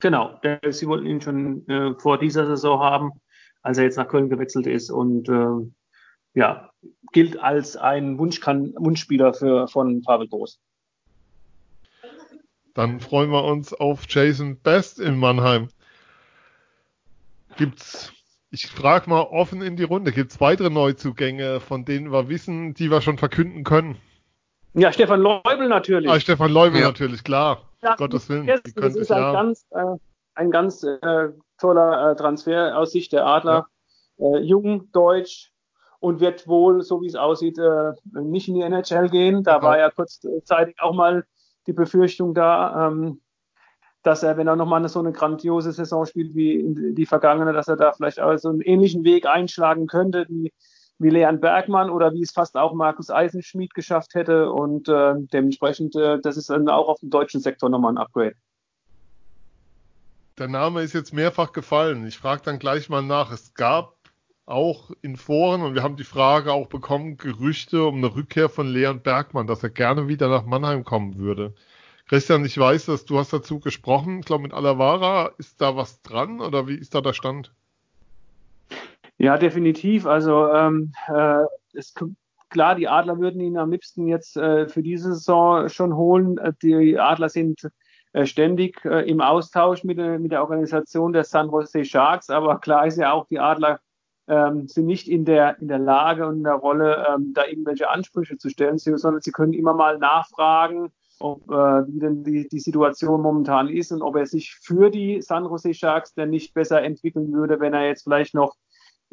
Genau, 0.03 0.37
sie 0.69 0.85
wollten 0.87 1.05
ihn 1.05 1.21
schon 1.21 1.65
äh, 1.69 1.93
vor 1.97 2.17
dieser 2.17 2.45
Saison 2.45 2.77
haben, 2.81 3.11
als 3.61 3.77
er 3.77 3.85
jetzt 3.85 3.95
nach 3.95 4.09
Köln 4.09 4.29
gewechselt 4.29 4.67
ist 4.67 4.91
und 4.91 5.29
äh, 5.29 5.71
ja, 6.33 6.69
gilt 7.13 7.39
als 7.39 7.77
ein 7.77 8.17
Wunschkan 8.17 8.73
Wunschspieler 8.75 9.33
für, 9.33 9.69
von 9.69 10.01
Pavel 10.01 10.27
Groß. 10.27 10.59
Dann 12.73 12.99
freuen 12.99 13.31
wir 13.31 13.45
uns 13.45 13.73
auf 13.73 14.03
Jason 14.09 14.57
Best 14.57 14.99
in 14.99 15.17
Mannheim. 15.17 15.69
Gibt's, 17.55 18.11
ich 18.51 18.67
frage 18.67 19.09
mal 19.09 19.21
offen 19.21 19.61
in 19.61 19.77
die 19.77 19.83
Runde, 19.83 20.11
gibt's 20.11 20.41
weitere 20.41 20.69
Neuzugänge, 20.69 21.61
von 21.61 21.85
denen 21.85 22.11
wir 22.11 22.27
wissen, 22.27 22.73
die 22.73 22.91
wir 22.91 22.99
schon 22.99 23.17
verkünden 23.17 23.63
können? 23.63 23.95
Ja, 24.73 24.91
Stefan 24.91 25.21
Leubel 25.21 25.69
natürlich. 25.69 26.11
Ah, 26.11 26.19
Stefan 26.19 26.51
Leubel 26.51 26.81
ja. 26.81 26.87
natürlich, 26.87 27.23
klar. 27.23 27.69
Ja, 27.83 27.95
Gottes 27.95 28.29
Willen. 28.29 28.45
Jetzt, 28.45 28.73
das 28.75 28.95
ist 28.95 29.11
ein 29.11 29.21
ja. 29.21 29.33
ganz, 29.33 29.65
äh, 29.71 29.95
ein 30.35 30.51
ganz 30.51 30.83
äh, 30.83 31.29
toller 31.59 32.11
äh, 32.11 32.15
Transfer 32.15 32.77
aus 32.77 32.91
Sicht 32.91 33.13
der 33.13 33.25
Adler. 33.25 33.67
Ja. 34.17 34.37
Äh, 34.37 34.39
jung, 34.39 34.91
deutsch 34.91 35.51
und 35.99 36.19
wird 36.19 36.47
wohl, 36.47 36.81
so 36.81 37.01
wie 37.01 37.07
es 37.07 37.15
aussieht, 37.15 37.57
äh, 37.57 37.93
nicht 38.13 38.47
in 38.47 38.55
die 38.55 38.61
NHL 38.61 39.09
gehen. 39.09 39.43
Da 39.43 39.61
war 39.61 39.79
ja 39.79 39.89
kurzzeitig 39.89 40.75
auch 40.79 40.93
mal 40.93 41.25
die 41.65 41.73
Befürchtung 41.73 42.33
da, 42.33 42.87
ähm, 42.87 43.21
dass 44.03 44.21
er, 44.21 44.35
wenn 44.35 44.47
er 44.47 44.57
nochmal 44.57 44.87
so 44.89 44.99
eine 44.99 45.13
grandiose 45.13 45.71
Saison 45.71 46.05
spielt 46.05 46.35
wie 46.35 46.61
die 46.93 47.05
vergangene, 47.05 47.53
dass 47.53 47.69
er 47.69 47.77
da 47.77 47.93
vielleicht 47.93 48.19
auch 48.19 48.35
so 48.37 48.49
einen 48.49 48.59
ähnlichen 48.59 49.05
Weg 49.05 49.25
einschlagen 49.25 49.87
könnte, 49.87 50.25
wie, 50.27 50.51
wie 50.99 51.09
Leon 51.09 51.39
Bergmann 51.39 51.89
oder 51.89 52.13
wie 52.13 52.21
es 52.21 52.31
fast 52.31 52.55
auch 52.55 52.73
Markus 52.73 53.09
Eisenschmidt 53.09 53.73
geschafft 53.73 54.15
hätte. 54.15 54.51
Und 54.51 54.87
äh, 54.87 55.15
dementsprechend, 55.33 55.95
äh, 55.95 56.19
das 56.21 56.37
ist 56.37 56.49
dann 56.49 56.69
auch 56.69 56.87
auf 56.87 56.99
dem 56.99 57.09
deutschen 57.09 57.41
Sektor 57.41 57.69
nochmal 57.69 57.93
ein 57.93 57.97
Upgrade. 57.97 58.35
Der 60.37 60.47
Name 60.47 60.81
ist 60.81 60.93
jetzt 60.93 61.13
mehrfach 61.13 61.51
gefallen. 61.51 62.07
Ich 62.07 62.17
frage 62.17 62.41
dann 62.43 62.59
gleich 62.59 62.89
mal 62.89 63.03
nach. 63.03 63.31
Es 63.31 63.53
gab 63.53 63.95
auch 64.45 64.91
in 65.01 65.15
Foren 65.15 65.61
und 65.61 65.75
wir 65.75 65.83
haben 65.83 65.95
die 65.95 66.03
Frage 66.03 66.51
auch 66.51 66.67
bekommen, 66.67 67.17
Gerüchte 67.17 67.83
um 67.85 67.97
eine 67.97 68.15
Rückkehr 68.15 68.49
von 68.49 68.67
Leon 68.67 69.01
Bergmann, 69.01 69.47
dass 69.47 69.63
er 69.63 69.69
gerne 69.69 70.07
wieder 70.07 70.27
nach 70.29 70.45
Mannheim 70.45 70.83
kommen 70.83 71.17
würde. 71.17 71.53
Christian, 72.07 72.43
ich 72.43 72.57
weiß, 72.57 72.85
dass 72.87 73.05
du 73.05 73.17
hast 73.17 73.31
dazu 73.31 73.59
gesprochen. 73.59 74.19
Ich 74.19 74.25
glaube, 74.25 74.43
mit 74.43 74.53
Alavara 74.53 75.31
ist 75.37 75.61
da 75.61 75.75
was 75.75 76.01
dran 76.01 76.41
oder 76.41 76.67
wie 76.67 76.75
ist 76.75 76.93
da 76.93 77.01
der 77.01 77.13
Stand? 77.13 77.53
Ja, 79.23 79.37
definitiv. 79.37 80.05
Also 80.05 80.49
ähm, 80.49 80.91
äh, 81.07 81.45
es, 81.71 81.93
klar, 82.49 82.75
die 82.75 82.89
Adler 82.89 83.19
würden 83.19 83.39
ihn 83.39 83.57
am 83.57 83.71
liebsten 83.71 84.05
jetzt 84.09 84.35
äh, 84.35 84.67
für 84.67 84.83
diese 84.83 85.13
Saison 85.13 85.69
schon 85.69 85.95
holen. 85.95 86.37
Äh, 86.39 86.51
die 86.61 86.99
Adler 86.99 87.29
sind 87.29 87.69
äh, 88.11 88.25
ständig 88.25 88.83
äh, 88.83 89.09
im 89.09 89.21
Austausch 89.21 89.85
mit, 89.85 89.97
mit 89.97 90.33
der 90.33 90.41
Organisation 90.41 91.13
der 91.13 91.23
San 91.23 91.49
Jose 91.49 91.85
Sharks, 91.85 92.29
aber 92.29 92.59
klar 92.59 92.85
ist 92.85 92.97
ja 92.97 93.13
auch, 93.13 93.25
die 93.27 93.39
Adler 93.39 93.79
ähm, 94.27 94.67
sind 94.67 94.87
nicht 94.87 95.07
in 95.07 95.23
der, 95.23 95.57
in 95.61 95.69
der 95.69 95.79
Lage 95.79 96.27
und 96.27 96.39
in 96.39 96.43
der 96.43 96.55
Rolle, 96.55 97.05
ähm, 97.07 97.31
da 97.33 97.45
irgendwelche 97.45 97.89
Ansprüche 97.89 98.37
zu 98.37 98.49
stellen, 98.49 98.77
sondern 98.77 99.21
sie 99.21 99.31
können 99.31 99.53
immer 99.53 99.73
mal 99.73 99.99
nachfragen, 99.99 100.91
ob, 101.21 101.49
äh, 101.49 101.87
wie 101.87 101.99
denn 101.99 102.25
die, 102.25 102.49
die 102.49 102.59
Situation 102.59 103.21
momentan 103.21 103.69
ist 103.69 103.93
und 103.93 104.01
ob 104.01 104.17
er 104.17 104.25
sich 104.25 104.53
für 104.61 104.89
die 104.89 105.21
San 105.21 105.45
Jose 105.45 105.73
Sharks 105.73 106.13
denn 106.13 106.29
nicht 106.29 106.53
besser 106.53 106.81
entwickeln 106.81 107.31
würde, 107.31 107.61
wenn 107.61 107.73
er 107.73 107.87
jetzt 107.87 108.03
vielleicht 108.03 108.33
noch, 108.33 108.55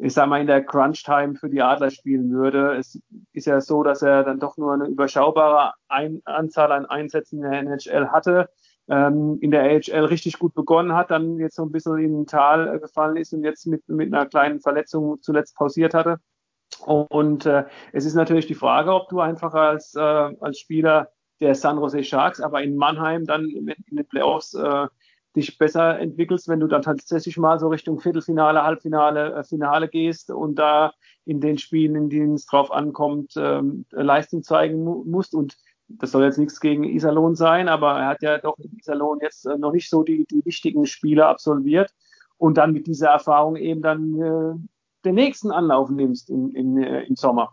ich 0.01 0.13
sag 0.13 0.27
mal, 0.27 0.41
in 0.41 0.47
der 0.47 0.63
Crunch-Time 0.63 1.35
für 1.35 1.49
die 1.49 1.61
Adler 1.61 1.91
spielen 1.91 2.31
würde. 2.31 2.75
Es 2.75 2.99
ist 3.33 3.47
ja 3.47 3.61
so, 3.61 3.83
dass 3.83 4.01
er 4.01 4.23
dann 4.23 4.39
doch 4.39 4.57
nur 4.57 4.73
eine 4.73 4.87
überschaubare 4.87 5.73
Ein 5.87 6.21
Anzahl 6.25 6.71
an 6.71 6.85
Einsätzen 6.85 7.43
in 7.43 7.49
der 7.49 7.59
NHL 7.59 8.07
hatte 8.07 8.49
ähm, 8.91 9.37
in 9.41 9.51
der 9.51 9.63
AHL 9.63 10.05
richtig 10.05 10.37
gut 10.37 10.53
begonnen 10.53 10.93
hat, 10.93 11.11
dann 11.11 11.37
jetzt 11.37 11.55
so 11.55 11.63
ein 11.63 11.71
bisschen 11.71 11.97
in 11.97 12.21
ein 12.21 12.27
Tal 12.27 12.79
gefallen 12.79 13.15
ist 13.15 13.33
und 13.33 13.43
jetzt 13.43 13.65
mit, 13.65 13.87
mit 13.87 14.13
einer 14.13 14.25
kleinen 14.25 14.59
Verletzung 14.59 15.21
zuletzt 15.21 15.55
pausiert 15.55 15.93
hatte. 15.93 16.17
Und 16.85 17.45
äh, 17.45 17.65
es 17.93 18.05
ist 18.05 18.15
natürlich 18.15 18.47
die 18.47 18.55
Frage, 18.55 18.93
ob 18.93 19.07
du 19.09 19.19
einfach 19.19 19.53
als, 19.53 19.95
äh, 19.95 19.99
als 19.99 20.59
Spieler 20.59 21.09
der 21.39 21.55
San 21.55 21.77
Jose 21.77 22.03
Sharks, 22.03 22.41
aber 22.41 22.61
in 22.63 22.75
Mannheim 22.75 23.25
dann 23.25 23.45
in, 23.49 23.67
in 23.67 23.95
den 23.97 24.07
Playoffs 24.07 24.53
äh, 24.53 24.87
dich 25.35 25.57
besser 25.57 25.99
entwickelst, 25.99 26.47
wenn 26.47 26.59
du 26.59 26.67
dann 26.67 26.81
tatsächlich 26.81 27.37
mal 27.37 27.59
so 27.59 27.69
Richtung 27.69 27.99
Viertelfinale, 27.99 28.63
Halbfinale, 28.63 29.33
äh, 29.33 29.43
Finale 29.43 29.87
gehst 29.87 30.29
und 30.29 30.55
da 30.55 30.93
in 31.25 31.39
den 31.39 31.57
Spielen, 31.57 31.95
in 31.95 32.09
denen 32.09 32.35
es 32.35 32.45
drauf 32.45 32.71
ankommt, 32.71 33.33
ähm, 33.37 33.85
Leistung 33.91 34.43
zeigen 34.43 34.83
mu 34.83 35.03
musst. 35.05 35.33
Und 35.33 35.57
das 35.87 36.11
soll 36.11 36.23
jetzt 36.23 36.37
nichts 36.37 36.59
gegen 36.59 36.83
Iserlohn 36.83 37.35
sein, 37.35 37.69
aber 37.69 37.99
er 37.99 38.07
hat 38.07 38.21
ja 38.21 38.37
doch 38.37 38.57
in 38.59 38.77
Iserlohn 38.77 39.19
jetzt 39.21 39.45
äh, 39.45 39.57
noch 39.57 39.71
nicht 39.71 39.89
so 39.89 40.03
die, 40.03 40.25
die 40.25 40.43
wichtigen 40.45 40.85
Spiele 40.85 41.25
absolviert 41.25 41.93
und 42.37 42.57
dann 42.57 42.73
mit 42.73 42.87
dieser 42.87 43.09
Erfahrung 43.09 43.55
eben 43.55 43.81
dann 43.81 44.21
äh, 44.21 44.53
den 45.05 45.15
nächsten 45.15 45.51
Anlauf 45.51 45.89
nimmst 45.89 46.29
in, 46.29 46.53
in, 46.55 46.81
äh, 46.81 47.03
im 47.03 47.15
Sommer. 47.15 47.51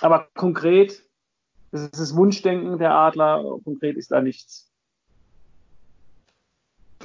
Aber 0.00 0.28
konkret, 0.34 1.02
das 1.70 1.82
ist 1.82 1.98
das 1.98 2.16
Wunschdenken 2.16 2.78
der 2.78 2.94
Adler, 2.94 3.58
konkret 3.64 3.96
ist 3.96 4.10
da 4.10 4.20
nichts. 4.20 4.65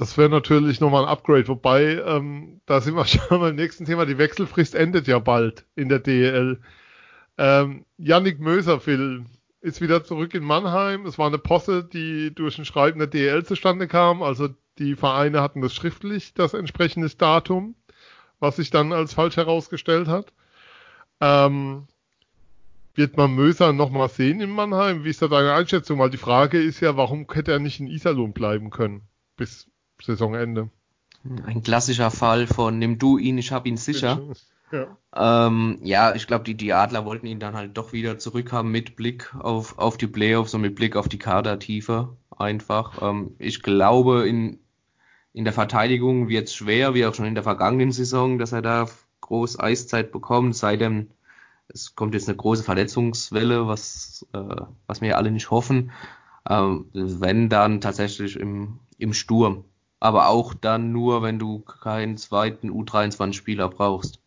Das 0.02 0.18
wäre 0.18 0.28
natürlich 0.28 0.80
nochmal 0.80 1.04
ein 1.04 1.08
Upgrade, 1.08 1.46
wobei, 1.46 2.02
ähm, 2.04 2.60
da 2.66 2.80
sind 2.80 2.96
wir 2.96 3.04
schon 3.06 3.38
beim 3.38 3.54
nächsten 3.54 3.84
Thema, 3.84 4.04
die 4.04 4.18
Wechselfrist 4.18 4.74
endet 4.74 5.06
ja 5.06 5.20
bald 5.20 5.64
in 5.76 5.88
der 5.88 6.00
DEL. 6.00 6.60
Ähm, 7.38 7.84
Yannick 7.98 8.40
Möser, 8.40 8.80
Phil, 8.80 9.24
ist 9.60 9.80
wieder 9.80 10.02
zurück 10.02 10.34
in 10.34 10.42
Mannheim. 10.42 11.06
Es 11.06 11.18
war 11.18 11.28
eine 11.28 11.38
Posse, 11.38 11.84
die 11.84 12.34
durch 12.34 12.58
ein 12.58 12.64
Schreiben 12.64 12.98
der 12.98 13.06
DL 13.06 13.44
zustande 13.44 13.86
kam. 13.86 14.24
Also 14.24 14.48
die 14.80 14.96
Vereine 14.96 15.40
hatten 15.40 15.60
das 15.60 15.72
schriftlich, 15.72 16.34
das 16.34 16.52
entsprechende 16.52 17.08
Datum, 17.08 17.76
was 18.40 18.56
sich 18.56 18.70
dann 18.70 18.92
als 18.92 19.14
falsch 19.14 19.36
herausgestellt 19.36 20.08
hat. 20.08 20.32
Ähm, 21.20 21.86
wird 22.96 23.16
man 23.16 23.36
Möser 23.36 23.72
nochmal 23.72 24.08
sehen 24.08 24.40
in 24.40 24.50
Mannheim? 24.50 25.04
Wie 25.04 25.10
ist 25.10 25.22
da 25.22 25.28
deine 25.28 25.52
Einschätzung? 25.52 26.00
Weil 26.00 26.10
die 26.10 26.16
Frage 26.16 26.60
ist 26.60 26.80
ja, 26.80 26.96
warum 26.96 27.28
hätte 27.32 27.52
er 27.52 27.60
nicht 27.60 27.78
in 27.78 27.86
Iserlohn 27.86 28.32
bleiben 28.32 28.70
können 28.70 29.02
bis 29.36 29.71
Saisonende? 30.04 30.70
Ein 31.46 31.62
klassischer 31.62 32.10
Fall 32.10 32.46
von 32.46 32.78
nimm 32.78 32.98
du 32.98 33.16
ihn, 33.18 33.38
ich 33.38 33.52
hab 33.52 33.66
ihn 33.66 33.76
sicher. 33.76 34.20
Ja, 34.72 35.46
ähm, 35.46 35.78
ja 35.82 36.14
ich 36.14 36.26
glaube, 36.26 36.44
die, 36.44 36.56
die 36.56 36.72
Adler 36.72 37.04
wollten 37.04 37.26
ihn 37.26 37.38
dann 37.38 37.54
halt 37.54 37.76
doch 37.76 37.92
wieder 37.92 38.18
zurückhaben 38.18 38.70
mit 38.72 38.96
Blick 38.96 39.34
auf, 39.38 39.78
auf 39.78 39.96
die 39.96 40.08
Playoffs 40.08 40.54
und 40.54 40.62
mit 40.62 40.74
Blick 40.74 40.96
auf 40.96 41.08
die 41.08 41.18
Kadertiefe 41.18 42.16
einfach. 42.36 43.00
Ähm, 43.02 43.36
ich 43.38 43.62
glaube, 43.62 44.28
in, 44.28 44.58
in 45.32 45.44
der 45.44 45.52
Verteidigung 45.52 46.28
wird 46.28 46.48
es 46.48 46.54
schwer, 46.54 46.94
wie 46.94 47.06
auch 47.06 47.14
schon 47.14 47.26
in 47.26 47.34
der 47.34 47.44
vergangenen 47.44 47.92
Saison, 47.92 48.38
dass 48.38 48.52
er 48.52 48.62
da 48.62 48.88
groß 49.20 49.60
Eiszeit 49.60 50.10
bekommt, 50.10 50.56
sei 50.56 50.76
denn 50.76 51.10
es 51.68 51.94
kommt 51.94 52.14
jetzt 52.14 52.28
eine 52.28 52.36
große 52.36 52.62
Verletzungswelle, 52.62 53.66
was, 53.66 54.26
äh, 54.32 54.56
was 54.86 55.00
wir 55.00 55.16
alle 55.16 55.30
nicht 55.30 55.50
hoffen. 55.50 55.92
Ähm, 56.48 56.86
wenn 56.92 57.48
dann 57.48 57.80
tatsächlich 57.80 58.36
im, 58.36 58.80
im 58.98 59.14
Sturm. 59.14 59.64
Aber 60.02 60.26
auch 60.26 60.52
dann 60.52 60.90
nur, 60.90 61.22
wenn 61.22 61.38
du 61.38 61.60
keinen 61.60 62.16
zweiten 62.16 62.70
U23-Spieler 62.70 63.68
brauchst 63.68 64.18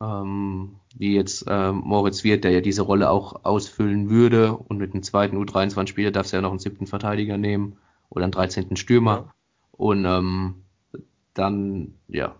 ähm, 0.00 0.76
wie 0.96 1.14
jetzt 1.14 1.46
äh, 1.48 1.72
Moritz 1.72 2.24
Wirth, 2.24 2.44
der 2.44 2.50
ja 2.50 2.60
diese 2.60 2.82
Rolle 2.82 3.10
auch 3.10 3.44
ausfüllen 3.44 4.10
würde. 4.10 4.52
Und 4.56 4.78
mit 4.78 4.94
dem 4.94 5.02
zweiten 5.02 5.36
U23-Spieler 5.36 6.10
darfst 6.10 6.32
du 6.32 6.36
ja 6.36 6.42
noch 6.42 6.50
einen 6.50 6.58
siebten 6.58 6.86
Verteidiger 6.86 7.38
nehmen 7.38 7.78
oder 8.10 8.24
einen 8.24 8.32
13. 8.32 8.76
Stürmer. 8.76 9.32
Und 9.72 10.04
ähm, 10.04 10.56
dann, 11.34 11.94
ja, 12.08 12.34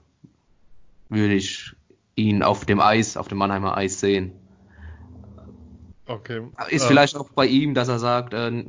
würde 1.09 1.35
ich 1.35 1.75
ihn 2.15 2.43
auf 2.43 2.65
dem 2.65 2.81
Eis, 2.81 3.17
auf 3.17 3.29
dem 3.29 3.39
Mannheimer 3.39 3.77
Eis 3.77 4.01
sehen. 4.01 4.33
Okay. 6.07 6.43
Ist 6.69 6.87
vielleicht 6.87 7.17
auch 7.17 7.31
bei 7.31 7.47
ihm, 7.47 7.75
dass 7.75 7.89
er 7.89 7.99
sagt, 7.99 8.35
äh, 8.35 8.65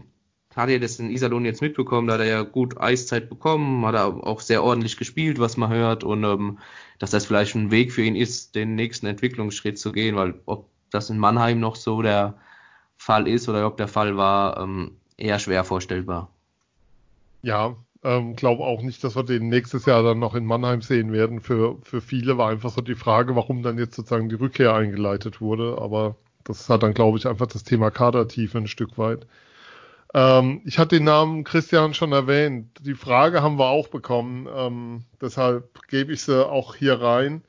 hat 0.60 0.70
er 0.70 0.80
das 0.80 1.00
in 1.00 1.10
Iserlohn 1.10 1.46
jetzt 1.46 1.62
mitbekommen, 1.62 2.08
da 2.08 2.16
hat 2.16 2.22
er 2.22 2.28
ja 2.28 2.42
gut 2.44 2.80
Eiszeit 2.80 3.30
bekommen, 3.30 3.86
hat 3.86 3.96
er 3.96 4.08
auch 4.28 4.42
sehr 4.42 4.64
ordentlich 4.64 4.98
gespielt, 4.98 5.40
was 5.40 5.58
man 5.58 5.70
hört 5.70 6.04
und 6.04 6.24
ähm, 6.24 6.60
dass 7.00 7.12
das 7.12 7.26
vielleicht 7.26 7.56
ein 7.56 7.72
Weg 7.72 7.94
für 7.94 8.04
ihn 8.04 8.16
ist, 8.16 8.56
den 8.56 8.76
nächsten 8.76 9.08
Entwicklungsschritt 9.08 9.80
zu 9.80 9.92
gehen, 9.92 10.16
weil 10.16 10.36
ob 10.46 10.70
das 10.92 11.10
in 11.10 11.18
Mannheim 11.18 11.60
noch 11.60 11.76
so 11.76 12.02
der 12.02 12.36
Fall 12.98 13.28
ist 13.28 13.48
oder 13.48 13.66
ob 13.66 13.78
der 13.78 13.88
Fall 13.88 14.18
war, 14.18 14.60
ähm, 14.60 14.98
eher 15.18 15.40
schwer 15.40 15.64
vorstellbar. 15.64 16.30
Ja, 17.42 17.76
ähm, 18.04 18.36
glaube 18.36 18.64
auch 18.64 18.82
nicht, 18.82 19.04
dass 19.04 19.16
wir 19.16 19.24
den 19.24 19.50
nächstes 19.50 19.86
Jahr 19.86 20.04
dann 20.04 20.20
noch 20.20 20.36
in 20.36 20.46
Mannheim 20.46 20.82
sehen 20.82 21.12
werden. 21.12 21.42
Für, 21.42 21.78
für 21.84 22.02
viele 22.02 22.38
war 22.38 22.50
einfach 22.50 22.72
so 22.72 22.82
die 22.82 22.96
Frage, 22.96 23.36
warum 23.36 23.64
dann 23.64 23.78
jetzt 23.78 23.96
sozusagen 23.96 24.30
die 24.30 24.36
Rückkehr 24.36 24.74
eingeleitet 24.74 25.42
wurde, 25.42 25.78
aber 25.80 26.16
das 26.44 26.70
hat 26.70 26.84
dann, 26.84 26.94
glaube 26.94 27.18
ich, 27.18 27.28
einfach 27.28 27.48
das 27.48 27.64
Thema 27.64 27.92
Kadertiefe 27.92 28.58
ein 28.58 28.68
Stück 28.68 28.98
weit. 28.98 29.28
Ähm, 30.14 30.62
ich 30.66 30.80
hatte 30.80 30.98
den 30.98 31.06
Namen 31.06 31.44
Christian 31.44 31.94
schon 31.94 32.12
erwähnt. 32.12 32.80
Die 32.82 32.96
Frage 32.96 33.42
haben 33.44 33.60
wir 33.60 33.68
auch 33.68 33.90
bekommen. 33.90 34.48
Ähm, 34.54 35.06
deshalb 35.22 35.88
gebe 35.88 36.14
ich 36.14 36.24
sie 36.24 36.48
auch 36.48 36.76
hier 36.76 37.00
rein. 37.00 37.44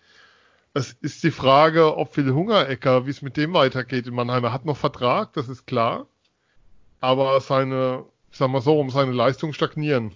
Es 0.73 0.93
ist 0.93 1.25
die 1.25 1.31
Frage, 1.31 1.97
ob 1.97 2.15
Phil 2.15 2.33
Hungerecker, 2.33 3.07
wie 3.07 3.11
es 3.11 3.23
mit 3.23 3.37
dem 3.37 3.55
weitergeht 3.55 4.07
in 4.07 4.15
Mannheim. 4.15 4.45
Er 4.45 4.53
hat 4.53 4.67
noch 4.67 4.77
Vertrag, 4.77 5.33
das 5.33 5.49
ist 5.49 5.67
klar. 5.67 6.07
Aber 7.01 7.41
seine, 7.41 8.05
ich 8.31 8.39
sag 8.39 8.51
mal 8.51 8.61
so, 8.61 8.79
um 8.79 8.91
seine 8.91 9.13
Leistung 9.13 9.53
stagnieren. 9.53 10.15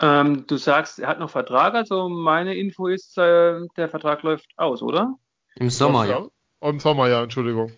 Ähm, 0.00 0.46
du 0.46 0.56
sagst, 0.56 0.98
er 0.98 1.08
hat 1.08 1.18
noch 1.20 1.30
Vertrag, 1.30 1.74
also 1.74 2.08
meine 2.08 2.54
Info 2.54 2.88
ist, 2.88 3.18
äh, 3.18 3.60
der 3.76 3.88
Vertrag 3.88 4.22
läuft 4.22 4.48
aus, 4.56 4.82
oder? 4.82 5.14
Im 5.56 5.70
Sommer, 5.70 6.06
ja. 6.06 6.20
ja. 6.20 6.68
Im 6.68 6.80
Sommer, 6.80 7.08
ja, 7.08 7.22
Entschuldigung. 7.22 7.72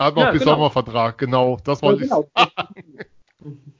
Hat 0.00 0.16
noch 0.16 0.22
ja, 0.22 0.30
bis 0.30 0.40
genau. 0.40 0.54
Sommervertrag, 0.54 1.18
genau. 1.18 1.58
Das 1.62 1.82
wollte 1.82 2.06
ja, 2.06 2.16
genau. 2.16 2.28
ich. 2.74 3.06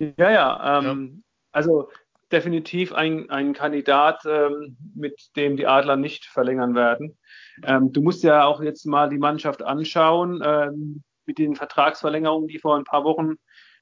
Ja, 0.16 0.30
ja. 0.30 0.78
Ähm, 0.78 1.12
ja. 1.14 1.22
Also 1.52 1.90
definitiv 2.32 2.94
ein, 2.94 3.28
ein 3.28 3.52
Kandidat, 3.52 4.22
ähm, 4.24 4.76
mit 4.94 5.36
dem 5.36 5.56
die 5.56 5.66
Adler 5.66 5.96
nicht 5.96 6.24
verlängern 6.24 6.74
werden. 6.74 7.18
Ähm, 7.64 7.92
du 7.92 8.00
musst 8.00 8.22
ja 8.22 8.44
auch 8.44 8.62
jetzt 8.62 8.86
mal 8.86 9.10
die 9.10 9.18
Mannschaft 9.18 9.62
anschauen 9.62 10.40
ähm, 10.42 11.02
mit 11.26 11.38
den 11.38 11.54
Vertragsverlängerungen, 11.54 12.48
die 12.48 12.58
vor 12.58 12.76
ein 12.76 12.84
paar 12.84 13.04
Wochen 13.04 13.34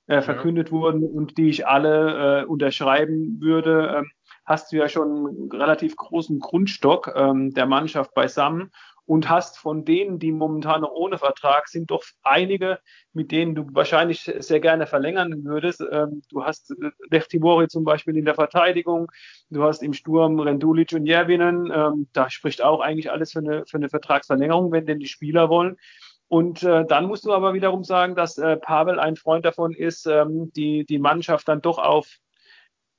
äh, 0.09 0.22
verkündet 0.22 0.68
ja. 0.68 0.72
wurden 0.72 1.05
und 1.05 1.39
die 1.39 1.51
ich 1.51 1.68
alle 1.68 2.43
äh, 2.43 2.45
unterschreiben 2.45 3.41
würde. 3.41 3.95
Ähm, 3.99 4.11
hast 4.45 4.72
du 4.72 4.76
ja 4.76 4.89
schon 4.89 5.09
einen 5.09 5.53
relativ 5.53 5.95
großen 5.95 6.41
Grundstock 6.41 7.12
ähm, 7.14 7.53
der 7.55 7.66
Mannschaft 7.66 8.14
beisammen 8.14 8.72
und 9.09 9.31
hast 9.31 9.59
von 9.59 9.87
denen, 9.87 10.19
die 10.19 10.33
momentan 10.33 10.83
noch 10.83 10.93
ohne 10.93 11.17
Vertrag 11.17 11.67
sind, 11.69 11.91
doch 11.91 12.05
einige, 12.23 12.79
mit 13.15 13.33
denen 13.33 13.55
du 13.55 13.67
wahrscheinlich 13.73 14.31
sehr 14.39 14.61
gerne 14.61 14.87
verlängern 14.87 15.45
würdest. 15.47 15.83
Ähm, 15.91 16.21
du 16.29 16.45
hast 16.45 16.73
äh, 16.73 16.91
Lev 17.11 17.27
Timori 17.27 17.69
zum 17.69 17.85
Beispiel 17.85 18.19
in 18.19 18.27
der 18.27 18.35
Verteidigung, 18.35 19.11
du 19.49 19.63
hast 19.63 19.83
im 19.83 19.95
Sturm 19.95 20.39
Rendulic 20.39 20.93
und 20.93 21.07
Järvinen. 21.07 21.73
Ähm, 21.75 22.09
da 22.13 22.29
spricht 22.29 22.61
auch 22.61 22.81
eigentlich 22.81 23.11
alles 23.11 23.33
für 23.33 23.39
eine, 23.39 23.65
für 23.65 23.79
eine 23.79 23.89
Vertragsverlängerung, 23.89 24.73
wenn 24.73 24.85
denn 24.85 24.99
die 24.99 25.09
Spieler 25.09 25.49
wollen. 25.49 25.79
Und 26.29 26.63
äh, 26.63 26.85
dann 26.85 27.07
musst 27.07 27.25
du 27.25 27.33
aber 27.33 27.55
wiederum 27.55 27.85
sagen, 27.85 28.15
dass 28.15 28.37
äh, 28.37 28.59
Pavel 28.59 29.01
ein 29.01 29.17
Freund 29.17 29.47
davon 29.47 29.73
ist, 29.73 30.05
ähm, 30.05 30.53
die, 30.55 30.85
die 30.85 30.99
Mannschaft 30.99 31.49
dann 31.49 31.63
doch 31.63 31.79
auf 31.79 32.19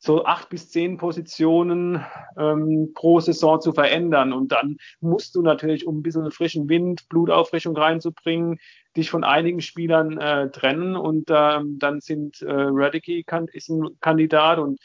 so 0.01 0.23
acht 0.23 0.49
bis 0.49 0.69
zehn 0.69 0.97
Positionen 0.97 2.03
ähm, 2.37 2.91
pro 2.95 3.19
Saison 3.19 3.59
zu 3.59 3.73
verändern. 3.73 4.31
Und 4.31 4.53
dann 4.53 4.77
musst 5.01 5.35
du 5.35 5.41
natürlich, 5.41 5.85
um 5.85 5.99
ein 5.99 6.03
bisschen 6.03 6.31
frischen 6.31 6.69
Wind, 6.69 7.07
Blutauffrischung 7.09 7.75
reinzubringen, 7.75 8.59
dich 8.95 9.09
von 9.09 9.25
einigen 9.25 9.61
Spielern 9.61 10.17
äh, 10.17 10.49
trennen. 10.51 10.95
Und 10.95 11.29
ähm, 11.29 11.79
dann 11.79 11.99
sind 11.99 12.41
äh, 12.41 12.47
Radicky 12.49 13.23
kann, 13.23 13.47
ist 13.49 13.69
ein 13.69 13.89
Kandidat 13.99 14.57
und 14.57 14.79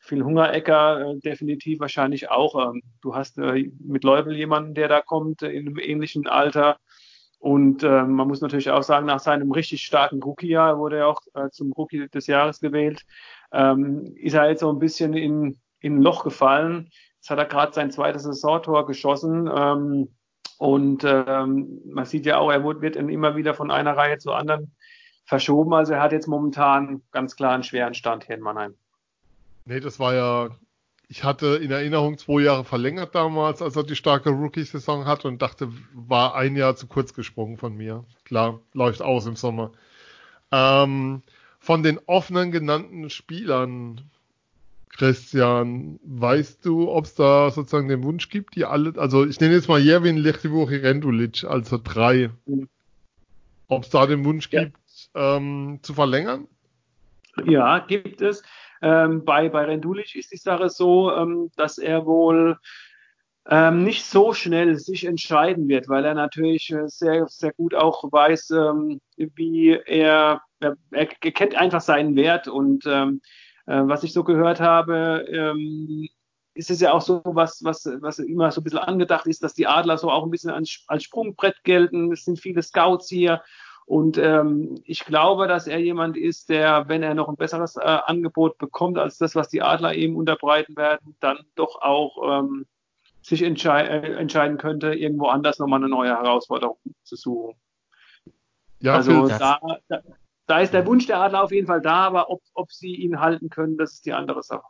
Phil 0.00 0.22
Hungerecker 0.22 1.12
äh, 1.12 1.18
definitiv 1.18 1.80
wahrscheinlich 1.80 2.30
auch. 2.30 2.70
Ähm, 2.70 2.82
du 3.00 3.14
hast 3.14 3.38
äh, 3.38 3.70
mit 3.80 4.04
Leubel 4.04 4.36
jemanden, 4.36 4.74
der 4.74 4.88
da 4.88 5.00
kommt, 5.00 5.42
äh, 5.42 5.50
in 5.50 5.66
einem 5.66 5.78
ähnlichen 5.78 6.26
Alter. 6.26 6.76
Und 7.38 7.84
äh, 7.84 8.02
man 8.02 8.28
muss 8.28 8.40
natürlich 8.42 8.70
auch 8.70 8.82
sagen, 8.82 9.06
nach 9.06 9.20
seinem 9.20 9.50
richtig 9.52 9.82
starken 9.82 10.22
Rookie-Jahr 10.22 10.78
wurde 10.78 10.98
er 10.98 11.08
auch 11.08 11.22
äh, 11.34 11.48
zum 11.50 11.72
Rookie 11.72 12.08
des 12.08 12.26
Jahres 12.26 12.60
gewählt 12.60 13.06
ähm, 13.52 14.14
ist 14.16 14.34
er 14.34 14.48
jetzt 14.48 14.60
so 14.60 14.70
ein 14.70 14.78
bisschen 14.78 15.14
in, 15.14 15.58
in 15.80 15.96
ein 15.96 16.02
Loch 16.02 16.24
gefallen. 16.24 16.90
Jetzt 17.16 17.30
hat 17.30 17.38
er 17.38 17.46
gerade 17.46 17.72
sein 17.72 17.90
zweites 17.90 18.22
Saisontor 18.22 18.86
geschossen. 18.86 19.50
Ähm, 19.54 20.08
und 20.58 21.04
ähm, 21.04 21.80
man 21.86 22.04
sieht 22.04 22.26
ja 22.26 22.38
auch, 22.38 22.50
er 22.50 22.64
wird 22.64 22.96
immer 22.96 23.36
wieder 23.36 23.54
von 23.54 23.70
einer 23.70 23.96
Reihe 23.96 24.18
zur 24.18 24.36
anderen 24.36 24.74
verschoben. 25.24 25.72
Also 25.74 25.92
er 25.92 26.02
hat 26.02 26.12
jetzt 26.12 26.26
momentan 26.26 27.02
ganz 27.12 27.36
klar 27.36 27.54
einen 27.54 27.62
schweren 27.62 27.94
Stand 27.94 28.24
hier 28.24 28.36
in 28.36 28.40
Mannheim. 28.40 28.74
Nee, 29.66 29.80
das 29.80 30.00
war 30.00 30.14
ja, 30.14 30.48
ich 31.08 31.22
hatte 31.22 31.56
in 31.62 31.70
Erinnerung 31.70 32.18
zwei 32.18 32.40
Jahre 32.40 32.64
verlängert 32.64 33.14
damals, 33.14 33.62
als 33.62 33.76
er 33.76 33.84
die 33.84 33.94
starke 33.94 34.30
Rookie-Saison 34.30 35.04
hatte 35.04 35.28
und 35.28 35.42
dachte, 35.42 35.68
war 35.92 36.34
ein 36.34 36.56
Jahr 36.56 36.74
zu 36.74 36.86
kurz 36.86 37.14
gesprungen 37.14 37.58
von 37.58 37.76
mir. 37.76 38.04
Klar, 38.24 38.60
läuft 38.72 39.02
aus 39.02 39.26
im 39.26 39.36
Sommer. 39.36 39.72
Ähm, 40.50 41.22
von 41.58 41.82
den 41.82 41.98
offenen 42.06 42.50
genannten 42.50 43.10
Spielern, 43.10 44.10
Christian, 44.90 46.00
weißt 46.02 46.64
du, 46.66 46.90
ob 46.90 47.04
es 47.04 47.14
da 47.14 47.50
sozusagen 47.50 47.88
den 47.88 48.02
Wunsch 48.02 48.30
gibt, 48.30 48.56
die 48.56 48.64
alle, 48.64 48.94
also 48.96 49.24
ich 49.24 49.38
nenne 49.38 49.54
jetzt 49.54 49.68
mal 49.68 49.80
Jervin 49.80 50.16
Lechtivori 50.16 50.76
Rendulic, 50.76 51.44
also 51.44 51.78
drei, 51.82 52.30
mhm. 52.46 52.68
ob 53.68 53.84
es 53.84 53.90
da 53.90 54.06
den 54.06 54.24
Wunsch 54.24 54.48
ja. 54.50 54.64
gibt, 54.64 54.76
ähm, 55.14 55.78
zu 55.82 55.94
verlängern? 55.94 56.48
Ja, 57.44 57.78
gibt 57.78 58.20
es. 58.20 58.42
Ähm, 58.82 59.24
bei, 59.24 59.48
bei 59.48 59.64
Rendulic 59.64 60.16
ist 60.16 60.32
die 60.32 60.36
Sache 60.36 60.68
so, 60.68 61.12
ähm, 61.14 61.50
dass 61.56 61.78
er 61.78 62.04
wohl 62.04 62.58
ähm, 63.48 63.82
nicht 63.82 64.04
so 64.04 64.34
schnell 64.34 64.76
sich 64.76 65.06
entscheiden 65.06 65.68
wird, 65.68 65.88
weil 65.88 66.04
er 66.04 66.14
natürlich 66.14 66.70
äh, 66.70 66.86
sehr, 66.88 67.26
sehr 67.28 67.52
gut 67.52 67.74
auch 67.74 68.04
weiß, 68.04 68.50
ähm, 68.50 69.00
wie 69.16 69.70
er, 69.70 70.42
er, 70.60 70.76
er 70.90 71.06
kennt 71.06 71.54
einfach 71.54 71.80
seinen 71.80 72.14
Wert 72.14 72.46
und 72.48 72.84
ähm, 72.86 73.22
äh, 73.66 73.80
was 73.84 74.02
ich 74.04 74.12
so 74.12 74.22
gehört 74.22 74.60
habe, 74.60 75.26
ähm, 75.30 76.08
ist 76.54 76.70
es 76.70 76.80
ja 76.80 76.92
auch 76.92 77.00
so, 77.00 77.22
was, 77.24 77.62
was, 77.62 77.88
was 78.00 78.18
immer 78.18 78.50
so 78.50 78.60
ein 78.60 78.64
bisschen 78.64 78.80
angedacht 78.80 79.26
ist, 79.26 79.42
dass 79.42 79.54
die 79.54 79.66
Adler 79.66 79.96
so 79.96 80.10
auch 80.10 80.24
ein 80.24 80.30
bisschen 80.30 80.50
als, 80.50 80.84
als 80.88 81.04
Sprungbrett 81.04 81.62
gelten. 81.62 82.12
Es 82.12 82.24
sind 82.24 82.40
viele 82.40 82.62
Scouts 82.62 83.08
hier. 83.08 83.42
Und 83.86 84.18
ähm, 84.18 84.74
ich 84.84 85.04
glaube, 85.04 85.46
dass 85.46 85.66
er 85.66 85.78
jemand 85.78 86.16
ist, 86.16 86.50
der, 86.50 86.88
wenn 86.88 87.02
er 87.02 87.14
noch 87.14 87.28
ein 87.28 87.36
besseres 87.36 87.76
äh, 87.76 87.80
Angebot 87.80 88.58
bekommt 88.58 88.98
als 88.98 89.18
das, 89.18 89.34
was 89.34 89.48
die 89.48 89.62
Adler 89.62 89.94
ihm 89.94 90.16
unterbreiten 90.16 90.76
werden, 90.76 91.16
dann 91.20 91.38
doch 91.54 91.80
auch 91.80 92.40
ähm, 92.40 92.66
sich 93.28 93.42
entschei 93.42 93.82
äh, 93.82 94.14
entscheiden 94.14 94.56
könnte, 94.56 94.94
irgendwo 94.94 95.26
anders 95.26 95.58
nochmal 95.58 95.80
eine 95.80 95.88
neue 95.88 96.10
Herausforderung 96.10 96.78
zu 97.02 97.16
suchen. 97.16 97.56
Ja, 98.80 98.94
also 98.94 99.28
da, 99.28 99.58
da, 99.88 100.02
da, 100.46 100.60
ist 100.60 100.72
der 100.72 100.86
Wunsch 100.86 101.06
der 101.06 101.20
Adler 101.20 101.42
auf 101.42 101.52
jeden 101.52 101.66
Fall 101.66 101.82
da, 101.82 102.06
aber 102.06 102.30
ob, 102.30 102.40
ob 102.54 102.72
sie 102.72 102.94
ihn 102.94 103.20
halten 103.20 103.50
können, 103.50 103.76
das 103.76 103.94
ist 103.94 104.06
die 104.06 104.12
andere 104.12 104.42
Sache. 104.42 104.66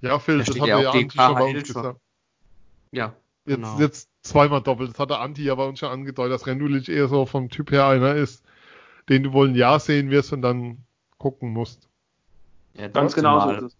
Ja, 0.00 0.18
Phil, 0.18 0.38
das 0.38 0.48
hat 0.48 0.68
er 0.68 0.80
ja 0.80 0.90
Anti 0.90 1.10
schon 1.10 1.34
bei 1.34 1.42
uns 1.42 1.62
gesagt. 1.64 2.00
Ja, 2.90 3.14
jetzt, 3.44 3.56
genau. 3.56 3.78
jetzt 3.78 4.08
zweimal 4.22 4.62
doppelt. 4.62 4.90
Das 4.90 4.98
hat 4.98 5.10
der 5.10 5.20
Anti 5.20 5.44
ja 5.44 5.54
bei 5.54 5.66
uns 5.66 5.78
schon 5.78 5.90
angedeutet, 5.90 6.32
dass 6.32 6.46
Rendulic 6.46 6.88
eher 6.88 7.08
so 7.08 7.26
vom 7.26 7.50
Typ 7.50 7.70
her 7.70 7.86
einer 7.86 8.14
ist, 8.14 8.44
den 9.08 9.22
du 9.22 9.32
wohl 9.32 9.48
ein 9.48 9.54
Jahr 9.54 9.78
sehen 9.80 10.10
wirst 10.10 10.32
und 10.32 10.42
dann 10.42 10.84
gucken 11.18 11.52
musst. 11.52 11.88
Ja, 12.74 12.88
ganz 12.88 13.14
genau 13.14 13.40
so 13.40 13.50
ist 13.50 13.62
es. 13.62 13.76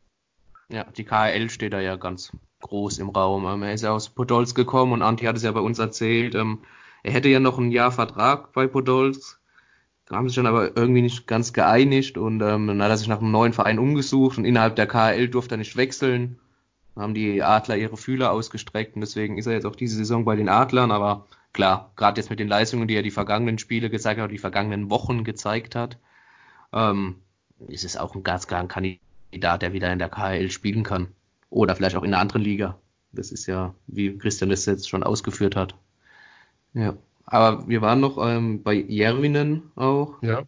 Ja, 0.68 0.84
die 0.84 1.04
KL 1.04 1.48
steht 1.50 1.72
da 1.72 1.80
ja 1.80 1.96
ganz 1.96 2.32
groß 2.60 2.98
im 2.98 3.10
Raum. 3.10 3.46
Ähm, 3.46 3.62
er 3.62 3.74
ist 3.74 3.82
ja 3.82 3.92
aus 3.92 4.08
Podolsk 4.08 4.56
gekommen 4.56 4.92
und 4.92 5.02
Anti 5.02 5.24
hat 5.24 5.36
es 5.36 5.42
ja 5.42 5.52
bei 5.52 5.60
uns 5.60 5.78
erzählt. 5.78 6.34
Ähm, 6.34 6.60
er 7.02 7.12
hätte 7.12 7.28
ja 7.28 7.40
noch 7.40 7.58
ein 7.58 7.70
Jahr 7.70 7.92
Vertrag 7.92 8.52
bei 8.52 8.66
Podolsk, 8.66 9.38
haben 10.10 10.28
sich 10.28 10.36
dann 10.36 10.46
aber 10.46 10.76
irgendwie 10.76 11.02
nicht 11.02 11.26
ganz 11.26 11.52
geeinigt 11.52 12.18
und 12.18 12.40
ähm, 12.40 12.66
dann 12.66 12.82
hat 12.82 12.90
er 12.90 12.96
sich 12.96 13.08
nach 13.08 13.20
einem 13.20 13.30
neuen 13.30 13.52
Verein 13.52 13.78
umgesucht 13.78 14.38
und 14.38 14.44
innerhalb 14.44 14.76
der 14.76 14.86
KL 14.86 15.28
durfte 15.28 15.54
er 15.54 15.58
nicht 15.58 15.76
wechseln. 15.76 16.38
Dann 16.94 17.04
haben 17.04 17.14
die 17.14 17.42
Adler 17.42 17.76
ihre 17.76 17.96
Fühler 17.96 18.32
ausgestreckt 18.32 18.96
und 18.96 19.02
deswegen 19.02 19.38
ist 19.38 19.46
er 19.46 19.52
jetzt 19.52 19.66
auch 19.66 19.76
diese 19.76 19.96
Saison 19.96 20.24
bei 20.24 20.34
den 20.34 20.48
Adlern, 20.48 20.90
aber 20.90 21.26
klar, 21.52 21.92
gerade 21.96 22.20
jetzt 22.20 22.30
mit 22.30 22.40
den 22.40 22.48
Leistungen, 22.48 22.88
die 22.88 22.94
er 22.94 23.02
die 23.02 23.10
vergangenen 23.10 23.58
Spiele 23.58 23.90
gezeigt 23.90 24.20
hat, 24.20 24.30
die 24.30 24.38
vergangenen 24.38 24.90
Wochen 24.90 25.24
gezeigt 25.24 25.74
hat, 25.74 25.98
ist 27.68 27.84
es 27.84 27.96
auch 27.96 28.14
ein 28.14 28.22
ganz 28.22 28.46
klarer 28.46 28.66
Kandidat, 28.66 29.62
der 29.62 29.72
wieder 29.72 29.92
in 29.92 29.98
der 29.98 30.08
KL 30.08 30.50
spielen 30.50 30.82
kann. 30.82 31.08
Oder 31.50 31.76
vielleicht 31.76 31.96
auch 31.96 32.02
in 32.02 32.12
einer 32.12 32.20
anderen 32.20 32.42
Liga. 32.42 32.78
Das 33.12 33.32
ist 33.32 33.46
ja, 33.46 33.74
wie 33.86 34.16
Christian 34.18 34.50
das 34.50 34.66
jetzt 34.66 34.88
schon 34.88 35.02
ausgeführt 35.02 35.56
hat. 35.56 35.74
Ja. 36.74 36.96
Aber 37.24 37.68
wir 37.68 37.82
waren 37.82 38.00
noch 38.00 38.18
ähm, 38.18 38.62
bei 38.62 38.74
Jervinen 38.74 39.70
auch. 39.76 40.22
Ja. 40.22 40.42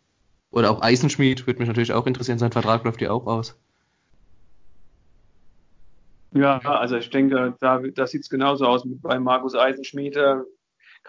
Oder 0.51 0.71
auch 0.71 0.83
Eisenschmied, 0.83 1.47
würde 1.47 1.61
mich 1.61 1.69
natürlich 1.69 1.93
auch 1.93 2.07
interessieren. 2.07 2.39
Sein 2.39 2.53
Vertrag 2.53 2.85
läuft 2.85 3.01
ja 3.01 3.11
auch 3.11 3.27
aus. 3.27 3.57
Ja, 6.33 6.59
also 6.59 6.97
ich 6.97 7.11
denke, 7.11 7.55
da, 7.61 7.79
da 7.79 8.07
sieht 8.07 8.23
es 8.23 8.31
genauso 8.31 8.67
aus 8.67 8.85
mit 8.85 9.03
bei 9.03 9.19
Markus 9.19 9.55
Eisenschmied 9.55 10.17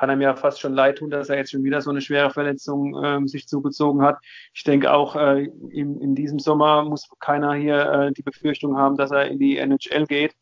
kann 0.02 0.10
er 0.10 0.16
mir 0.16 0.36
fast 0.36 0.60
schon 0.60 0.74
leid 0.74 0.98
tun, 0.98 1.12
dass 1.12 1.30
er 1.30 1.38
jetzt 1.38 1.52
schon 1.52 1.64
wieder 1.64 1.80
so 1.80 1.92
eine 1.92 2.02
schwere 2.02 2.32
Verletzung 2.32 3.00
ähm, 3.06 3.28
sich 3.28 3.48
zugezogen 3.48 4.02
hat. 4.02 4.18
Ich 4.52 4.64
denke 4.64 4.92
auch, 4.92 5.16
äh, 5.16 5.44
in, 5.70 6.02
in 6.02 6.16
diesem 6.16 6.40
Sommer 6.40 6.84
muss 6.84 7.08
keiner 7.20 7.54
hier 7.54 7.86
äh, 7.86 8.12
die 8.12 8.24
Befürchtung 8.24 8.80
haben, 8.80 8.98
dass 8.98 9.12
er 9.12 9.28
in 9.28 9.38
die 9.38 9.58
NHL 9.58 10.08
geht. 10.08 10.34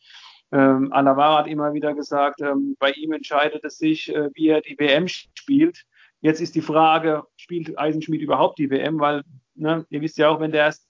Ähm, 0.53 0.93
Alavara 0.93 1.39
hat 1.39 1.47
immer 1.47 1.73
wieder 1.73 1.93
gesagt, 1.93 2.39
ähm, 2.39 2.77
bei 2.79 2.91
ihm 2.91 3.11
entscheidet 3.11 3.65
es 3.65 3.77
sich, 3.77 4.15
äh, 4.15 4.29
wie 4.33 4.47
er 4.47 4.61
die 4.61 4.79
WM 4.79 5.09
spielt. 5.09 5.83
Jetzt 6.21 6.39
ist 6.39 6.55
die 6.55 6.61
Frage, 6.61 7.23
spielt 7.35 7.77
Eisenschmied 7.77 8.21
überhaupt 8.21 8.59
die 8.59 8.69
WM? 8.69 8.97
Weil, 9.01 9.23
ne, 9.55 9.85
ihr 9.89 9.99
wisst 9.99 10.17
ja 10.17 10.29
auch, 10.29 10.39
wenn 10.39 10.53
der 10.53 10.67
erst 10.67 10.87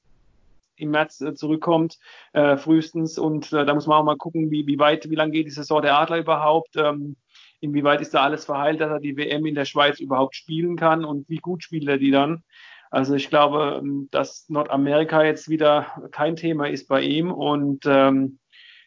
im 0.75 0.91
März 0.91 1.21
äh, 1.21 1.33
zurückkommt, 1.33 1.97
äh, 2.33 2.55
frühestens. 2.55 3.17
Und 3.17 3.51
äh, 3.51 3.65
da 3.65 3.73
muss 3.73 3.87
man 3.87 3.97
auch 3.97 4.03
mal 4.03 4.15
gucken, 4.15 4.51
wie, 4.51 4.67
wie 4.67 4.77
weit, 4.77 5.09
wie 5.09 5.15
lange 5.15 5.31
geht 5.31 5.47
die 5.47 5.51
Saison 5.51 5.81
der 5.81 5.97
Adler 5.97 6.19
überhaupt. 6.19 6.75
Ähm, 6.75 7.15
inwieweit 7.59 8.01
ist 8.01 8.13
da 8.13 8.23
alles 8.23 8.45
verheilt, 8.45 8.81
dass 8.81 8.91
er 8.91 8.99
die 8.99 9.17
WM 9.17 9.45
in 9.45 9.55
der 9.55 9.65
Schweiz 9.65 9.99
überhaupt 9.99 10.35
spielen 10.35 10.75
kann 10.75 11.05
und 11.05 11.29
wie 11.29 11.37
gut 11.37 11.63
spielt 11.63 11.87
er 11.87 11.97
die 11.97 12.11
dann. 12.11 12.43
Also 12.91 13.13
ich 13.13 13.29
glaube, 13.29 13.79
ähm, 13.81 14.07
dass 14.11 14.49
Nordamerika 14.49 15.23
jetzt 15.23 15.49
wieder 15.49 16.09
kein 16.11 16.35
Thema 16.35 16.67
ist 16.67 16.87
bei 16.87 17.01
ihm 17.01 17.31
und 17.31 17.85
ähm, 17.85 18.39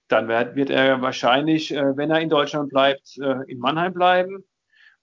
dann 0.08 0.28
wird, 0.28 0.56
wird 0.56 0.70
er 0.70 1.00
wahrscheinlich, 1.00 1.72
äh, 1.74 1.96
wenn 1.96 2.10
er 2.10 2.20
in 2.20 2.28
Deutschland 2.28 2.70
bleibt, 2.70 3.16
äh, 3.18 3.36
in 3.46 3.58
Mannheim 3.58 3.94
bleiben. 3.94 4.44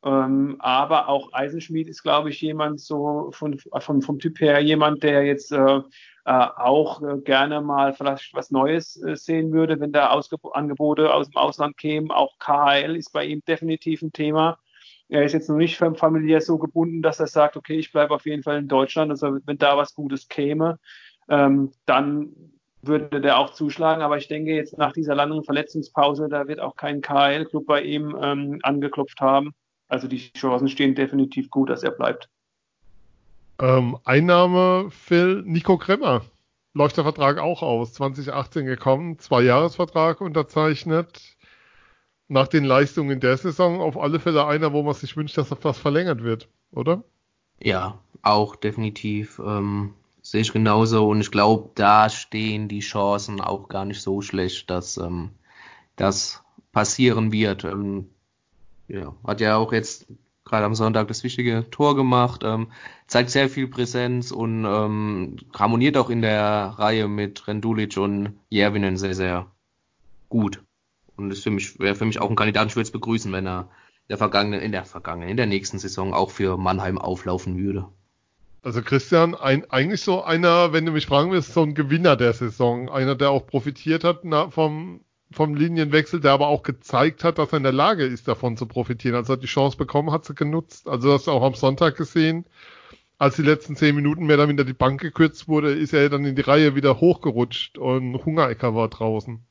Ähm, 0.03 0.55
aber 0.59 1.09
auch 1.09 1.33
Eisenschmied 1.33 1.89
ist, 1.89 2.03
glaube 2.03 2.29
ich, 2.29 2.41
jemand 2.41 2.79
so 2.79 3.31
von, 3.31 3.59
von, 3.59 4.01
vom 4.01 4.19
Typ 4.19 4.39
her, 4.39 4.59
jemand, 4.59 5.03
der 5.03 5.25
jetzt 5.25 5.51
äh, 5.51 5.81
äh, 6.25 6.31
auch 6.31 7.01
äh, 7.01 7.17
gerne 7.21 7.59
mal 7.61 7.93
vielleicht 7.93 8.33
was 8.33 8.51
Neues 8.51 9.01
äh, 9.03 9.15
sehen 9.15 9.51
würde, 9.51 9.79
wenn 9.79 9.91
da 9.91 10.11
Ausge 10.11 10.37
Angebote 10.53 11.13
aus 11.13 11.29
dem 11.29 11.37
Ausland 11.37 11.75
kämen. 11.77 12.11
Auch 12.11 12.37
KHL 12.39 12.95
ist 12.95 13.11
bei 13.11 13.25
ihm 13.25 13.41
definitiv 13.45 14.01
ein 14.01 14.13
Thema. 14.13 14.57
Er 15.09 15.23
ist 15.23 15.33
jetzt 15.33 15.49
noch 15.49 15.57
nicht 15.57 15.77
familiär 15.77 16.39
so 16.39 16.59
gebunden, 16.59 17.01
dass 17.01 17.19
er 17.19 17.27
sagt, 17.27 17.57
okay, 17.57 17.77
ich 17.77 17.91
bleibe 17.91 18.13
auf 18.13 18.25
jeden 18.25 18.43
Fall 18.43 18.59
in 18.59 18.67
Deutschland. 18.67 19.09
Also 19.11 19.39
wenn 19.45 19.57
da 19.57 19.75
was 19.75 19.95
Gutes 19.95 20.27
käme, 20.27 20.79
ähm, 21.29 21.71
dann 21.85 22.35
würde 22.83 23.19
der 23.19 23.39
auch 23.39 23.49
zuschlagen. 23.49 24.03
Aber 24.03 24.17
ich 24.17 24.27
denke 24.27 24.51
jetzt 24.51 24.77
nach 24.77 24.93
dieser 24.93 25.15
langen 25.15 25.43
Verletzungspause, 25.43 26.29
da 26.29 26.47
wird 26.47 26.59
auch 26.59 26.75
kein 26.75 27.01
KL-Club 27.01 27.65
bei 27.65 27.81
ihm 27.81 28.15
ähm, 28.21 28.59
angeklopft 28.61 29.19
haben. 29.19 29.53
Also 29.89 30.07
die 30.07 30.31
Chancen 30.33 30.69
stehen 30.69 30.95
definitiv 30.95 31.49
gut, 31.49 31.69
dass 31.69 31.83
er 31.83 31.91
bleibt. 31.91 32.29
Ähm, 33.59 33.97
Einnahme, 34.05 34.89
Phil, 34.89 35.43
Nico 35.45 35.77
Kremmer. 35.77 36.21
Läuft 36.73 36.97
der 36.97 37.03
Vertrag 37.03 37.39
auch 37.39 37.61
aus. 37.61 37.93
2018 37.93 38.65
gekommen, 38.65 39.19
zwei 39.19 39.41
Jahresvertrag 39.41 40.21
unterzeichnet. 40.21 41.35
Nach 42.27 42.47
den 42.47 42.63
Leistungen 42.63 43.19
der 43.19 43.35
Saison 43.37 43.81
auf 43.81 43.97
alle 43.97 44.19
Fälle 44.19 44.45
einer, 44.45 44.71
wo 44.71 44.83
man 44.83 44.93
sich 44.93 45.17
wünscht, 45.17 45.37
dass 45.37 45.49
das 45.49 45.77
verlängert 45.77 46.23
wird, 46.23 46.47
oder? 46.71 47.03
Ja, 47.61 47.99
auch 48.21 48.55
definitiv. 48.55 49.41
Ähm, 49.43 49.95
sehe 50.21 50.41
ich 50.41 50.53
genauso 50.53 51.09
und 51.09 51.21
ich 51.21 51.31
glaube, 51.31 51.71
da 51.73 52.07
stehen 52.09 52.67
die 52.67 52.81
Chancen 52.81 53.41
auch 53.41 53.67
gar 53.67 53.85
nicht 53.85 54.01
so 54.01 54.21
schlecht, 54.21 54.69
dass 54.69 54.97
ähm, 54.97 55.31
das 55.95 56.43
passieren 56.71 57.31
wird. 57.31 57.63
Ähm, 57.63 58.09
ja, 58.89 59.15
hat 59.25 59.39
ja 59.41 59.55
auch 59.57 59.71
jetzt 59.71 60.07
gerade 60.45 60.65
am 60.65 60.75
Sonntag 60.75 61.07
das 61.07 61.23
wichtige 61.23 61.69
Tor 61.69 61.95
gemacht, 61.95 62.41
ähm, 62.43 62.71
zeigt 63.07 63.29
sehr 63.29 63.49
viel 63.49 63.67
Präsenz 63.67 64.31
und 64.31 64.65
ähm, 64.65 65.37
harmoniert 65.53 65.95
auch 65.95 66.09
in 66.09 66.21
der 66.21 66.73
Reihe 66.77 67.07
mit 67.07 67.47
Rendulic 67.47 67.97
und 67.97 68.39
Jervinen 68.49 68.97
sehr, 68.97 69.13
sehr 69.13 69.47
gut. 70.27 70.61
Und 71.15 71.31
ist 71.31 71.43
für 71.43 71.51
mich, 71.51 71.79
wäre 71.79 71.95
für 71.95 72.05
mich 72.05 72.19
auch 72.19 72.29
ein 72.29 72.35
Kandidat, 72.35 72.67
ich 72.67 72.75
würde 72.75 72.87
es 72.87 72.91
begrüßen, 72.91 73.31
wenn 73.31 73.47
er 73.47 73.69
der 74.09 74.17
vergangenen, 74.17 74.61
in 74.61 74.71
der 74.71 74.85
vergangenen, 74.85 75.29
in 75.29 75.37
der 75.37 75.45
nächsten 75.45 75.77
Saison 75.77 76.13
auch 76.13 76.31
für 76.31 76.57
Mannheim 76.57 76.97
auflaufen 76.97 77.57
würde. 77.57 77.85
Also 78.61 78.81
Christian, 78.81 79.35
ein, 79.35 79.69
eigentlich 79.69 80.01
so 80.01 80.23
einer, 80.23 80.73
wenn 80.73 80.85
du 80.85 80.91
mich 80.91 81.05
fragen 81.05 81.31
willst, 81.31 81.53
so 81.53 81.61
ein 81.61 81.75
Gewinner 81.75 82.15
der 82.15 82.33
Saison. 82.33 82.89
Einer, 82.89 83.15
der 83.15 83.29
auch 83.29 83.45
profitiert 83.45 84.03
hat 84.03 84.21
na, 84.23 84.49
vom, 84.49 85.01
vom 85.31 85.55
Linienwechsel, 85.55 86.19
der 86.19 86.31
aber 86.31 86.47
auch 86.47 86.63
gezeigt 86.63 87.23
hat, 87.23 87.37
dass 87.37 87.53
er 87.53 87.57
in 87.57 87.63
der 87.63 87.71
Lage 87.71 88.05
ist, 88.05 88.27
davon 88.27 88.57
zu 88.57 88.65
profitieren. 88.65 89.15
Als 89.15 89.29
er 89.29 89.37
die 89.37 89.47
Chance 89.47 89.77
bekommen 89.77 90.11
hat, 90.11 90.25
sie 90.25 90.33
genutzt. 90.33 90.87
Also 90.87 91.11
das 91.11 91.27
auch 91.27 91.43
am 91.43 91.53
Sonntag 91.53 91.97
gesehen. 91.97 92.45
Als 93.17 93.35
die 93.35 93.43
letzten 93.43 93.75
zehn 93.75 93.95
Minuten 93.95 94.25
mehr 94.25 94.37
dann 94.37 94.49
wieder 94.49 94.63
die 94.63 94.73
Bank 94.73 95.01
gekürzt 95.01 95.47
wurde, 95.47 95.73
ist 95.73 95.93
er 95.93 96.09
dann 96.09 96.25
in 96.25 96.35
die 96.35 96.41
Reihe 96.41 96.75
wieder 96.75 96.99
hochgerutscht 96.99 97.77
und 97.77 98.25
Hungerecker 98.25 98.73
war 98.75 98.87
draußen. 98.87 99.43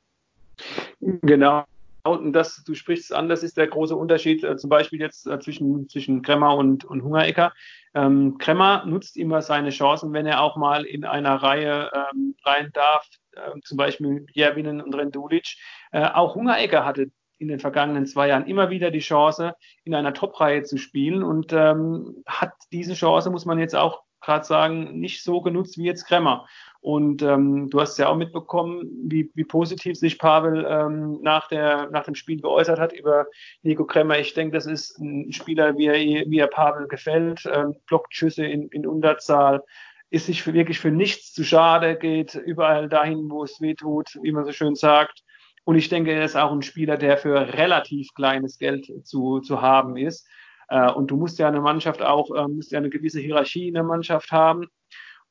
Genau. 1.01 1.65
Und 2.03 2.33
das, 2.33 2.65
du 2.65 2.75
sprichst 2.75 3.11
es 3.11 3.13
an, 3.13 3.29
das 3.29 3.43
ist 3.43 3.57
der 3.57 3.67
große 3.67 3.95
Unterschied, 3.95 4.43
äh, 4.43 4.57
zum 4.57 4.71
Beispiel 4.71 5.01
jetzt 5.01 5.27
äh, 5.27 5.39
zwischen, 5.41 5.89
zwischen 5.89 6.23
Kremmer 6.23 6.57
und, 6.57 6.85
und 6.85 7.03
Hungerecker. 7.03 7.53
Ähm, 7.95 8.39
Kremmer 8.39 8.85
nutzt 8.87 9.17
immer 9.17 9.43
seine 9.43 9.71
Chancen, 9.71 10.13
wenn 10.13 10.27
er 10.27 10.41
auch 10.41 10.57
mal 10.57 10.85
in 10.85 11.05
einer 11.05 11.37
Reihe 11.37 11.91
ähm, 11.95 12.35
rein 12.45 12.71
darf, 12.73 13.07
äh, 13.39 13.61
zum 13.65 13.77
Beispiel 13.77 14.27
Jervinen 14.33 14.81
und 14.81 14.95
Rendulic. 14.95 15.57
Äh, 15.93 16.07
auch 16.07 16.35
Hungerecker 16.35 16.85
hatte 16.85 17.11
in 17.39 17.49
den 17.49 17.61
vergangenen 17.61 18.07
zwei 18.07 18.29
Jahren 18.29 18.47
immer 18.47 18.71
wieder 18.71 18.91
die 18.91 18.99
Chance, 18.99 19.55
in 19.85 19.95
einer 19.95 20.13
Top-Reihe 20.13 20.65
zu 20.65 20.77
spielen 20.77 21.23
und 21.23 21.53
ähm, 21.53 22.23
hat 22.27 22.53
diese 22.73 22.95
Chance, 22.95 23.31
muss 23.31 23.47
man 23.47 23.59
jetzt 23.59 23.77
auch 23.77 24.03
gerade 24.21 24.45
sagen, 24.45 24.99
nicht 24.99 25.23
so 25.23 25.41
genutzt 25.41 25.79
wie 25.79 25.85
jetzt 25.85 26.07
Kremmer. 26.07 26.47
Und 26.81 27.23
ähm, 27.23 27.71
du 27.71 27.81
hast 27.81 27.99
ja 27.99 28.09
auch 28.09 28.17
mitbekommen, 28.17 28.89
wie, 29.05 29.31
wie 29.35 29.45
positiv 29.45 29.97
sich 29.97 30.19
Pavel 30.19 30.67
ähm, 30.69 31.21
nach, 31.23 31.49
der, 31.49 31.89
nach 31.91 32.05
dem 32.05 32.15
Spiel 32.15 32.41
geäußert 32.41 32.79
hat 32.79 32.93
über 32.93 33.27
Nico 33.63 33.85
Kremmer. 33.85 34.19
Ich 34.19 34.35
denke, 34.35 34.57
das 34.57 34.67
ist 34.67 34.99
ein 34.99 35.33
Spieler, 35.33 35.77
wie 35.77 35.87
er, 35.87 35.95
wie 36.31 36.39
er 36.39 36.47
Pavel 36.47 36.89
gefällt, 36.89 37.49
ähm, 37.53 37.75
blockt 37.87 38.15
Schüsse 38.15 38.45
in, 38.45 38.69
in 38.69 38.87
Unterzahl, 38.87 39.65
ist 40.11 40.27
sich 40.27 40.43
für, 40.43 40.55
wirklich 40.55 40.79
für 40.79 40.91
nichts 40.91 41.33
zu 41.33 41.45
schade, 41.45 41.97
geht 41.97 42.35
überall 42.35 42.89
dahin, 42.89 43.31
wo 43.31 43.45
es 43.45 43.61
weh 43.61 43.75
tut, 43.75 44.19
wie 44.23 44.33
man 44.33 44.45
so 44.45 44.53
schön 44.53 44.75
sagt. 44.75 45.23
Und 45.65 45.77
ich 45.77 45.89
denke, 45.91 46.13
er 46.13 46.25
ist 46.25 46.37
auch 46.37 46.53
ein 46.53 46.63
Spieler, 46.63 46.97
der 46.97 47.19
für 47.19 47.55
relativ 47.55 48.09
kleines 48.15 48.59
Geld 48.59 48.91
zu, 49.07 49.41
zu 49.41 49.61
haben 49.61 49.97
ist. 49.97 50.27
Äh, 50.69 50.91
und 50.91 51.11
du 51.11 51.17
musst 51.17 51.39
ja 51.39 51.49
eine 51.49 51.61
Mannschaft 51.61 52.03
auch, 52.03 52.31
äh, 52.35 52.49
musst 52.49 52.73
ja 52.73 52.79
eine 52.79 52.91
gewisse 52.91 53.21
Hierarchie 53.21 53.69
in 53.69 53.75
der 53.75 53.83
Mannschaft 53.83 54.33
haben. 54.33 54.67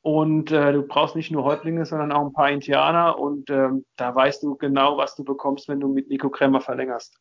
Und 0.02 0.52
äh, 0.52 0.74
du 0.74 0.84
brauchst 0.84 1.16
nicht 1.16 1.32
nur 1.32 1.44
Häuptlinge, 1.44 1.86
sondern 1.86 2.12
auch 2.12 2.26
ein 2.26 2.34
paar 2.34 2.52
Indianer. 2.52 3.18
Und 3.18 3.50
ähm, 3.50 3.84
da 3.96 4.14
weißt 4.14 4.44
du 4.44 4.56
genau, 4.56 4.98
was 4.98 5.16
du 5.16 5.24
bekommst, 5.24 5.68
wenn 5.70 5.80
du 5.80 5.88
mit 5.88 6.08
Nico 6.08 6.30
Kremmer 6.30 6.62
verlängerst. 6.62 7.18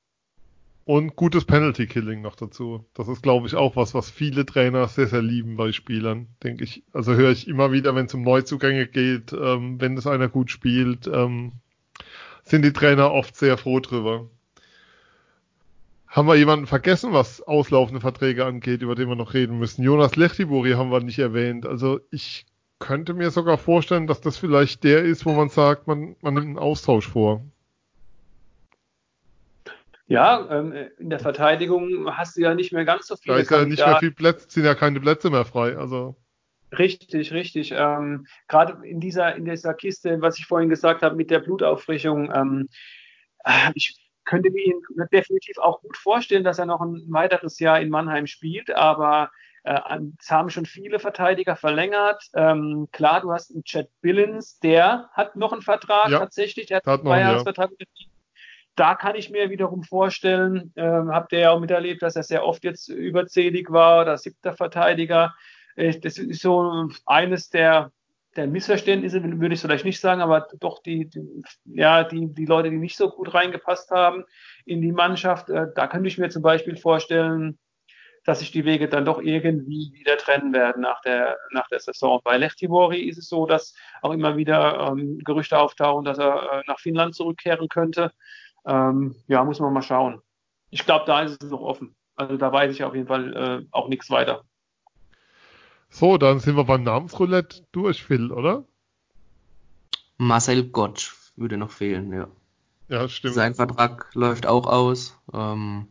Und 0.87 1.17
gutes 1.17 1.45
Penalty 1.45 1.89
Killing 1.89 2.23
noch 2.23 2.37
dazu. 2.37 2.87
Das 2.95 3.09
ist, 3.09 3.21
glaube 3.21 3.49
ich, 3.49 3.57
auch 3.57 3.75
was, 3.75 3.93
was 3.93 4.09
viele 4.09 4.47
Trainer 4.47 4.87
sehr, 4.87 5.09
sehr 5.09 5.21
lieben 5.21 5.57
bei 5.57 5.73
Spielern, 5.73 6.29
denke 6.45 6.63
ich. 6.63 6.85
Also 6.93 7.15
höre 7.15 7.33
ich 7.33 7.49
immer 7.49 7.73
wieder, 7.73 7.97
wenn 7.97 8.07
es 8.07 8.15
um 8.15 8.23
Neuzugänge 8.23 8.87
geht, 8.87 9.33
ähm, 9.33 9.81
wenn 9.81 9.99
es 9.99 10.07
einer 10.07 10.29
gut 10.29 10.49
spielt, 10.49 11.09
ähm, 11.09 11.55
sind 12.45 12.65
die 12.65 12.73
Trainer 12.73 13.11
oft 13.11 13.35
sehr 13.35 13.59
froh 13.59 13.81
drüber. 13.81 14.31
Haben 16.07 16.29
wir 16.29 16.37
jemanden 16.37 16.69
vergessen, 16.69 17.13
was 17.13 17.43
auslaufende 17.43 18.01
Verträge 18.01 18.45
angeht, 18.45 18.81
über 18.81 18.95
den 18.95 19.09
wir 19.09 19.17
noch 19.17 19.35
reden 19.35 19.59
müssen? 19.59 19.83
Jonas 19.83 20.15
Lechtiburi 20.15 20.75
haben 20.75 20.93
wir 20.93 21.01
nicht 21.01 21.19
erwähnt. 21.19 21.67
Also 21.67 21.99
ich 22.13 22.47
könnte 22.79 23.13
mir 23.13 23.33
sogar 23.33 23.59
vorstellen, 23.59 24.07
dass 24.07 24.21
das 24.21 24.37
vielleicht 24.37 24.85
der 24.85 25.03
ist, 25.03 25.27
wo 25.27 25.33
man 25.33 25.49
sagt, 25.49 25.89
man, 25.89 26.15
man 26.21 26.35
nimmt 26.35 26.47
einen 26.47 26.59
Austausch 26.59 27.09
vor. 27.09 27.43
Ja, 30.09 30.47
ähm, 30.51 30.73
in 30.99 31.11
der 31.11 31.19
Verteidigung 31.19 32.17
hast 32.17 32.37
du 32.37 32.43
ja 32.43 32.55
nicht 32.55 32.73
mehr 32.73 32.85
ganz 32.85 33.09
so 33.09 33.17
viele. 33.17 33.37
Da 33.37 33.43
ist 33.43 33.51
ja 33.51 33.65
nicht 33.65 33.85
mehr 33.85 33.99
viel 33.99 34.13
Plätze, 34.13 34.47
sind 34.49 34.65
ja 34.65 34.75
keine 34.75 35.01
Plätze 35.01 35.31
mehr 35.31 35.45
frei. 35.45 35.77
Also 35.77 36.17
Richtig, 36.77 37.33
richtig. 37.33 37.73
Ähm, 37.73 38.27
Gerade 38.49 38.87
in 38.87 39.01
dieser, 39.01 39.35
in 39.37 39.45
dieser 39.45 39.75
Kiste, 39.75 40.21
was 40.21 40.39
ich 40.39 40.47
vorhin 40.47 40.69
gesagt 40.69 41.03
habe, 41.03 41.15
mit 41.15 41.31
der 41.31 41.39
Blutauffrischung, 41.39 42.33
ähm, 42.35 42.69
äh, 43.45 43.71
ich 43.75 43.97
könnte 44.25 44.51
mir 44.51 44.65
ihn 44.65 44.83
definitiv 45.13 45.59
auch 45.59 45.81
gut 45.81 45.97
vorstellen, 45.97 46.45
dass 46.45 46.59
er 46.59 46.67
noch 46.67 46.81
ein 46.81 47.05
weiteres 47.09 47.61
Jahr 47.61 47.81
in 47.81 47.89
Mannheim 47.89 48.27
spielt, 48.27 48.75
aber 48.75 49.31
äh, 49.63 49.79
es 50.19 50.31
haben 50.31 50.51
schon 50.51 50.67
viele 50.67 50.99
Verteidiger 50.99 51.55
verlängert. 51.55 52.25
Ähm, 52.35 52.89
klar, 52.91 53.21
du 53.21 53.33
hast 53.33 53.53
einen 53.53 53.63
Chad 53.63 53.89
Billings, 54.01 54.59
der 54.59 55.09
hat 55.13 55.37
noch 55.37 55.53
einen 55.53 55.63
Vertrag 55.63 56.11
ja, 56.11 56.19
tatsächlich, 56.19 56.67
der 56.67 56.79
hat 56.79 56.89
einen 56.89 57.03
Zweijahresvertrag. 57.03 57.71
Ja. 57.79 57.87
Da 58.77 58.95
kann 58.95 59.17
ich 59.17 59.31
mir 59.31 59.49
wiederum 59.49 59.83
vorstellen, 59.83 60.71
äh, 60.77 60.83
habt 60.83 61.33
ihr 61.33 61.41
ja 61.41 61.51
auch 61.51 61.61
miterlebt, 61.61 62.03
dass 62.03 62.15
er 62.15 62.23
sehr 62.23 62.45
oft 62.45 62.63
jetzt 62.63 62.89
überzählig 62.89 63.71
war 63.71 64.03
oder 64.03 64.19
siebter 64.19 64.53
Verteidiger. 64.53 65.35
Äh, 65.77 65.99
das 65.99 66.19
ist 66.19 66.43
so 66.43 66.89
eines 67.07 67.49
der, 67.49 67.91
der 68.37 68.47
Missverständnisse, 68.47 69.23
würde 69.23 69.55
ich 69.55 69.61
vielleicht 69.63 69.87
nicht 69.87 69.99
sagen, 69.99 70.21
aber 70.21 70.47
doch 70.61 70.83
die, 70.83 71.09
die, 71.09 71.43
ja, 71.65 72.05
die, 72.05 72.33
die 72.35 72.45
Leute, 72.45 72.69
die 72.69 72.77
nicht 72.77 72.99
so 72.99 73.09
gut 73.09 73.33
reingepasst 73.33 73.91
haben 73.91 74.25
in 74.67 74.83
die 74.83 74.93
Mannschaft, 74.93 75.49
äh, 75.49 75.69
da 75.75 75.87
könnte 75.87 76.09
ich 76.09 76.19
mir 76.19 76.29
zum 76.29 76.43
Beispiel 76.43 76.77
vorstellen, 76.77 77.59
dass 78.27 78.41
sich 78.41 78.51
die 78.51 78.65
Wege 78.65 78.89
dann 78.89 79.05
doch 79.05 79.23
irgendwie 79.23 79.93
wieder 79.95 80.19
trennen 80.19 80.53
werden 80.53 80.83
nach 80.83 81.01
der, 81.01 81.39
nach 81.53 81.69
der 81.69 81.79
Saison. 81.79 82.21
Bei 82.25 82.37
Lechtibori 82.37 83.01
ist 83.01 83.19
es 83.19 83.29
so, 83.29 83.47
dass 83.47 83.75
auch 84.03 84.13
immer 84.13 84.37
wieder 84.37 84.89
ähm, 84.91 85.19
Gerüchte 85.25 85.59
auftauchen, 85.59 86.05
dass 86.05 86.19
er 86.19 86.53
äh, 86.53 86.63
nach 86.67 86.81
Finnland 86.81 87.15
zurückkehren 87.15 87.69
könnte. 87.69 88.13
Ähm, 88.67 89.15
ja, 89.29 89.45
muss 89.45 89.61
man 89.61 89.73
mal 89.73 89.83
schauen. 89.83 90.21
Ich 90.71 90.85
glaube, 90.85 91.05
da 91.07 91.23
ist 91.23 91.43
es 91.43 91.51
noch 91.51 91.61
offen. 91.61 91.95
Also 92.17 92.37
da 92.37 92.53
weiß 92.53 92.73
ich 92.73 92.83
auf 92.83 92.95
jeden 92.95 93.07
Fall 93.07 93.37
äh, 93.37 93.67
auch 93.71 93.89
nichts 93.89 94.11
weiter. 94.11 94.45
So, 95.89 96.19
dann 96.19 96.41
sind 96.41 96.57
wir 96.57 96.65
beim 96.65 96.83
Namensroulette 96.83 97.65
durch, 97.73 98.03
Phil, 98.03 98.33
oder? 98.33 98.65
Marcel 100.19 100.65
Gottsch 100.65 101.15
würde 101.37 101.57
noch 101.57 101.71
fehlen, 101.71 102.13
ja. 102.13 102.29
Ja, 102.89 103.09
stimmt. 103.09 103.35
Sein 103.35 103.55
Vertrag 103.55 104.11
läuft 104.15 104.47
auch 104.47 104.67
aus. 104.67 105.19
Ähm, 105.33 105.89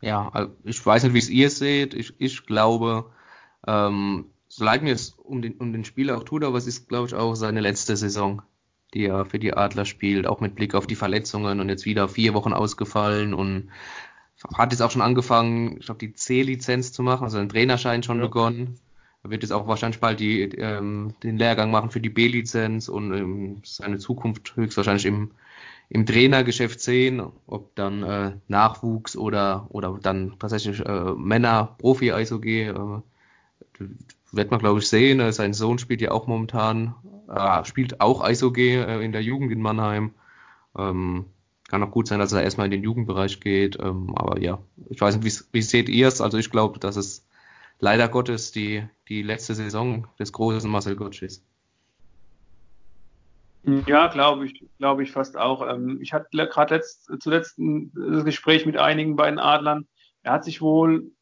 ja, 0.00 0.50
ich 0.64 0.84
weiß 0.84 1.04
nicht, 1.04 1.14
wie 1.14 1.18
es 1.18 1.30
ihr 1.30 1.50
seht. 1.50 1.94
Ich, 1.94 2.14
ich 2.18 2.46
glaube, 2.46 3.10
ähm, 3.66 4.26
so 4.48 4.64
leid 4.64 4.82
mir 4.82 4.92
es 4.92 5.10
um 5.10 5.40
den, 5.40 5.54
um 5.54 5.72
den 5.72 5.84
Spieler 5.84 6.18
auch 6.18 6.24
tut, 6.24 6.44
aber 6.44 6.58
es 6.58 6.66
ist, 6.66 6.88
glaube 6.88 7.06
ich, 7.06 7.14
auch 7.14 7.34
seine 7.34 7.60
letzte 7.60 7.96
Saison, 7.96 8.42
die 8.94 9.06
er 9.06 9.24
für 9.24 9.38
die 9.38 9.54
Adler 9.54 9.84
spielt, 9.84 10.26
auch 10.26 10.40
mit 10.40 10.54
Blick 10.54 10.74
auf 10.74 10.86
die 10.86 10.94
Verletzungen 10.94 11.60
und 11.60 11.68
jetzt 11.68 11.84
wieder 11.86 12.08
vier 12.08 12.34
Wochen 12.34 12.52
ausgefallen 12.52 13.34
und 13.34 13.70
hat 14.54 14.72
jetzt 14.72 14.80
auch 14.80 14.90
schon 14.90 15.02
angefangen, 15.02 15.78
ich 15.78 15.86
glaube, 15.86 15.98
die 15.98 16.14
C-Lizenz 16.14 16.92
zu 16.92 17.02
machen, 17.02 17.24
also 17.24 17.38
den 17.38 17.48
Trainerschein 17.48 18.02
schon 18.02 18.18
ja. 18.18 18.24
begonnen. 18.24 18.78
Er 19.22 19.30
wird 19.30 19.42
jetzt 19.42 19.52
auch 19.52 19.68
wahrscheinlich 19.68 20.00
bald 20.00 20.18
die, 20.18 20.42
ähm, 20.42 21.14
den 21.22 21.38
Lehrgang 21.38 21.70
machen 21.70 21.90
für 21.90 22.00
die 22.00 22.08
B-Lizenz 22.08 22.88
und 22.88 23.12
ähm, 23.14 23.62
seine 23.64 23.98
Zukunft 23.98 24.56
höchstwahrscheinlich 24.56 25.06
im 25.06 25.30
im 25.92 26.06
Trainergeschäft 26.06 26.80
sehen, 26.80 27.22
ob 27.46 27.74
dann 27.76 28.02
äh, 28.02 28.32
Nachwuchs 28.48 29.14
oder 29.14 29.66
oder 29.68 29.98
dann 30.00 30.38
tatsächlich 30.38 30.80
äh, 30.80 31.12
Männer 31.16 31.76
Profi 31.78 32.12
Eishockey 32.12 32.62
äh, 32.62 33.02
wird 34.32 34.50
man 34.50 34.60
glaube 34.60 34.80
ich 34.80 34.88
sehen. 34.88 35.20
Äh, 35.20 35.32
sein 35.32 35.54
Sohn 35.54 35.78
spielt 35.78 36.00
ja 36.00 36.10
auch 36.10 36.26
momentan 36.26 36.94
äh, 37.28 37.64
spielt 37.64 38.00
auch 38.00 38.22
Eishockey 38.22 38.76
äh, 38.76 39.04
in 39.04 39.12
der 39.12 39.22
Jugend 39.22 39.52
in 39.52 39.62
Mannheim. 39.62 40.14
Ähm, 40.76 41.26
kann 41.68 41.82
auch 41.82 41.90
gut 41.90 42.06
sein, 42.06 42.18
dass 42.18 42.32
er 42.32 42.42
erstmal 42.42 42.66
in 42.66 42.70
den 42.70 42.82
Jugendbereich 42.82 43.40
geht. 43.40 43.78
Ähm, 43.80 44.14
aber 44.14 44.40
ja, 44.40 44.58
ich 44.90 45.00
weiß 45.00 45.16
nicht, 45.16 45.24
wie, 45.24 45.44
wie 45.52 45.62
seht 45.62 45.88
ihr 45.88 46.08
es? 46.08 46.20
Also 46.20 46.36
ich 46.36 46.50
glaube, 46.50 46.78
dass 46.78 46.96
es 46.96 47.26
leider 47.78 48.08
Gottes 48.08 48.52
die, 48.52 48.84
die 49.08 49.22
letzte 49.22 49.54
Saison 49.54 50.06
des 50.18 50.32
großen 50.32 50.70
Marcel 50.70 50.96
Gottsch 50.96 51.22
ist. 51.22 51.44
Ja, 53.86 54.08
glaube 54.08 54.46
ich, 54.46 54.64
glaube 54.78 55.04
ich 55.04 55.12
fast 55.12 55.38
auch. 55.38 55.66
Ähm, 55.66 55.98
ich 56.02 56.12
hatte 56.12 56.28
gerade 56.30 56.74
letzt, 56.74 57.10
zuletzt 57.20 57.58
ein 57.58 57.92
Gespräch 58.24 58.66
mit 58.66 58.76
einigen 58.76 59.16
bei 59.16 59.30
den 59.30 59.38
Adlern. 59.38 59.86
Er 60.22 60.32
hat 60.32 60.44
sich 60.44 60.60
wohl 60.60 61.12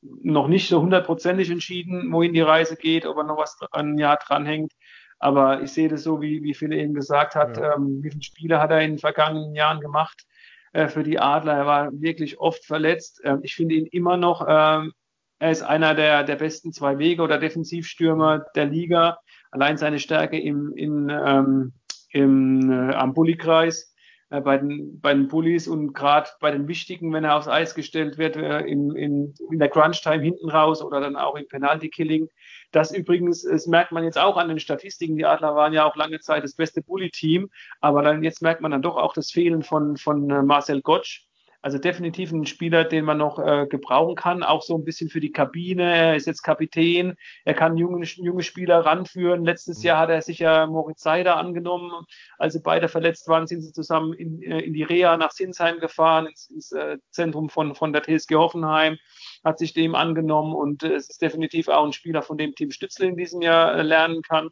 noch 0.00 0.48
nicht 0.48 0.68
so 0.68 0.80
hundertprozentig 0.80 1.50
entschieden, 1.50 2.12
wohin 2.12 2.32
die 2.32 2.40
Reise 2.40 2.76
geht, 2.76 3.06
ob 3.06 3.16
er 3.18 3.24
noch 3.24 3.38
was 3.38 3.58
ein 3.72 3.98
Jahr 3.98 4.18
dranhängt. 4.18 4.72
Aber 5.18 5.62
ich 5.62 5.72
sehe 5.72 5.88
das 5.88 6.04
so, 6.04 6.20
wie, 6.20 6.42
wie 6.42 6.54
Phil 6.54 6.72
eben 6.72 6.94
gesagt 6.94 7.34
hat, 7.34 7.56
ja. 7.56 7.74
ähm, 7.74 8.02
wie 8.02 8.10
viele 8.10 8.22
Spiele 8.22 8.60
hat 8.60 8.70
er 8.70 8.82
in 8.82 8.92
den 8.92 8.98
vergangenen 8.98 9.54
Jahren 9.54 9.80
gemacht 9.80 10.24
äh, 10.72 10.88
für 10.88 11.02
die 11.02 11.18
Adler. 11.18 11.54
Er 11.54 11.66
war 11.66 11.88
wirklich 11.92 12.38
oft 12.38 12.64
verletzt. 12.64 13.20
Ähm, 13.24 13.40
ich 13.42 13.54
finde 13.54 13.74
ihn 13.74 13.86
immer 13.86 14.16
noch, 14.16 14.46
ähm, 14.48 14.92
er 15.40 15.50
ist 15.50 15.62
einer 15.62 15.94
der, 15.94 16.24
der 16.24 16.36
besten 16.36 16.72
zwei 16.72 16.98
Wege 16.98 17.22
oder 17.22 17.38
Defensivstürmer 17.38 18.46
der 18.54 18.66
Liga. 18.66 19.18
Allein 19.50 19.76
seine 19.76 19.98
Stärke 19.98 20.38
im, 20.38 20.72
in, 20.74 21.08
ähm, 21.10 21.72
im, 22.10 22.70
äh, 22.70 22.94
am 22.94 23.14
Bulli-Kreis 23.14 23.92
äh, 24.30 24.40
bei 24.40 24.58
den, 24.58 25.00
bei 25.00 25.14
den 25.14 25.28
Bullies 25.28 25.68
und 25.68 25.94
gerade 25.94 26.28
bei 26.40 26.50
den 26.50 26.68
wichtigen, 26.68 27.12
wenn 27.12 27.24
er 27.24 27.36
aufs 27.36 27.48
Eis 27.48 27.74
gestellt 27.74 28.18
wird, 28.18 28.36
äh, 28.36 28.60
in, 28.60 28.94
in, 28.94 29.34
in 29.50 29.58
der 29.58 29.70
Crunch-Time 29.70 30.22
hinten 30.22 30.50
raus 30.50 30.82
oder 30.82 31.00
dann 31.00 31.16
auch 31.16 31.36
im 31.36 31.48
Penalty-Killing. 31.48 32.28
Das 32.70 32.92
übrigens, 32.92 33.42
das 33.42 33.66
merkt 33.66 33.92
man 33.92 34.04
jetzt 34.04 34.18
auch 34.18 34.36
an 34.36 34.48
den 34.48 34.60
Statistiken. 34.60 35.16
Die 35.16 35.24
Adler 35.24 35.54
waren 35.54 35.72
ja 35.72 35.84
auch 35.84 35.96
lange 35.96 36.20
Zeit 36.20 36.44
das 36.44 36.54
beste 36.54 36.82
Bully-Team, 36.82 37.48
aber 37.80 38.02
dann 38.02 38.22
jetzt 38.22 38.42
merkt 38.42 38.60
man 38.60 38.70
dann 38.70 38.82
doch 38.82 38.96
auch 38.96 39.14
das 39.14 39.30
Fehlen 39.30 39.62
von, 39.62 39.96
von 39.96 40.28
äh, 40.30 40.42
Marcel 40.42 40.82
Gottsch 40.82 41.27
also 41.60 41.78
definitiv 41.78 42.30
ein 42.30 42.46
Spieler, 42.46 42.84
den 42.84 43.04
man 43.04 43.18
noch 43.18 43.38
äh, 43.38 43.66
gebrauchen 43.66 44.14
kann, 44.14 44.42
auch 44.42 44.62
so 44.62 44.76
ein 44.76 44.84
bisschen 44.84 45.10
für 45.10 45.18
die 45.18 45.32
Kabine. 45.32 45.94
Er 45.94 46.16
ist 46.16 46.26
jetzt 46.26 46.42
Kapitän, 46.42 47.16
er 47.44 47.54
kann 47.54 47.76
junge, 47.76 48.04
junge 48.04 48.42
Spieler 48.42 48.80
ranführen. 48.80 49.44
Letztes 49.44 49.78
mhm. 49.78 49.84
Jahr 49.84 49.98
hat 50.00 50.10
er 50.10 50.22
sich 50.22 50.38
ja 50.38 50.66
Moritz 50.66 51.02
Seider 51.02 51.36
angenommen. 51.36 51.90
Als 52.38 52.52
sie 52.52 52.60
beide 52.62 52.88
verletzt 52.88 53.26
waren, 53.28 53.46
sind 53.48 53.62
sie 53.62 53.72
zusammen 53.72 54.12
in, 54.12 54.40
äh, 54.42 54.60
in 54.60 54.72
die 54.72 54.84
Reha 54.84 55.16
nach 55.16 55.32
Sinsheim 55.32 55.80
gefahren, 55.80 56.26
ins, 56.26 56.48
ins 56.48 56.72
äh, 56.72 56.98
Zentrum 57.10 57.48
von, 57.48 57.74
von 57.74 57.92
der 57.92 58.02
TSG 58.02 58.36
Hoffenheim, 58.36 58.96
hat 59.44 59.58
sich 59.58 59.72
dem 59.72 59.96
angenommen 59.96 60.54
und 60.54 60.84
äh, 60.84 60.94
es 60.94 61.10
ist 61.10 61.22
definitiv 61.22 61.68
auch 61.68 61.84
ein 61.84 61.92
Spieler, 61.92 62.22
von 62.22 62.38
dem 62.38 62.54
Team 62.54 62.70
Stützle 62.70 63.06
in 63.06 63.16
diesem 63.16 63.42
Jahr 63.42 63.74
äh, 63.74 63.82
lernen 63.82 64.22
kann. 64.22 64.50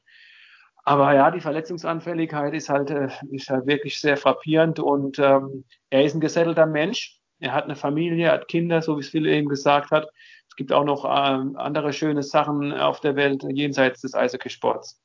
Aber 0.87 1.13
ja, 1.15 1.33
die 1.33 1.41
Verletzungsanfälligkeit 1.41 2.55
ist 2.55 2.69
halt, 2.69 2.91
äh, 2.91 3.09
ist 3.33 3.51
halt 3.51 3.67
wirklich 3.67 4.01
sehr 4.01 4.17
frappierend 4.17 4.79
und 4.79 5.19
ähm, 5.19 5.65
er 5.91 6.05
ist 6.05 6.15
ein 6.15 6.21
gesettelter 6.21 6.65
Mensch. 6.65 7.19
Er 7.41 7.53
hat 7.53 7.65
eine 7.65 7.75
Familie, 7.75 8.31
hat 8.31 8.47
Kinder, 8.47 8.81
so 8.81 8.97
wie 8.97 9.01
es 9.01 9.09
Phil 9.09 9.27
eben 9.27 9.49
gesagt 9.49 9.91
hat. 9.91 10.07
Es 10.49 10.55
gibt 10.55 10.73
auch 10.73 10.85
noch 10.85 11.05
ähm, 11.05 11.57
andere 11.57 11.93
schöne 11.93 12.23
Sachen 12.23 12.73
auf 12.73 13.01
der 13.01 13.17
Welt 13.17 13.45
jenseits 13.51 14.03
des 14.03 14.15
Eishockeysports. 14.15 15.03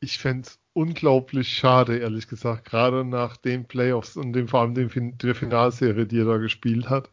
Ich 0.00 0.18
fände 0.18 0.48
es 0.48 0.60
unglaublich 0.74 1.48
schade, 1.48 1.96
ehrlich 1.96 2.28
gesagt, 2.28 2.66
gerade 2.66 3.02
nach 3.02 3.38
den 3.38 3.64
Playoffs 3.64 4.18
und 4.18 4.34
dem, 4.34 4.46
vor 4.46 4.60
allem 4.60 4.74
dem, 4.74 5.16
der 5.16 5.34
Finalserie, 5.34 6.04
die 6.04 6.20
er 6.20 6.26
da 6.26 6.36
gespielt 6.36 6.90
hat. 6.90 7.08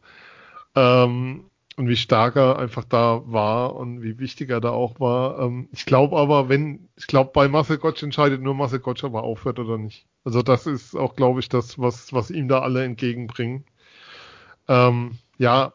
Ähm, 0.74 1.49
und 1.76 1.88
wie 1.88 1.96
stark 1.96 2.36
er 2.36 2.58
einfach 2.58 2.84
da 2.84 3.22
war 3.26 3.76
und 3.76 4.02
wie 4.02 4.18
wichtig 4.18 4.50
er 4.50 4.60
da 4.60 4.70
auch 4.70 5.00
war. 5.00 5.38
Ähm, 5.40 5.68
ich 5.72 5.86
glaube 5.86 6.16
aber, 6.16 6.48
wenn, 6.48 6.88
ich 6.96 7.06
glaube, 7.06 7.30
bei 7.32 7.48
Marcel 7.48 7.78
Gottsch 7.78 8.02
entscheidet 8.02 8.42
nur 8.42 8.54
Marcel 8.54 8.80
Gottsch, 8.80 9.04
ob 9.04 9.14
er 9.14 9.22
aufhört 9.22 9.58
oder 9.58 9.78
nicht. 9.78 10.06
Also 10.24 10.42
das 10.42 10.66
ist 10.66 10.94
auch, 10.94 11.16
glaube 11.16 11.40
ich, 11.40 11.48
das, 11.48 11.78
was, 11.78 12.12
was 12.12 12.30
ihm 12.30 12.48
da 12.48 12.60
alle 12.60 12.84
entgegenbringen. 12.84 13.64
Ähm, 14.68 15.18
ja, 15.38 15.72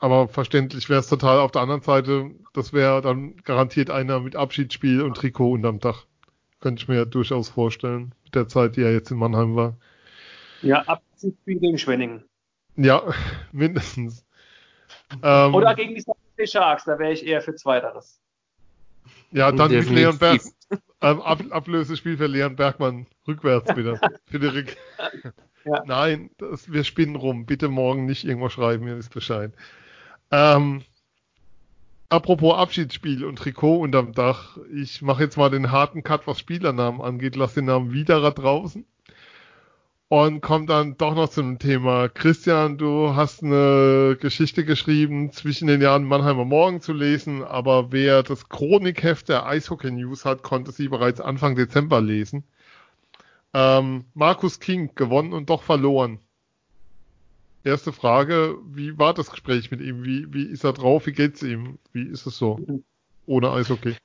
aber 0.00 0.28
verständlich 0.28 0.88
wäre 0.88 1.00
es 1.00 1.08
total 1.08 1.40
auf 1.40 1.50
der 1.50 1.62
anderen 1.62 1.82
Seite, 1.82 2.30
das 2.52 2.72
wäre 2.72 3.02
dann 3.02 3.36
garantiert 3.38 3.90
einer 3.90 4.20
mit 4.20 4.36
Abschiedsspiel 4.36 5.02
und 5.02 5.16
Trikot 5.16 5.52
unterm 5.52 5.80
Dach. 5.80 6.06
Könnte 6.60 6.82
ich 6.82 6.88
mir 6.88 7.04
durchaus 7.06 7.48
vorstellen, 7.48 8.14
mit 8.24 8.34
der 8.34 8.48
Zeit, 8.48 8.76
die 8.76 8.82
er 8.82 8.92
jetzt 8.92 9.10
in 9.10 9.18
Mannheim 9.18 9.56
war. 9.56 9.76
Ja, 10.62 10.82
Abschiedsspiel 10.82 11.58
gegen 11.58 11.78
Schwenningen. 11.78 12.24
Ja, 12.76 13.02
mindestens. 13.52 14.24
Ähm, 15.22 15.54
Oder 15.54 15.74
gegen 15.74 15.94
die 15.94 16.00
San 16.00 16.14
Sharks, 16.46 16.84
da 16.84 16.98
wäre 16.98 17.12
ich 17.12 17.26
eher 17.26 17.42
für 17.42 17.54
Zweiteres. 17.54 18.20
Ja, 19.30 19.52
dann 19.52 19.70
mit 19.70 19.90
Leon 19.90 20.18
Berg. 20.18 20.40
Ähm, 21.00 21.20
Ab 21.20 21.42
Ablösespiel 21.50 22.16
für 22.16 22.26
Leon 22.26 22.56
Bergmann 22.56 23.06
rückwärts 23.26 23.76
wieder. 23.76 24.00
für 24.26 24.38
die 24.38 24.46
Rick. 24.46 24.76
Ja. 25.64 25.82
Nein, 25.86 26.30
das, 26.38 26.72
wir 26.72 26.82
spinnen 26.82 27.16
rum. 27.16 27.46
Bitte 27.46 27.68
morgen 27.68 28.06
nicht 28.06 28.24
irgendwo 28.24 28.48
schreiben, 28.48 28.84
mir 28.84 28.96
ist 28.96 29.12
Bescheid. 29.12 29.52
Ähm, 30.30 30.82
apropos 32.08 32.56
Abschiedsspiel 32.56 33.24
und 33.24 33.36
Trikot 33.36 33.78
unterm 33.78 34.12
Dach. 34.12 34.56
Ich 34.74 35.02
mache 35.02 35.24
jetzt 35.24 35.36
mal 35.36 35.50
den 35.50 35.70
harten 35.70 36.02
Cut, 36.02 36.26
was 36.26 36.38
Spielernamen 36.38 37.00
angeht. 37.00 37.36
Lass 37.36 37.54
den 37.54 37.66
Namen 37.66 37.92
Widerer 37.92 38.32
draußen 38.32 38.86
und 40.08 40.40
kommt 40.40 40.70
dann 40.70 40.96
doch 40.96 41.14
noch 41.14 41.28
zu 41.28 41.42
einem 41.42 41.58
Thema. 41.58 42.08
Christian, 42.08 42.78
du 42.78 43.14
hast 43.14 43.42
eine 43.42 44.16
Geschichte 44.18 44.64
geschrieben, 44.64 45.32
zwischen 45.32 45.68
den 45.68 45.82
Jahren 45.82 46.04
Mannheimer 46.04 46.46
Morgen 46.46 46.80
zu 46.80 46.94
lesen, 46.94 47.44
aber 47.44 47.92
wer 47.92 48.22
das 48.22 48.48
Chronikheft 48.48 49.28
der 49.28 49.46
Eishockey 49.46 49.90
News 49.90 50.24
hat, 50.24 50.42
konnte 50.42 50.72
sie 50.72 50.88
bereits 50.88 51.20
Anfang 51.20 51.56
Dezember 51.56 52.00
lesen. 52.00 52.44
Ähm, 53.52 54.04
Markus 54.14 54.60
King 54.60 54.94
gewonnen 54.94 55.32
und 55.32 55.50
doch 55.50 55.62
verloren. 55.62 56.20
Erste 57.64 57.92
Frage, 57.92 58.56
wie 58.64 58.96
war 58.98 59.12
das 59.12 59.30
Gespräch 59.30 59.70
mit 59.70 59.82
ihm? 59.82 60.04
Wie, 60.04 60.32
wie 60.32 60.44
ist 60.44 60.64
er 60.64 60.72
drauf? 60.72 61.06
Wie 61.06 61.12
geht's 61.12 61.42
ihm? 61.42 61.78
Wie 61.92 62.04
ist 62.04 62.24
es 62.26 62.38
so? 62.38 62.58
Ohne 63.26 63.50
Eishockey. 63.50 63.96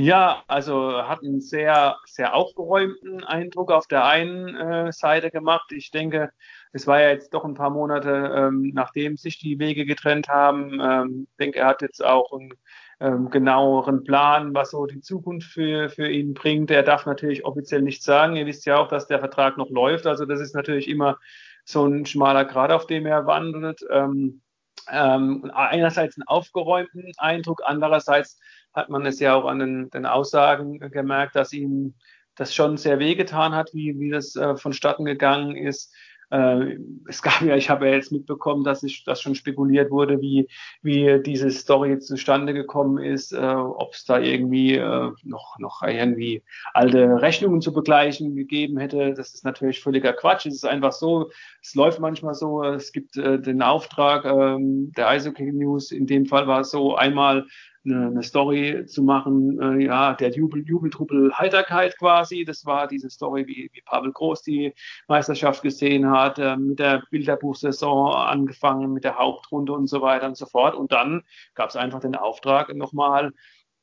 Ja, 0.00 0.44
also 0.46 1.02
hat 1.08 1.24
einen 1.24 1.40
sehr, 1.40 1.96
sehr 2.06 2.32
aufgeräumten 2.32 3.24
Eindruck 3.24 3.72
auf 3.72 3.88
der 3.88 4.04
einen 4.04 4.54
äh, 4.54 4.92
Seite 4.92 5.32
gemacht. 5.32 5.72
Ich 5.72 5.90
denke, 5.90 6.30
es 6.72 6.86
war 6.86 7.00
ja 7.00 7.08
jetzt 7.08 7.34
doch 7.34 7.44
ein 7.44 7.54
paar 7.54 7.70
Monate, 7.70 8.32
ähm, 8.32 8.70
nachdem 8.74 9.16
sich 9.16 9.40
die 9.40 9.58
Wege 9.58 9.86
getrennt 9.86 10.28
haben. 10.28 10.78
Ähm, 10.80 11.26
ich 11.28 11.36
denke, 11.38 11.58
er 11.58 11.66
hat 11.66 11.82
jetzt 11.82 12.04
auch 12.04 12.32
einen 12.32 12.54
ähm, 13.00 13.28
genaueren 13.30 14.04
Plan, 14.04 14.54
was 14.54 14.70
so 14.70 14.86
die 14.86 15.00
Zukunft 15.00 15.50
für, 15.50 15.88
für 15.88 16.08
ihn 16.08 16.32
bringt. 16.32 16.70
Er 16.70 16.84
darf 16.84 17.04
natürlich 17.04 17.44
offiziell 17.44 17.82
nichts 17.82 18.04
sagen. 18.04 18.36
Ihr 18.36 18.46
wisst 18.46 18.66
ja 18.66 18.78
auch, 18.78 18.86
dass 18.86 19.08
der 19.08 19.18
Vertrag 19.18 19.56
noch 19.58 19.68
läuft. 19.68 20.06
Also 20.06 20.26
das 20.26 20.38
ist 20.38 20.54
natürlich 20.54 20.86
immer 20.86 21.18
so 21.64 21.84
ein 21.84 22.06
schmaler 22.06 22.44
Grad, 22.44 22.70
auf 22.70 22.86
dem 22.86 23.04
er 23.04 23.26
wandelt. 23.26 23.84
Ähm, 23.90 24.42
ähm, 24.90 25.50
einerseits 25.54 26.16
einen 26.16 26.28
aufgeräumten 26.28 27.12
Eindruck, 27.18 27.62
andererseits 27.64 28.38
hat 28.78 28.88
man 28.88 29.04
es 29.04 29.20
ja 29.20 29.34
auch 29.34 29.44
an 29.44 29.58
den, 29.58 29.90
den 29.90 30.06
Aussagen 30.06 30.78
gemerkt, 30.78 31.36
dass 31.36 31.52
ihm 31.52 31.94
das 32.36 32.54
schon 32.54 32.76
sehr 32.76 32.98
wehgetan 32.98 33.54
hat, 33.54 33.74
wie, 33.74 33.98
wie 33.98 34.10
das 34.10 34.36
äh, 34.36 34.56
vonstatten 34.56 35.04
gegangen 35.04 35.56
ist. 35.56 35.92
Äh, 36.30 36.76
es 37.08 37.22
gab 37.22 37.40
ja, 37.40 37.56
ich 37.56 37.70
habe 37.70 37.88
ja 37.88 37.94
jetzt 37.94 38.12
mitbekommen, 38.12 38.62
dass 38.62 38.82
ich 38.82 39.02
das 39.04 39.20
schon 39.20 39.34
spekuliert 39.34 39.90
wurde, 39.90 40.20
wie, 40.20 40.46
wie 40.82 41.20
diese 41.24 41.50
Story 41.50 41.98
zustande 41.98 42.52
gekommen 42.52 42.98
ist, 42.98 43.32
äh, 43.32 43.38
ob 43.38 43.94
es 43.94 44.04
da 44.04 44.18
irgendwie 44.18 44.74
äh, 44.74 45.10
noch, 45.24 45.58
noch 45.58 45.82
irgendwie 45.82 46.42
alte 46.74 47.20
Rechnungen 47.20 47.60
zu 47.60 47.72
begleichen 47.72 48.36
gegeben 48.36 48.78
hätte. 48.78 49.14
Das 49.14 49.32
ist 49.34 49.44
natürlich 49.44 49.80
völliger 49.80 50.12
Quatsch. 50.12 50.46
Es 50.46 50.54
ist 50.54 50.66
einfach 50.66 50.92
so, 50.92 51.30
es 51.62 51.74
läuft 51.74 51.98
manchmal 51.98 52.34
so, 52.34 52.62
es 52.62 52.92
gibt 52.92 53.16
äh, 53.16 53.40
den 53.40 53.62
Auftrag 53.62 54.24
ähm, 54.26 54.92
der 54.96 55.08
Eishockey 55.08 55.50
News, 55.52 55.90
in 55.90 56.06
dem 56.06 56.26
Fall 56.26 56.46
war 56.46 56.60
es 56.60 56.70
so, 56.70 56.94
einmal 56.94 57.46
eine, 57.84 58.06
eine 58.06 58.22
Story 58.22 58.84
zu 58.86 59.02
machen, 59.02 59.60
äh, 59.60 59.84
ja, 59.84 60.14
der 60.14 60.30
Jubel, 60.30 60.64
Jubeltruppel 60.66 61.32
Heiterkeit 61.36 61.96
quasi. 61.98 62.44
Das 62.44 62.64
war 62.66 62.88
diese 62.88 63.10
Story, 63.10 63.46
wie, 63.46 63.70
wie 63.72 63.80
Pavel 63.82 64.12
Groß 64.12 64.42
die 64.42 64.74
Meisterschaft 65.08 65.62
gesehen 65.62 66.10
hat, 66.10 66.38
äh, 66.38 66.56
mit 66.56 66.78
der 66.78 67.02
Bilderbuchsaison 67.10 68.12
angefangen, 68.12 68.92
mit 68.92 69.04
der 69.04 69.18
Hauptrunde 69.18 69.72
und 69.72 69.86
so 69.86 70.02
weiter 70.02 70.26
und 70.26 70.36
so 70.36 70.46
fort. 70.46 70.74
Und 70.74 70.92
dann 70.92 71.22
gab 71.54 71.70
es 71.70 71.76
einfach 71.76 72.00
den 72.00 72.14
Auftrag, 72.14 72.74
nochmal 72.74 73.32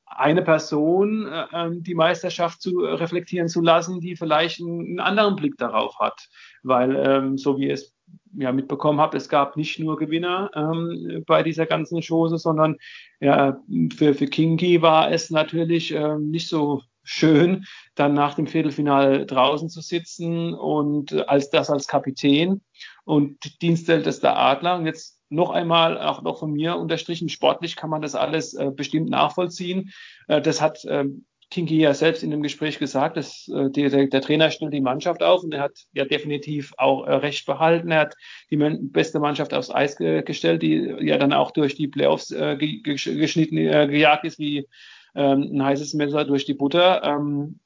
eine 0.06 0.44
Person 0.44 1.28
äh, 1.28 1.46
ähm, 1.54 1.84
die 1.84 1.96
Meisterschaft 1.96 2.62
zu 2.62 2.80
reflektieren 2.80 3.48
zu 3.48 3.62
lassen, 3.62 4.00
die 4.00 4.16
vielleicht 4.16 4.62
einen, 4.62 4.80
einen 4.82 5.00
anderen 5.00 5.36
Blick 5.36 5.58
darauf 5.58 6.00
hat. 6.00 6.30
Weil, 6.64 6.96
ähm, 6.96 7.38
so 7.38 7.58
wie 7.58 7.70
es 7.70 7.95
ja 8.38 8.52
mitbekommen 8.52 9.00
habt, 9.00 9.16
es 9.16 9.30
gab 9.30 9.58
nicht 9.58 9.80
nur 9.80 9.98
Gewinner 9.98 10.52
ähm, 10.56 11.24
bei 11.26 11.44
dieser 11.44 11.66
ganzen 11.66 12.02
Chose, 12.02 12.38
sondern 12.38 12.78
ja, 13.20 13.60
für, 13.96 14.14
für 14.14 14.28
Kingi 14.28 14.82
war 14.82 15.12
es 15.12 15.30
natürlich 15.30 15.92
ähm, 15.92 16.30
nicht 16.32 16.48
so 16.48 16.82
schön, 17.04 17.66
dann 17.94 18.14
nach 18.14 18.34
dem 18.34 18.48
Viertelfinale 18.48 19.26
draußen 19.26 19.70
zu 19.70 19.82
sitzen 19.82 20.54
und 20.54 21.30
als 21.30 21.50
das 21.50 21.70
als 21.70 21.88
Kapitän 21.88 22.62
und 23.06 23.62
dienstältester 23.62 24.36
Adler. 24.36 24.76
Und 24.76 24.88
jetzt 24.88 25.22
noch 25.30 25.52
einmal 25.52 26.00
auch 26.00 26.22
noch 26.24 26.40
von 26.40 26.52
mir 26.52 26.76
unterstrichen, 26.78 27.30
sportlich 27.30 27.76
kann 27.76 27.90
man 27.90 28.02
das 28.02 28.16
alles 28.16 28.54
äh, 28.54 28.72
bestimmt 28.76 29.10
nachvollziehen. 29.10 29.92
Äh, 30.28 30.42
das 30.42 30.62
hat 30.62 30.84
äh, 30.86 31.06
Kinky 31.52 31.78
ja 31.78 31.94
selbst 31.94 32.24
in 32.24 32.32
dem 32.32 32.42
Gespräch 32.42 32.80
gesagt, 32.80 33.18
dass 33.18 33.48
äh, 33.48 33.70
der, 33.70 34.08
der, 34.08 34.22
Trainer 34.22 34.52
stellt 34.52 34.74
die 34.74 34.82
Mannschaft 34.82 35.24
auf 35.24 35.44
und 35.44 35.54
er 35.54 35.62
hat 35.62 35.74
ja 35.94 36.06
definitiv 36.06 36.74
auch 36.78 37.06
äh, 37.06 37.14
recht 37.14 37.46
behalten. 37.46 37.92
Er 37.92 38.02
hat 38.02 38.16
die 38.50 38.58
beste 38.58 39.20
Mannschaft 39.20 39.54
aufs 39.54 39.70
Eis 39.70 39.98
ge 39.98 40.24
gestellt, 40.24 40.62
die 40.64 40.96
ja 41.02 41.18
dann 41.18 41.34
auch 41.34 41.52
durch 41.52 41.76
die 41.76 41.88
Playoffs 41.88 42.32
äh, 42.32 42.58
ge 42.58 42.82
geschnitten, 42.82 43.58
äh, 43.58 43.88
gejagt 43.88 44.26
ist 44.26 44.40
wie 44.40 44.68
ähm, 45.16 45.50
ein 45.54 45.64
heißes 45.64 45.94
Messer 45.94 46.26
durch 46.26 46.46
die 46.46 46.54
Butter. 46.54 47.04
Ähm, 47.04 47.60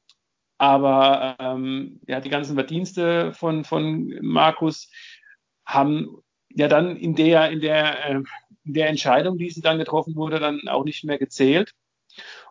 aber 0.57 1.37
ähm, 1.39 2.01
ja, 2.05 2.19
die 2.19 2.29
ganzen 2.29 2.55
Verdienste 2.55 3.33
von, 3.33 3.63
von 3.63 4.13
Markus 4.21 4.91
haben 5.65 6.17
ja 6.49 6.67
dann 6.67 6.97
in 6.97 7.15
der, 7.15 7.49
in 7.49 7.61
der, 7.61 8.09
äh, 8.09 8.23
in 8.65 8.73
der 8.73 8.89
Entscheidung, 8.89 9.37
die 9.37 9.49
sie 9.49 9.61
dann 9.61 9.77
getroffen 9.77 10.15
wurde, 10.15 10.39
dann 10.39 10.67
auch 10.67 10.83
nicht 10.83 11.05
mehr 11.05 11.17
gezählt. 11.17 11.73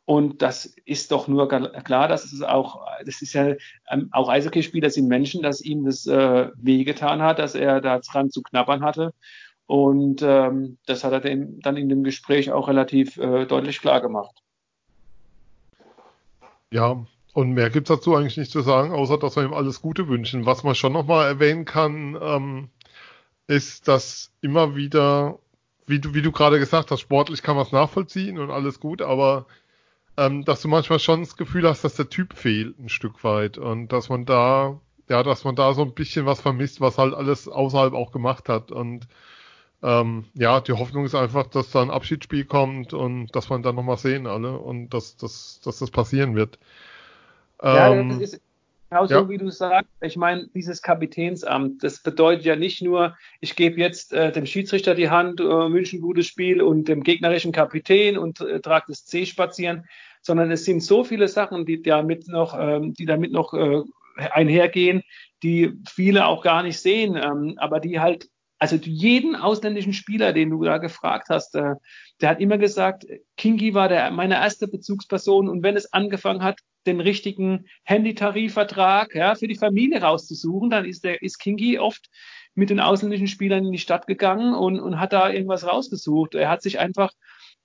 Und 0.09 0.41
das 0.41 0.65
ist 0.87 1.13
doch 1.13 1.29
nur 1.29 1.49
klar, 1.49 2.09
dass 2.09 2.33
es 2.33 2.41
auch, 2.41 2.81
das 3.05 3.21
ist 3.21 3.35
ja, 3.35 3.55
ähm, 3.91 4.09
auch 4.11 4.31
Eishockeyspieler 4.31 4.89
sind 4.89 5.07
Menschen, 5.07 5.43
dass 5.43 5.61
ihm 5.61 5.85
das 5.85 6.07
äh, 6.07 6.49
wehgetan 6.57 7.21
hat, 7.21 7.39
dass 7.39 7.55
er 7.55 7.83
da 7.83 7.99
dran 7.99 8.31
zu 8.31 8.41
knabbern 8.41 8.83
hatte. 8.83 9.13
Und 9.67 10.23
ähm, 10.23 10.79
das 10.87 11.05
hat 11.05 11.13
er 11.13 11.21
dem, 11.21 11.61
dann 11.61 11.77
in 11.77 11.91
dem 11.91 12.05
Gespräch 12.05 12.51
auch 12.51 12.69
relativ 12.69 13.19
äh, 13.19 13.45
deutlich 13.45 13.83
klar 13.83 14.01
gemacht. 14.01 14.35
Ja, 16.73 17.05
und 17.35 17.53
mehr 17.53 17.69
gibt's 17.69 17.91
dazu 17.91 18.17
eigentlich 18.17 18.39
nicht 18.39 18.51
zu 18.51 18.63
sagen, 18.63 18.93
außer 18.93 19.19
dass 19.19 19.37
wir 19.37 19.43
ihm 19.43 19.53
alles 19.53 19.83
Gute 19.83 20.09
wünschen. 20.09 20.47
Was 20.47 20.65
man 20.65 20.75
schon 20.75 20.95
nochmal 20.95 21.27
erwähnen 21.27 21.67
kann, 21.67 22.17
ähm, 22.19 22.71
ist, 23.47 23.89
dass 23.89 24.33
immer 24.41 24.75
wieder, 24.75 25.39
wie 25.87 26.01
du, 26.01 26.15
wie 26.15 26.23
du 26.23 26.33
gerade 26.33 26.59
gesagt 26.59 26.91
hast, 26.91 27.01
sportlich 27.01 27.43
kann 27.43 27.57
man 27.57 27.67
es 27.67 27.73
nachvollziehen 27.73 28.39
und 28.39 28.51
alles 28.51 28.81
gut, 28.81 29.03
aber 29.03 29.45
ähm, 30.19 30.45
dass 30.45 30.61
du 30.63 30.69
manchmal 30.69 30.99
schon 30.99 31.21
das 31.21 31.37
Gefühl 31.37 31.67
hast, 31.67 31.85
dass 31.85 31.95
der 31.95 32.11
Typ 32.11 32.35
fehlt 32.35 32.79
ein 32.79 32.89
Stück 32.89 33.23
weit 33.23 33.57
und 33.57 33.89
dass 33.93 34.09
man 34.09 34.27
da, 34.27 34.81
ja, 35.09 35.23
dass 35.23 35.45
man 35.45 35.55
da 35.55 35.73
so 35.73 35.83
ein 35.83 35.95
bisschen 35.95 36.27
was 36.27 36.41
vermisst, 36.41 36.81
was 36.81 36.99
halt 36.99 37.15
alles 37.15 37.49
außerhalb 37.49 37.95
auch 37.95 38.11
gemacht 38.11 38.49
hat 38.49 38.73
und 38.73 39.07
ähm, 39.81 40.25
ja, 40.35 40.61
die 40.61 40.73
Hoffnung 40.73 41.05
ist 41.05 41.15
einfach, 41.15 41.47
dass 41.47 41.71
da 41.71 41.83
ein 41.83 41.91
Abschiedsspiel 41.91 42.45
kommt 42.45 42.95
und 42.95 43.29
dass 43.37 43.49
man 43.49 43.63
dann 43.63 43.77
nochmal 43.77 43.97
sehen 43.97 44.27
alle 44.27 44.59
und 44.59 44.91
dass, 44.91 45.17
dass, 45.17 45.61
dass 45.65 45.79
das 45.79 45.93
passieren 45.93 46.35
wird. 46.35 46.59
Ja, 47.63 47.95
ähm, 47.95 48.09
das 48.09 48.33
ist 48.33 48.41
genau 48.91 49.07
so, 49.07 49.15
ja. 49.15 49.29
wie 49.29 49.39
du 49.39 49.51
sagst. 49.51 49.91
Ich 50.01 50.17
meine, 50.17 50.49
dieses 50.53 50.83
Kapitänsamt, 50.83 51.85
das 51.85 52.01
bedeutet 52.01 52.45
ja 52.45 52.57
nicht 52.57 52.83
nur, 52.83 53.17
ich 53.41 53.55
gebe 53.55 53.79
jetzt 53.79 54.13
äh, 54.13 54.33
dem 54.33 54.47
Schiedsrichter 54.47 54.97
die 54.97 55.11
Hand, 55.11 55.41
äh, 55.41 55.69
München 55.69 56.01
gutes 56.01 56.27
Spiel 56.27 56.61
und 56.61 56.89
dem 56.89 57.05
gegnerischen 57.05 57.53
Kapitän 57.53 58.19
und 58.19 58.41
äh, 58.41 58.61
trage 58.61 58.87
das 58.89 59.05
C 59.05 59.27
spazieren, 59.27 59.87
sondern 60.29 60.51
es 60.51 60.67
sind 60.67 60.83
so 60.83 61.05
viele 61.05 61.27
Sachen, 61.27 61.65
die 61.65 61.81
damit 61.81 62.29
noch, 62.29 62.55
ähm, 62.61 62.93
die 62.93 63.07
damit 63.07 63.33
noch 63.33 63.55
äh, 63.55 63.81
einhergehen, 64.19 65.03
die 65.43 65.73
viele 65.89 66.27
auch 66.27 66.43
gar 66.43 66.63
nicht 66.63 66.79
sehen, 66.79 67.17
ähm, 67.17 67.55
aber 67.57 67.81
die 67.81 67.99
halt, 67.99 68.29
also 68.59 68.77
jeden 68.77 69.37
ausländischen 69.37 69.95
Spieler, 69.95 70.35
den 70.35 70.51
du 70.51 70.63
da 70.63 70.77
gefragt 70.77 71.29
hast, 71.31 71.55
äh, 71.55 71.77
der 72.21 72.29
hat 72.29 72.41
immer 72.41 72.59
gesagt, 72.59 73.07
Kingi 73.39 73.73
war 73.73 73.89
der, 73.89 74.11
meine 74.11 74.35
erste 74.35 74.69
Bezugsperson 74.69 75.49
und 75.49 75.63
wenn 75.63 75.79
es 75.79 75.95
angefangen 75.95 76.43
hat, 76.43 76.61
den 76.87 77.01
richtigen 77.01 77.65
Handytarifvertrag 77.85 79.15
ja, 79.15 79.35
für 79.35 79.49
die 79.49 79.57
Familie 79.57 80.03
rauszusuchen, 80.03 80.69
dann 80.69 80.85
ist 80.85 81.05
der 81.05 81.23
ist 81.23 81.39
Kingi 81.39 81.79
oft 81.79 82.11
mit 82.55 82.69
den 82.69 82.81
ausländischen 82.81 83.29
Spielern 83.29 83.65
in 83.65 83.73
die 83.73 83.79
Stadt 83.79 84.07
gegangen 84.07 84.53
und, 84.53 84.79
und 84.79 85.01
hat 85.01 85.15
da 85.15 85.31
irgendwas 85.31 85.67
rausgesucht. 85.67 86.35
Er 86.35 86.51
hat 86.51 86.61
sich 86.61 86.79
einfach 86.79 87.13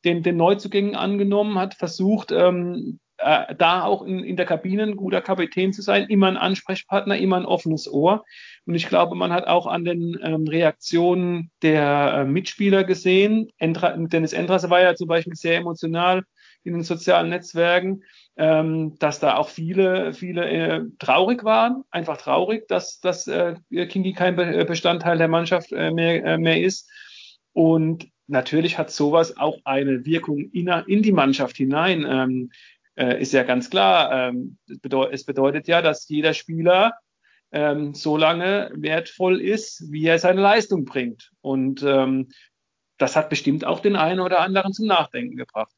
den, 0.06 0.24
den 0.24 0.38
Neuzugängen 0.38 0.96
angenommen, 0.96 1.58
hat 1.58 1.76
versucht, 1.76 2.32
ähm, 2.32 3.00
äh, 3.18 3.56
da 3.56 3.84
auch 3.84 4.04
in, 4.04 4.24
in 4.24 4.36
der 4.36 4.46
Kabine 4.46 4.84
ein 4.84 4.96
guter 4.96 5.22
Kapitän 5.22 5.72
zu 5.72 5.82
sein, 5.82 6.08
immer 6.08 6.28
ein 6.28 6.38
Ansprechpartner, 6.38 7.18
immer 7.18 7.38
ein 7.38 7.46
offenes 7.46 7.92
Ohr. 7.92 8.24
Und 8.66 8.76
ich 8.76 8.88
glaube, 8.88 9.16
man 9.16 9.32
hat 9.32 9.48
auch 9.48 9.68
an 9.68 9.86
den 9.86 10.18
ähm, 10.22 10.48
Reaktionen 10.48 11.52
der 11.62 12.14
äh, 12.16 12.26
Mitspieler 12.26 12.84
gesehen. 12.84 13.50
Endra, 13.58 13.96
Dennis 13.98 14.34
Endrasse 14.34 14.70
war 14.70 14.82
ja 14.82 14.96
zum 14.96 15.08
Beispiel 15.08 15.36
sehr 15.36 15.58
emotional 15.58 16.24
in 16.64 16.74
den 16.74 16.84
sozialen 16.84 17.30
Netzwerken, 17.30 18.04
ähm, 18.38 18.96
dass 19.00 19.20
da 19.20 19.36
auch 19.36 19.50
viele, 19.50 20.14
viele 20.14 20.50
äh, 20.50 20.82
traurig 21.00 21.44
waren, 21.44 21.84
einfach 21.92 22.18
traurig, 22.18 22.68
dass, 22.68 23.00
dass 23.00 23.28
äh, 23.28 23.56
Kingi 23.70 24.14
kein 24.14 24.36
Be 24.36 24.66
Bestandteil 24.66 25.18
der 25.18 25.28
Mannschaft 25.28 25.72
äh, 25.72 25.92
mehr, 25.92 26.24
äh, 26.24 26.38
mehr 26.38 26.62
ist. 26.62 26.90
Und 27.52 28.08
natürlich 28.28 28.78
hat 28.78 28.92
sowas 28.92 29.38
auch 29.38 29.58
eine 29.64 30.06
Wirkung 30.06 30.50
in, 30.52 30.68
in 30.68 31.02
die 31.02 31.12
Mannschaft 31.12 31.58
hinein. 31.58 32.06
Ähm, 32.08 32.52
äh, 32.96 33.22
ist 33.22 33.34
ja 33.34 33.44
ganz 33.44 33.70
klar. 33.70 34.30
Ähm, 34.30 34.58
bedeutet, 34.82 35.14
es 35.14 35.26
bedeutet 35.26 35.68
ja, 35.68 35.82
dass 35.82 36.08
jeder 36.08 36.34
Spieler 36.34 36.94
ähm, 37.52 37.94
so 37.94 38.18
lange 38.18 38.72
wertvoll 38.76 39.40
ist, 39.40 39.92
wie 39.92 40.06
er 40.06 40.20
seine 40.20 40.42
Leistung 40.42 40.86
bringt. 40.86 41.32
Und 41.42 41.84
ähm, 41.84 42.30
das 42.98 43.16
hat 43.16 43.30
bestimmt 43.30 43.66
auch 43.66 43.80
den 43.80 43.96
einen 43.96 44.20
oder 44.20 44.40
anderen 44.42 44.74
zum 44.74 44.88
Nachdenken 44.88 45.36
gebracht. 45.36 45.74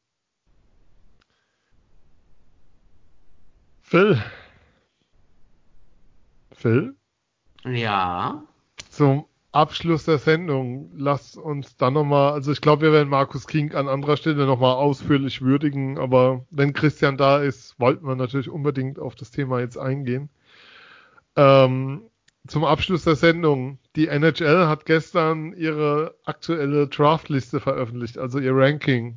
Phil. 3.82 4.22
Phil? 6.52 6.96
Ja. 7.64 8.42
Zum 8.90 9.26
Abschluss 9.56 10.04
der 10.04 10.18
Sendung, 10.18 10.90
lass 10.94 11.34
uns 11.34 11.76
dann 11.76 11.94
nochmal, 11.94 12.32
also 12.32 12.52
ich 12.52 12.60
glaube, 12.60 12.82
wir 12.82 12.92
werden 12.92 13.08
Markus 13.08 13.46
King 13.46 13.74
an 13.74 13.88
anderer 13.88 14.18
Stelle 14.18 14.44
nochmal 14.44 14.74
ausführlich 14.74 15.40
würdigen, 15.40 15.98
aber 15.98 16.44
wenn 16.50 16.74
Christian 16.74 17.16
da 17.16 17.38
ist, 17.38 17.74
wollten 17.80 18.06
wir 18.06 18.16
natürlich 18.16 18.50
unbedingt 18.50 18.98
auf 18.98 19.14
das 19.14 19.30
Thema 19.30 19.60
jetzt 19.60 19.78
eingehen. 19.78 20.28
Ähm, 21.36 22.02
zum 22.46 22.64
Abschluss 22.66 23.04
der 23.04 23.16
Sendung, 23.16 23.78
die 23.96 24.08
NHL 24.08 24.66
hat 24.66 24.84
gestern 24.84 25.54
ihre 25.54 26.14
aktuelle 26.26 26.86
Draftliste 26.86 27.58
veröffentlicht, 27.58 28.18
also 28.18 28.38
ihr 28.38 28.54
Ranking. 28.54 29.16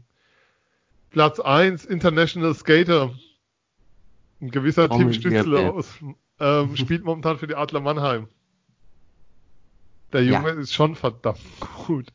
Platz 1.11 1.41
1 1.41 1.83
International 1.85 2.55
Skater 2.55 3.11
ein 4.41 4.51
gewisser 4.51 4.89
Tim 4.89 5.11
Stützle 5.11 5.73
aus, 5.73 5.99
ähm, 6.39 6.77
spielt 6.77 7.03
momentan 7.03 7.37
für 7.37 7.47
die 7.47 7.55
Adler 7.55 7.81
Mannheim. 7.81 8.29
Der 10.13 10.23
Junge 10.23 10.49
ja. 10.49 10.59
ist 10.59 10.73
schon 10.73 10.95
verdammt 10.95 11.39
gut. 11.87 12.07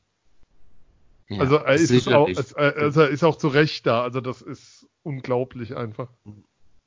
Ja, 1.29 1.41
also 1.41 1.57
er 1.57 1.75
ist 1.75 2.09
auch, 2.09 2.29
also 2.57 3.01
er 3.01 3.09
ist 3.09 3.25
auch 3.25 3.37
zu 3.37 3.49
Recht 3.49 3.87
da. 3.87 4.03
Also 4.03 4.21
das 4.21 4.43
ist 4.43 4.87
unglaublich 5.03 5.77
einfach. 5.77 6.09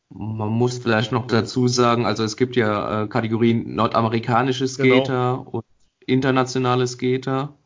Man 0.10 0.50
muss 0.50 0.78
vielleicht 0.78 1.12
noch 1.12 1.28
dazu 1.28 1.68
sagen, 1.68 2.06
also 2.06 2.24
es 2.24 2.38
gibt 2.38 2.56
ja 2.56 3.04
äh, 3.04 3.08
Kategorien 3.08 3.76
nordamerikanische 3.76 4.66
genau. 4.66 4.96
Skater 4.96 5.38
genau. 5.38 5.50
und 5.50 5.66
internationale 6.06 6.88
Skater. 6.88 7.58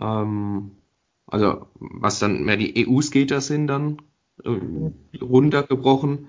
Ähm, 0.00 0.72
also 1.26 1.66
was 1.74 2.18
dann 2.18 2.44
mehr 2.44 2.56
die 2.56 2.86
EU-Skater 2.86 3.40
sind 3.40 3.66
dann 3.66 4.02
äh, 4.44 5.20
runtergebrochen. 5.20 6.28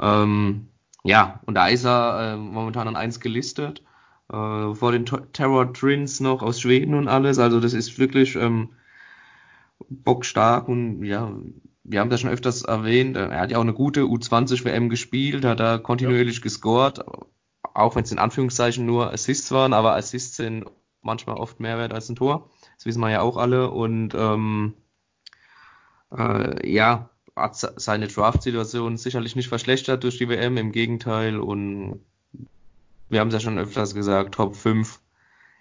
Ähm, 0.00 0.68
ja, 1.04 1.40
und 1.46 1.54
da 1.54 1.68
ist 1.68 1.84
er 1.84 2.34
äh, 2.34 2.36
momentan 2.36 2.88
an 2.88 2.96
eins 2.96 3.20
gelistet. 3.20 3.82
Äh, 4.30 4.74
vor 4.74 4.92
den 4.92 5.06
Terror 5.32 5.72
Twins 5.72 6.20
noch 6.20 6.42
aus 6.42 6.60
Schweden 6.60 6.94
und 6.94 7.08
alles. 7.08 7.38
Also 7.38 7.60
das 7.60 7.72
ist 7.72 7.98
wirklich 7.98 8.36
ähm, 8.36 8.70
bockstark 9.88 10.68
und 10.68 11.04
ja, 11.04 11.32
wir 11.84 12.00
haben 12.00 12.10
das 12.10 12.20
schon 12.20 12.30
öfters 12.30 12.62
erwähnt. 12.62 13.16
Er 13.16 13.40
hat 13.40 13.50
ja 13.50 13.56
auch 13.56 13.62
eine 13.62 13.72
gute 13.72 14.02
U20 14.02 14.64
WM 14.64 14.90
gespielt, 14.90 15.44
hat 15.44 15.60
da 15.60 15.78
kontinuierlich 15.78 16.36
ja. 16.36 16.42
gescored, 16.42 17.02
auch 17.62 17.96
wenn 17.96 18.04
es 18.04 18.12
in 18.12 18.18
Anführungszeichen 18.18 18.84
nur 18.84 19.12
Assists 19.12 19.50
waren, 19.50 19.72
aber 19.72 19.94
Assists 19.96 20.36
sind 20.36 20.64
manchmal 21.00 21.36
oft 21.36 21.60
mehr 21.60 21.78
wert 21.78 21.94
als 21.94 22.08
ein 22.08 22.16
Tor. 22.16 22.50
Das 22.76 22.86
wissen 22.86 23.00
wir 23.00 23.10
ja 23.10 23.22
auch 23.22 23.36
alle. 23.36 23.70
Und 23.70 24.14
ähm, 24.14 24.74
äh, 26.16 26.70
ja, 26.70 27.10
hat 27.34 27.56
seine 27.56 28.08
Draft-Situation 28.08 28.96
sicherlich 28.96 29.36
nicht 29.36 29.48
verschlechtert 29.48 30.04
durch 30.04 30.18
die 30.18 30.28
WM, 30.28 30.56
im 30.56 30.72
Gegenteil. 30.72 31.38
Und 31.38 32.04
wir 33.08 33.20
haben 33.20 33.28
es 33.28 33.34
ja 33.34 33.40
schon 33.40 33.58
öfters 33.58 33.94
gesagt, 33.94 34.34
Top 34.34 34.56
5 34.56 35.00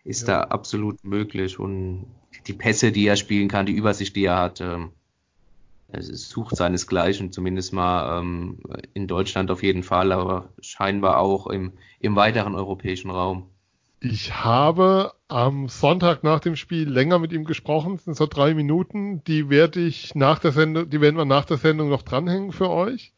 ist 0.03 0.27
ja. 0.27 0.39
da 0.39 0.43
absolut 0.49 1.03
möglich. 1.03 1.59
Und 1.59 2.07
die 2.47 2.53
Pässe, 2.53 2.91
die 2.91 3.07
er 3.07 3.15
spielen 3.15 3.47
kann, 3.47 3.65
die 3.65 3.73
Übersicht, 3.73 4.15
die 4.15 4.25
er 4.25 4.37
hat, 4.37 4.61
ähm, 4.61 4.91
es 5.89 6.29
sucht 6.29 6.55
seinesgleichen, 6.55 7.31
zumindest 7.31 7.71
mal 7.71 8.19
ähm, 8.19 8.59
in 8.93 9.07
Deutschland 9.07 9.51
auf 9.51 9.63
jeden 9.63 9.83
Fall, 9.83 10.11
aber 10.11 10.49
scheinbar 10.59 11.19
auch 11.19 11.47
im, 11.47 11.73
im 11.99 12.15
weiteren 12.15 12.55
europäischen 12.55 13.09
Raum. 13.09 13.49
Ich 13.99 14.43
habe 14.43 15.13
am 15.27 15.69
Sonntag 15.69 16.23
nach 16.23 16.39
dem 16.39 16.55
Spiel 16.55 16.87
länger 16.87 17.19
mit 17.19 17.31
ihm 17.31 17.45
gesprochen, 17.45 17.97
sind 17.97 18.15
so 18.15 18.27
drei 18.27 18.53
Minuten. 18.53 19.23
Die 19.23 19.49
werde 19.49 19.79
ich 19.79 20.13
nach 20.13 20.39
der 20.39 20.51
Sendung, 20.51 20.89
die 20.89 21.01
werden 21.01 21.17
wir 21.17 21.25
nach 21.25 21.45
der 21.45 21.57
Sendung 21.57 21.89
noch 21.89 22.03
dranhängen 22.03 22.51
für 22.51 22.69
euch. 22.69 23.13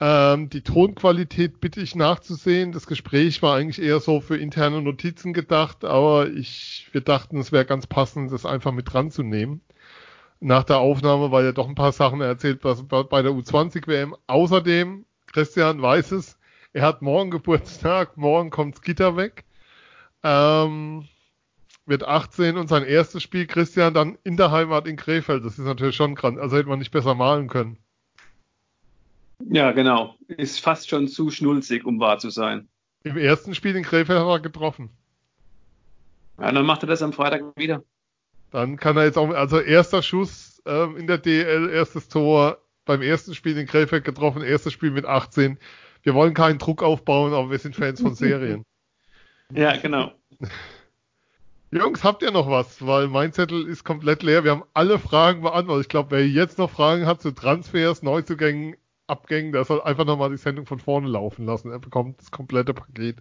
Ähm, 0.00 0.48
die 0.48 0.62
Tonqualität 0.62 1.60
bitte 1.60 1.80
ich 1.80 1.96
nachzusehen. 1.96 2.72
Das 2.72 2.86
Gespräch 2.86 3.42
war 3.42 3.56
eigentlich 3.56 3.84
eher 3.84 3.98
so 4.00 4.20
für 4.20 4.36
interne 4.36 4.80
Notizen 4.80 5.32
gedacht, 5.32 5.84
aber 5.84 6.28
ich, 6.28 6.88
wir 6.92 7.00
dachten, 7.00 7.38
es 7.38 7.50
wäre 7.50 7.64
ganz 7.64 7.86
passend, 7.86 8.32
das 8.32 8.46
einfach 8.46 8.72
mit 8.72 8.92
dran 8.92 9.10
zu 9.10 9.22
nehmen. 9.22 9.60
Nach 10.40 10.62
der 10.64 10.78
Aufnahme, 10.78 11.32
weil 11.32 11.46
er 11.46 11.52
doch 11.52 11.68
ein 11.68 11.74
paar 11.74 11.92
Sachen 11.92 12.20
erzählt, 12.20 12.60
was 12.62 12.84
bei 12.86 13.22
der 13.22 13.32
U20 13.32 13.88
WM. 13.88 14.16
Außerdem 14.28 15.04
Christian 15.26 15.82
weiß 15.82 16.12
es. 16.12 16.38
Er 16.72 16.82
hat 16.82 17.02
morgen 17.02 17.30
Geburtstag, 17.32 18.16
morgen 18.16 18.50
kommt's 18.50 18.82
Gitter 18.82 19.16
weg. 19.16 19.44
Ähm, 20.22 21.08
wird 21.86 22.04
18 22.04 22.56
und 22.56 22.68
sein 22.68 22.84
erstes 22.84 23.22
Spiel, 23.22 23.46
Christian, 23.46 23.94
dann 23.94 24.18
in 24.22 24.36
der 24.36 24.52
Heimat 24.52 24.86
in 24.86 24.96
Krefeld. 24.96 25.44
Das 25.44 25.58
ist 25.58 25.64
natürlich 25.64 25.96
schon 25.96 26.14
krank. 26.14 26.38
Also 26.38 26.56
hätte 26.56 26.68
man 26.68 26.78
nicht 26.78 26.92
besser 26.92 27.14
malen 27.14 27.48
können. 27.48 27.78
Ja, 29.44 29.72
genau. 29.72 30.16
Ist 30.28 30.60
fast 30.60 30.88
schon 30.88 31.08
zu 31.08 31.30
schnulzig, 31.30 31.84
um 31.84 32.00
wahr 32.00 32.18
zu 32.18 32.30
sein. 32.30 32.68
Im 33.04 33.16
ersten 33.16 33.54
Spiel 33.54 33.76
in 33.76 33.84
Krefeld 33.84 34.18
hat 34.18 34.26
er 34.26 34.40
getroffen. 34.40 34.90
Ja, 36.38 36.52
dann 36.52 36.66
macht 36.66 36.82
er 36.82 36.88
das 36.88 37.02
am 37.02 37.12
Freitag 37.12 37.42
wieder. 37.56 37.82
Dann 38.50 38.76
kann 38.76 38.96
er 38.96 39.04
jetzt 39.04 39.18
auch, 39.18 39.30
also 39.30 39.60
erster 39.60 40.02
Schuss 40.02 40.62
ähm, 40.66 40.96
in 40.96 41.06
der 41.06 41.18
DL, 41.18 41.70
erstes 41.70 42.08
Tor 42.08 42.58
beim 42.84 43.02
ersten 43.02 43.34
Spiel 43.34 43.56
in 43.58 43.66
Krefeld 43.66 44.04
getroffen, 44.04 44.42
erstes 44.42 44.72
Spiel 44.72 44.90
mit 44.90 45.04
18. 45.04 45.58
Wir 46.02 46.14
wollen 46.14 46.34
keinen 46.34 46.58
Druck 46.58 46.82
aufbauen, 46.82 47.34
aber 47.34 47.50
wir 47.50 47.58
sind 47.58 47.76
Fans 47.76 48.00
von 48.00 48.14
Serien. 48.14 48.64
ja, 49.52 49.76
genau. 49.76 50.12
Jungs, 51.70 52.02
habt 52.02 52.22
ihr 52.22 52.30
noch 52.30 52.48
was? 52.48 52.86
Weil 52.86 53.08
mein 53.08 53.34
Zettel 53.34 53.66
ist 53.68 53.84
komplett 53.84 54.22
leer. 54.22 54.42
Wir 54.42 54.52
haben 54.52 54.64
alle 54.72 54.98
Fragen 54.98 55.42
beantwortet. 55.42 55.84
Ich 55.84 55.90
glaube, 55.90 56.12
wer 56.12 56.26
jetzt 56.26 56.56
noch 56.56 56.70
Fragen 56.70 57.04
hat 57.04 57.20
zu 57.20 57.32
Transfers, 57.32 58.02
Neuzugängen, 58.02 58.74
Abgängen, 59.08 59.52
der 59.52 59.64
soll 59.64 59.82
einfach 59.82 60.04
nochmal 60.04 60.30
die 60.30 60.36
Sendung 60.36 60.66
von 60.66 60.78
vorne 60.78 61.08
laufen 61.08 61.46
lassen. 61.46 61.70
Er 61.70 61.78
bekommt 61.78 62.20
das 62.20 62.30
komplette 62.30 62.74
Paket. 62.74 63.16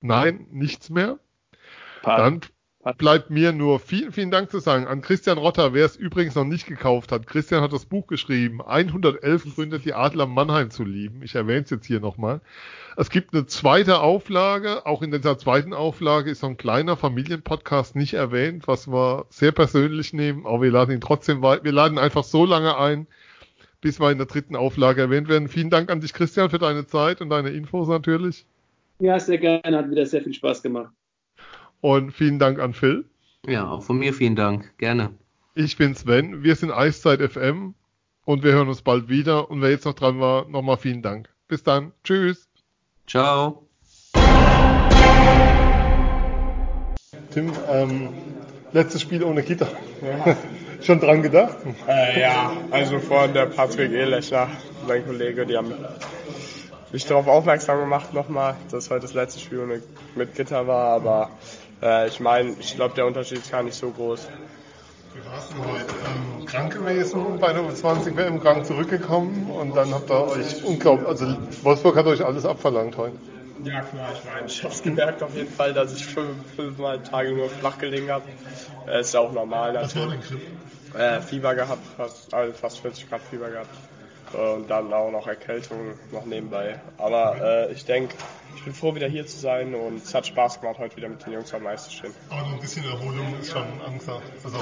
Nein, 0.00 0.46
nichts 0.50 0.90
mehr. 0.90 1.18
Dann 2.02 2.42
bleibt 2.98 3.30
mir 3.30 3.52
nur 3.52 3.80
vielen, 3.80 4.12
vielen 4.12 4.30
Dank 4.30 4.50
zu 4.50 4.58
sagen 4.58 4.86
an 4.86 5.00
Christian 5.00 5.38
Rotter, 5.38 5.72
wer 5.72 5.86
es 5.86 5.96
übrigens 5.96 6.34
noch 6.34 6.44
nicht 6.44 6.66
gekauft 6.66 7.12
hat. 7.12 7.26
Christian 7.26 7.62
hat 7.62 7.72
das 7.72 7.86
Buch 7.86 8.06
geschrieben, 8.06 8.60
111 8.60 9.54
Gründe, 9.54 9.78
die 9.78 9.94
Adler 9.94 10.26
Mannheim 10.26 10.70
zu 10.70 10.84
lieben. 10.84 11.22
Ich 11.22 11.34
erwähne 11.34 11.62
es 11.62 11.70
jetzt 11.70 11.86
hier 11.86 12.00
nochmal. 12.00 12.42
Es 12.98 13.08
gibt 13.08 13.32
eine 13.32 13.46
zweite 13.46 14.00
Auflage. 14.00 14.84
Auch 14.84 15.00
in 15.00 15.10
dieser 15.10 15.38
zweiten 15.38 15.72
Auflage 15.72 16.30
ist 16.30 16.40
so 16.40 16.46
ein 16.46 16.58
kleiner 16.58 16.96
Familienpodcast 16.96 17.96
nicht 17.96 18.12
erwähnt, 18.12 18.68
was 18.68 18.86
wir 18.86 19.24
sehr 19.30 19.52
persönlich 19.52 20.12
nehmen. 20.12 20.44
Aber 20.46 20.60
wir 20.60 20.70
laden 20.70 20.92
ihn 20.92 21.00
trotzdem 21.00 21.40
weiter. 21.40 21.64
Wir 21.64 21.72
laden 21.72 21.98
einfach 21.98 22.24
so 22.24 22.44
lange 22.44 22.76
ein, 22.76 23.06
bis 23.84 24.00
wir 24.00 24.10
in 24.10 24.16
der 24.16 24.26
dritten 24.26 24.56
Auflage 24.56 25.02
erwähnt 25.02 25.28
werden. 25.28 25.46
Vielen 25.46 25.68
Dank 25.68 25.90
an 25.90 26.00
dich, 26.00 26.14
Christian, 26.14 26.48
für 26.48 26.58
deine 26.58 26.86
Zeit 26.86 27.20
und 27.20 27.28
deine 27.28 27.50
Infos 27.50 27.86
natürlich. 27.86 28.46
Ja, 28.98 29.20
sehr 29.20 29.36
gerne. 29.36 29.76
Hat 29.76 29.90
wieder 29.90 30.06
sehr 30.06 30.22
viel 30.22 30.32
Spaß 30.32 30.62
gemacht. 30.62 30.90
Und 31.82 32.12
vielen 32.12 32.38
Dank 32.38 32.60
an 32.60 32.72
Phil. 32.72 33.04
Ja, 33.46 33.68
auch 33.68 33.82
von 33.82 33.98
mir 33.98 34.14
vielen 34.14 34.36
Dank. 34.36 34.72
Gerne. 34.78 35.10
Ich 35.54 35.76
bin 35.76 35.94
Sven. 35.94 36.42
Wir 36.42 36.56
sind 36.56 36.72
Eiszeit 36.72 37.20
FM 37.20 37.74
und 38.24 38.42
wir 38.42 38.52
hören 38.52 38.68
uns 38.68 38.80
bald 38.80 39.10
wieder. 39.10 39.50
Und 39.50 39.60
wer 39.60 39.68
jetzt 39.68 39.84
noch 39.84 39.92
dran 39.92 40.18
war, 40.18 40.48
nochmal 40.48 40.78
vielen 40.78 41.02
Dank. 41.02 41.28
Bis 41.46 41.62
dann. 41.62 41.92
Tschüss. 42.04 42.48
Ciao. 43.06 43.68
Tim, 47.34 47.52
ähm, 47.68 48.08
letztes 48.74 49.00
Spiel 49.00 49.24
ohne 49.24 49.42
Gitter. 49.42 49.68
Ja. 50.02 50.36
Schon 50.82 51.00
dran 51.00 51.22
gedacht? 51.22 51.56
Äh, 51.88 52.20
ja, 52.20 52.52
also 52.70 52.98
vorhin 52.98 53.32
der 53.32 53.46
Patrick 53.46 53.90
Ehlechner, 53.90 54.48
mein 54.86 55.06
Kollege, 55.06 55.46
die 55.46 55.56
haben 55.56 55.72
mich 56.92 57.06
darauf 57.06 57.26
aufmerksam 57.26 57.78
gemacht 57.80 58.12
nochmal, 58.12 58.56
dass 58.70 58.90
heute 58.90 59.02
das 59.02 59.14
letzte 59.14 59.40
Spiel 59.40 59.60
ohne, 59.60 59.82
mit 60.14 60.34
Gitter 60.34 60.66
war, 60.66 60.88
aber 60.88 61.30
äh, 61.80 62.08
ich 62.08 62.20
meine, 62.20 62.54
ich 62.60 62.74
glaube, 62.76 62.94
der 62.94 63.06
Unterschied 63.06 63.38
ist 63.38 63.50
gar 63.50 63.62
nicht 63.62 63.76
so 63.76 63.90
groß. 63.90 64.28
Wie 65.14 65.24
warst 65.30 65.52
du 65.52 65.64
heute? 65.64 65.94
Ähm, 66.04 66.44
krank 66.44 66.74
gewesen, 66.74 67.38
bei 67.40 67.52
der 67.54 67.62
U20 67.62 68.16
WM 68.16 68.40
krank 68.40 68.66
zurückgekommen 68.66 69.50
und 69.50 69.74
dann 69.74 69.94
habt 69.94 70.10
ihr 70.10 70.28
euch 70.28 70.64
unglaublich, 70.64 71.08
also 71.08 71.34
Wolfsburg 71.62 71.96
hat 71.96 72.06
euch 72.06 72.22
alles 72.22 72.44
abverlangt 72.44 72.98
heute. 72.98 73.16
Ja 73.62 73.80
klar, 73.82 74.12
ich 74.12 74.24
meine, 74.24 74.46
ich 74.46 74.62
habe 74.64 74.74
es 74.74 74.82
gemerkt 74.82 75.22
auf 75.22 75.34
jeden 75.34 75.50
Fall, 75.52 75.72
dass 75.72 75.94
ich 75.94 76.04
fünf, 76.04 76.54
fünfmal 76.56 77.02
Tage 77.02 77.32
nur 77.32 77.48
flach 77.48 77.78
gelegen 77.78 78.10
habe. 78.10 78.24
Äh, 78.86 79.00
ist 79.00 79.14
ja 79.14 79.20
auch 79.20 79.32
normal 79.32 79.72
natürlich. 79.72 79.94
Was 79.94 80.02
war 80.02 80.10
denn 80.10 80.20
Grippe? 80.20 80.98
Äh, 80.98 81.20
Fieber 81.20 81.54
gehabt, 81.54 81.84
fast, 81.96 82.32
also 82.32 82.52
fast 82.52 82.80
40 82.80 83.08
Grad 83.08 83.20
Fieber 83.22 83.50
gehabt. 83.50 83.74
Und 84.32 84.68
dann 84.68 84.92
auch 84.92 85.12
noch 85.12 85.28
Erkältung 85.28 85.94
noch 86.10 86.24
nebenbei. 86.24 86.80
Aber 86.98 87.68
äh, 87.68 87.72
ich 87.72 87.84
denke, 87.84 88.16
ich 88.56 88.64
bin 88.64 88.74
froh, 88.74 88.94
wieder 88.94 89.06
hier 89.06 89.26
zu 89.26 89.38
sein 89.38 89.74
und 89.74 90.02
es 90.02 90.12
hat 90.14 90.26
Spaß 90.26 90.60
gemacht, 90.60 90.78
heute 90.78 90.96
wieder 90.96 91.08
mit 91.08 91.24
den 91.24 91.34
Jungs 91.34 91.54
am 91.54 91.66
Eis 91.66 91.84
zu 91.84 91.92
stehen. 91.92 92.14
Aber 92.30 92.46
ein 92.46 92.58
bisschen 92.58 92.84
Erholung 92.84 93.38
ist 93.40 93.52
schon 93.52 93.66
angesagt. 93.86 94.24
Also, 94.42 94.58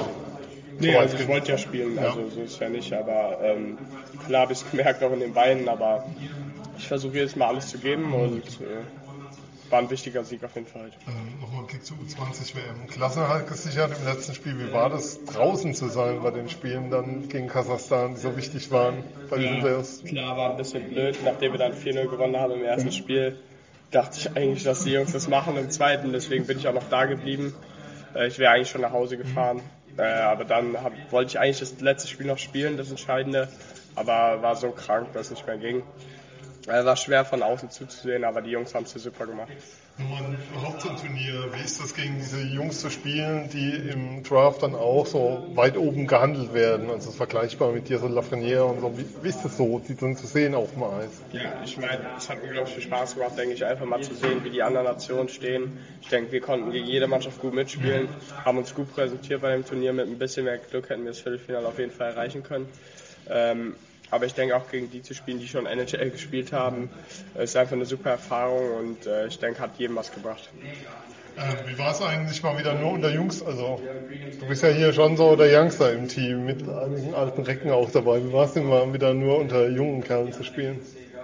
nee, 0.79 0.95
also 0.95 1.17
ich 1.17 1.27
wollte 1.27 1.53
ja 1.53 1.59
spielen, 1.59 1.99
also 1.99 2.21
ja. 2.21 2.29
so 2.29 2.41
ist 2.43 2.55
es 2.55 2.59
ja 2.59 2.69
nicht. 2.69 2.93
Aber 2.93 3.39
ähm, 3.43 3.79
klar 4.27 4.43
habe 4.43 4.53
ich 4.53 4.63
es 4.63 4.71
gemerkt, 4.71 5.03
auch 5.03 5.13
in 5.13 5.21
den 5.21 5.33
Beinen. 5.33 5.69
Aber 5.69 6.05
ich 6.79 6.89
versuche 6.89 7.15
jedes 7.15 7.37
Mal 7.37 7.49
alles 7.49 7.69
zu 7.69 7.79
geben 7.79 8.13
und 8.13 8.61
äh, 8.61 8.83
war 9.73 9.79
ein 9.79 9.91
wichtiger 9.91 10.23
Sieg 10.23 10.45
auf 10.45 10.55
jeden 10.55 10.67
Fall. 10.67 10.91
Ähm, 11.09 11.41
Nochmal 11.41 11.63
ein 11.63 11.67
Blick 11.67 11.85
zu 11.85 11.95
U20 11.95 12.55
WM. 12.55 12.87
Klasse 12.89 13.29
halt 13.29 13.49
gesichert 13.49 13.93
im 13.99 14.07
letzten 14.07 14.35
Spiel. 14.35 14.59
Wie 14.59 14.73
war 14.73 14.91
das, 14.91 15.25
draußen 15.25 15.75
zu 15.75 15.89
sein 15.89 16.21
bei 16.23 16.31
den 16.31 16.51
Spielen 16.51 16.91
dann 16.91 17.29
gegen 17.29 17.49
Kasachstan, 17.49 18.15
die 18.15 18.21
so 18.21 18.37
wichtig 18.37 18.71
waren 18.71 19.03
bei 19.31 19.39
ja, 19.39 19.61
Playoffs? 19.61 20.05
Klar, 20.05 20.37
war 20.37 20.51
ein 20.51 20.57
bisschen 20.59 20.91
blöd. 20.91 21.17
Nachdem 21.25 21.53
wir 21.53 21.59
dann 21.59 21.73
4-0 21.73 22.09
gewonnen 22.09 22.37
haben 22.37 22.53
im 22.53 22.65
ersten. 22.65 22.93
Spiel, 22.93 23.39
dachte 23.91 24.19
ich 24.19 24.37
eigentlich, 24.37 24.63
dass 24.63 24.85
die 24.85 24.93
Jungs 24.93 25.13
das 25.13 25.27
machen 25.29 25.57
im 25.57 25.71
zweiten. 25.71 26.13
Deswegen 26.13 26.47
bin 26.47 26.59
ich 26.59 26.69
auch 26.69 26.75
noch 26.75 26.89
da 26.91 27.07
geblieben. 27.07 27.55
Äh, 28.15 28.29
ich 28.29 28.39
wäre 28.39 28.53
eigentlich 28.53 28.69
schon 28.69 28.83
nach 28.83 28.93
Hause 28.93 29.17
gefahren. 29.17 29.63
Mhm. 29.97 30.01
Aber 30.01 30.45
dann 30.45 30.83
hab, 30.83 30.93
wollte 31.11 31.31
ich 31.31 31.39
eigentlich 31.39 31.61
das 31.61 31.81
letzte 31.81 32.09
Spiel 32.09 32.27
noch 32.27 32.39
spielen, 32.39 32.77
das 32.77 32.91
Entscheidende. 32.91 33.49
Aber 33.95 34.43
war 34.43 34.57
so 34.57 34.71
krank, 34.71 35.09
dass 35.15 35.27
es 35.27 35.31
nicht 35.33 35.47
mehr 35.47 35.57
ging. 35.57 35.83
Es 36.67 36.85
war 36.85 36.97
schwer 36.97 37.25
von 37.25 37.43
außen 37.43 37.71
zuzusehen, 37.71 38.25
aber 38.25 38.41
die 38.41 38.51
Jungs 38.51 38.75
haben 38.75 38.85
es 38.85 38.93
super 38.93 39.27
gemacht. 39.27 39.49
Nun, 39.99 40.39
überhaupt 40.51 40.89
ein 40.89 40.97
Turnier, 40.97 41.53
wie 41.53 41.63
ist 41.63 41.83
das 41.83 41.95
gegen 41.95 42.17
diese 42.17 42.41
Jungs 42.41 42.81
zu 42.81 42.89
spielen, 42.89 43.51
die 43.53 43.75
im 43.91 44.23
Draft 44.23 44.63
dann 44.63 44.75
auch 44.75 45.07
so 45.07 45.47
weit 45.55 45.77
oben 45.77 46.07
gehandelt 46.07 46.55
werden? 46.55 46.89
Also 46.89 47.11
vergleichbar 47.11 47.73
mit 47.73 47.89
dir, 47.89 47.99
so 47.99 48.09
Lafreniere 48.09 48.65
und 48.65 48.81
so. 48.81 48.97
Wie, 48.97 49.05
wie 49.23 49.29
ist 49.29 49.45
das 49.45 49.59
so, 49.59 49.81
die 49.87 49.95
dann 49.95 50.17
zu 50.17 50.27
sehen 50.27 50.55
auf 50.55 50.73
dem 50.73 50.85
Eis? 50.85 51.11
Ja, 51.33 51.63
ich 51.63 51.77
meine, 51.77 52.01
es 52.17 52.29
hat 52.31 52.43
unglaublich 52.43 52.75
viel 52.75 52.85
Spaß 52.85 53.17
gemacht, 53.17 53.37
denke 53.37 53.55
ich, 53.55 53.65
einfach 53.65 53.85
mal 53.85 54.01
zu 54.01 54.15
sehen, 54.15 54.43
wie 54.45 54.51
die 54.51 54.63
anderen 54.63 54.87
Nationen 54.87 55.29
stehen. 55.29 55.79
Ich 56.01 56.09
denke, 56.09 56.33
wir 56.33 56.41
konnten 56.41 56.73
gegen 56.73 56.87
jede 56.87 57.07
Mannschaft 57.07 57.41
gut 57.41 57.53
mitspielen, 57.53 58.09
haben 58.45 58.57
uns 58.59 58.75
gut 58.75 58.95
präsentiert 58.95 59.43
bei 59.43 59.53
dem 59.53 59.67
Turnier. 59.67 59.93
Mit 59.93 60.07
ein 60.07 60.19
bisschen 60.19 60.45
mehr 60.45 60.59
Glück 60.59 60.89
hätten 60.89 61.03
wir 61.05 61.11
das 61.11 61.21
Viertelfinale 61.21 61.69
auf 61.69 61.79
jeden 61.79 61.93
Fall 61.93 62.13
erreichen 62.13 62.43
können. 62.43 62.67
Ähm, 63.29 63.75
aber 64.13 64.27
ich 64.27 64.35
denke 64.35 64.55
auch 64.55 64.71
gegen 64.71 64.91
die 64.91 65.03
zu 65.03 65.15
spielen, 65.15 65.41
die 65.41 65.49
schon 65.49 65.67
NHL 65.67 66.11
gespielt 66.11 66.53
haben, 66.53 66.91
ist 67.35 67.57
einfach 67.57 67.73
eine 67.73 67.87
super 67.87 68.11
Erfahrung 68.11 68.77
und 68.79 69.07
äh, 69.07 69.27
ich 69.27 69.39
denke, 69.39 69.59
hat 69.61 69.71
jedem 69.79 69.97
was 69.97 70.13
gebracht. 70.13 70.51
Äh, 71.37 71.67
wie 71.67 71.79
war 71.79 71.93
es 71.93 72.03
eigentlich 72.03 72.43
mal 72.43 72.59
wieder 72.59 72.75
nur 72.75 72.93
unter 72.93 73.09
Jungs? 73.11 73.43
Also 73.43 73.81
du 74.39 74.47
bist 74.47 74.63
ja 74.63 74.69
hier 74.69 74.93
schon 74.93 75.17
so 75.17 75.35
der 75.35 75.49
Youngster 75.59 75.93
im 75.93 76.09
Team 76.09 76.45
mit 76.45 76.69
einigen 76.69 77.15
alten 77.15 77.43
Recken 77.43 77.71
auch 77.71 77.91
dabei. 77.91 78.23
Wie 78.23 78.33
war 78.35 78.45
es 78.45 78.53
denn 78.53 78.67
mal 78.67 78.93
wieder 78.93 79.15
nur 79.15 79.39
unter 79.39 79.67
jungen 79.69 80.05
Kerlen 80.05 80.33
zu 80.33 80.45
spielen? 80.45 80.79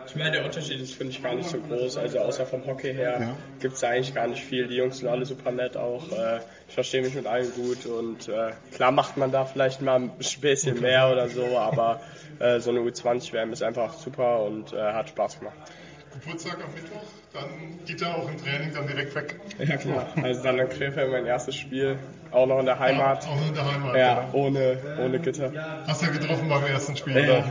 Ich 0.08 0.16
meine, 0.16 0.30
der 0.32 0.44
Unterschied 0.44 0.80
ist, 0.80 0.94
finde 0.94 1.12
ich, 1.12 1.22
gar 1.22 1.34
nicht 1.34 1.48
so 1.48 1.58
groß. 1.60 1.98
Also 1.98 2.20
außer 2.20 2.46
vom 2.46 2.66
Hockey 2.66 2.94
her 2.94 3.18
ja. 3.20 3.36
gibt 3.60 3.74
es 3.74 3.84
eigentlich 3.84 4.14
gar 4.14 4.26
nicht 4.26 4.42
viel. 4.42 4.66
Die 4.66 4.76
Jungs 4.76 4.98
sind 4.98 5.08
alle 5.08 5.26
super 5.26 5.50
nett 5.52 5.76
auch. 5.76 6.10
Äh, 6.12 6.40
ich 6.66 6.74
verstehe 6.74 7.02
mich 7.02 7.14
mit 7.14 7.26
allen 7.26 7.52
gut 7.52 7.84
und 7.84 8.28
äh, 8.28 8.52
klar 8.74 8.90
macht 8.90 9.18
man 9.18 9.30
da 9.32 9.44
vielleicht 9.44 9.82
mal 9.82 9.96
ein 9.96 10.10
bisschen 10.40 10.80
mehr 10.80 11.10
oder 11.10 11.28
so, 11.28 11.58
aber 11.58 12.00
äh, 12.38 12.58
so 12.58 12.70
eine 12.70 12.80
U20-WM 12.80 13.52
ist 13.52 13.62
einfach 13.62 13.94
super 13.94 14.42
und 14.42 14.72
hat 14.72 15.10
Spaß 15.10 15.40
gemacht. 15.40 15.56
Geburtstag 16.12 16.58
am 16.64 16.72
Mittwoch, 16.74 17.04
dann 17.32 17.78
geht 17.84 18.00
er 18.02 18.16
auch 18.16 18.28
im 18.28 18.36
Training 18.38 18.72
dann 18.72 18.86
direkt 18.86 19.14
weg. 19.14 19.36
Ja 19.58 19.76
klar, 19.76 20.06
also 20.22 20.42
dann 20.42 20.58
in 20.58 20.68
Krefeld 20.68 21.10
mein 21.10 21.26
erstes 21.26 21.54
Spiel, 21.54 21.98
auch 22.30 22.46
noch 22.46 22.58
in 22.60 22.66
der 22.66 22.78
Heimat. 22.78 23.24
Ja, 23.24 23.30
auch 23.30 23.46
in 23.46 23.54
der 23.54 23.72
Heimat. 23.72 23.96
Ja, 23.96 24.14
genau. 24.22 24.46
ohne, 24.46 24.78
ohne 24.98 25.18
Gitter. 25.18 25.52
Hast 25.86 26.02
du 26.02 26.06
ja 26.06 26.12
getroffen 26.12 26.48
beim 26.48 26.64
ersten 26.64 26.96
Spiel, 26.96 27.18
ja. 27.18 27.44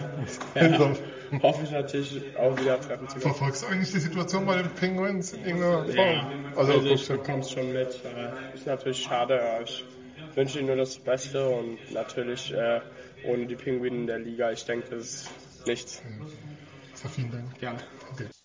ja. 0.55 0.95
hoffe 1.41 1.63
ich 1.63 1.71
natürlich 1.71 2.21
auch 2.37 2.59
wieder 2.59 2.79
treffen 2.79 3.07
zu 3.07 3.19
können. 3.19 3.33
Verfolgst 3.33 3.63
du 3.63 3.67
eigentlich 3.67 3.91
die 3.91 3.99
Situation 3.99 4.45
bei 4.45 4.55
den 4.61 4.69
Penguins 4.71 5.33
in 5.33 5.43
irgendeiner 5.43 5.85
Form? 5.85 5.97
Ja, 5.97 6.31
also, 6.55 6.73
also 6.73 6.89
ich 6.89 7.07
bekomme 7.07 7.39
es 7.39 7.51
schon 7.51 7.73
mit. 7.73 7.89
Ist 8.53 8.65
natürlich 8.65 9.03
schade, 9.03 9.41
ich 9.63 9.83
wünsche 10.35 10.59
ihnen 10.59 10.67
nur 10.67 10.77
das 10.77 10.97
Beste 10.97 11.47
und 11.49 11.91
natürlich 11.93 12.53
äh, 12.53 12.79
ohne 13.23 13.45
die 13.45 13.55
Pinguine 13.55 13.95
in 13.95 14.07
der 14.07 14.19
Liga, 14.19 14.51
ich 14.51 14.63
denke, 14.65 14.95
das 14.95 15.05
ist 15.05 15.29
nichts. 15.65 16.01
Ja. 17.03 17.09
vielen 17.09 17.31
Dank. 17.31 17.59
Gerne. 17.59 17.79
Okay. 18.13 18.27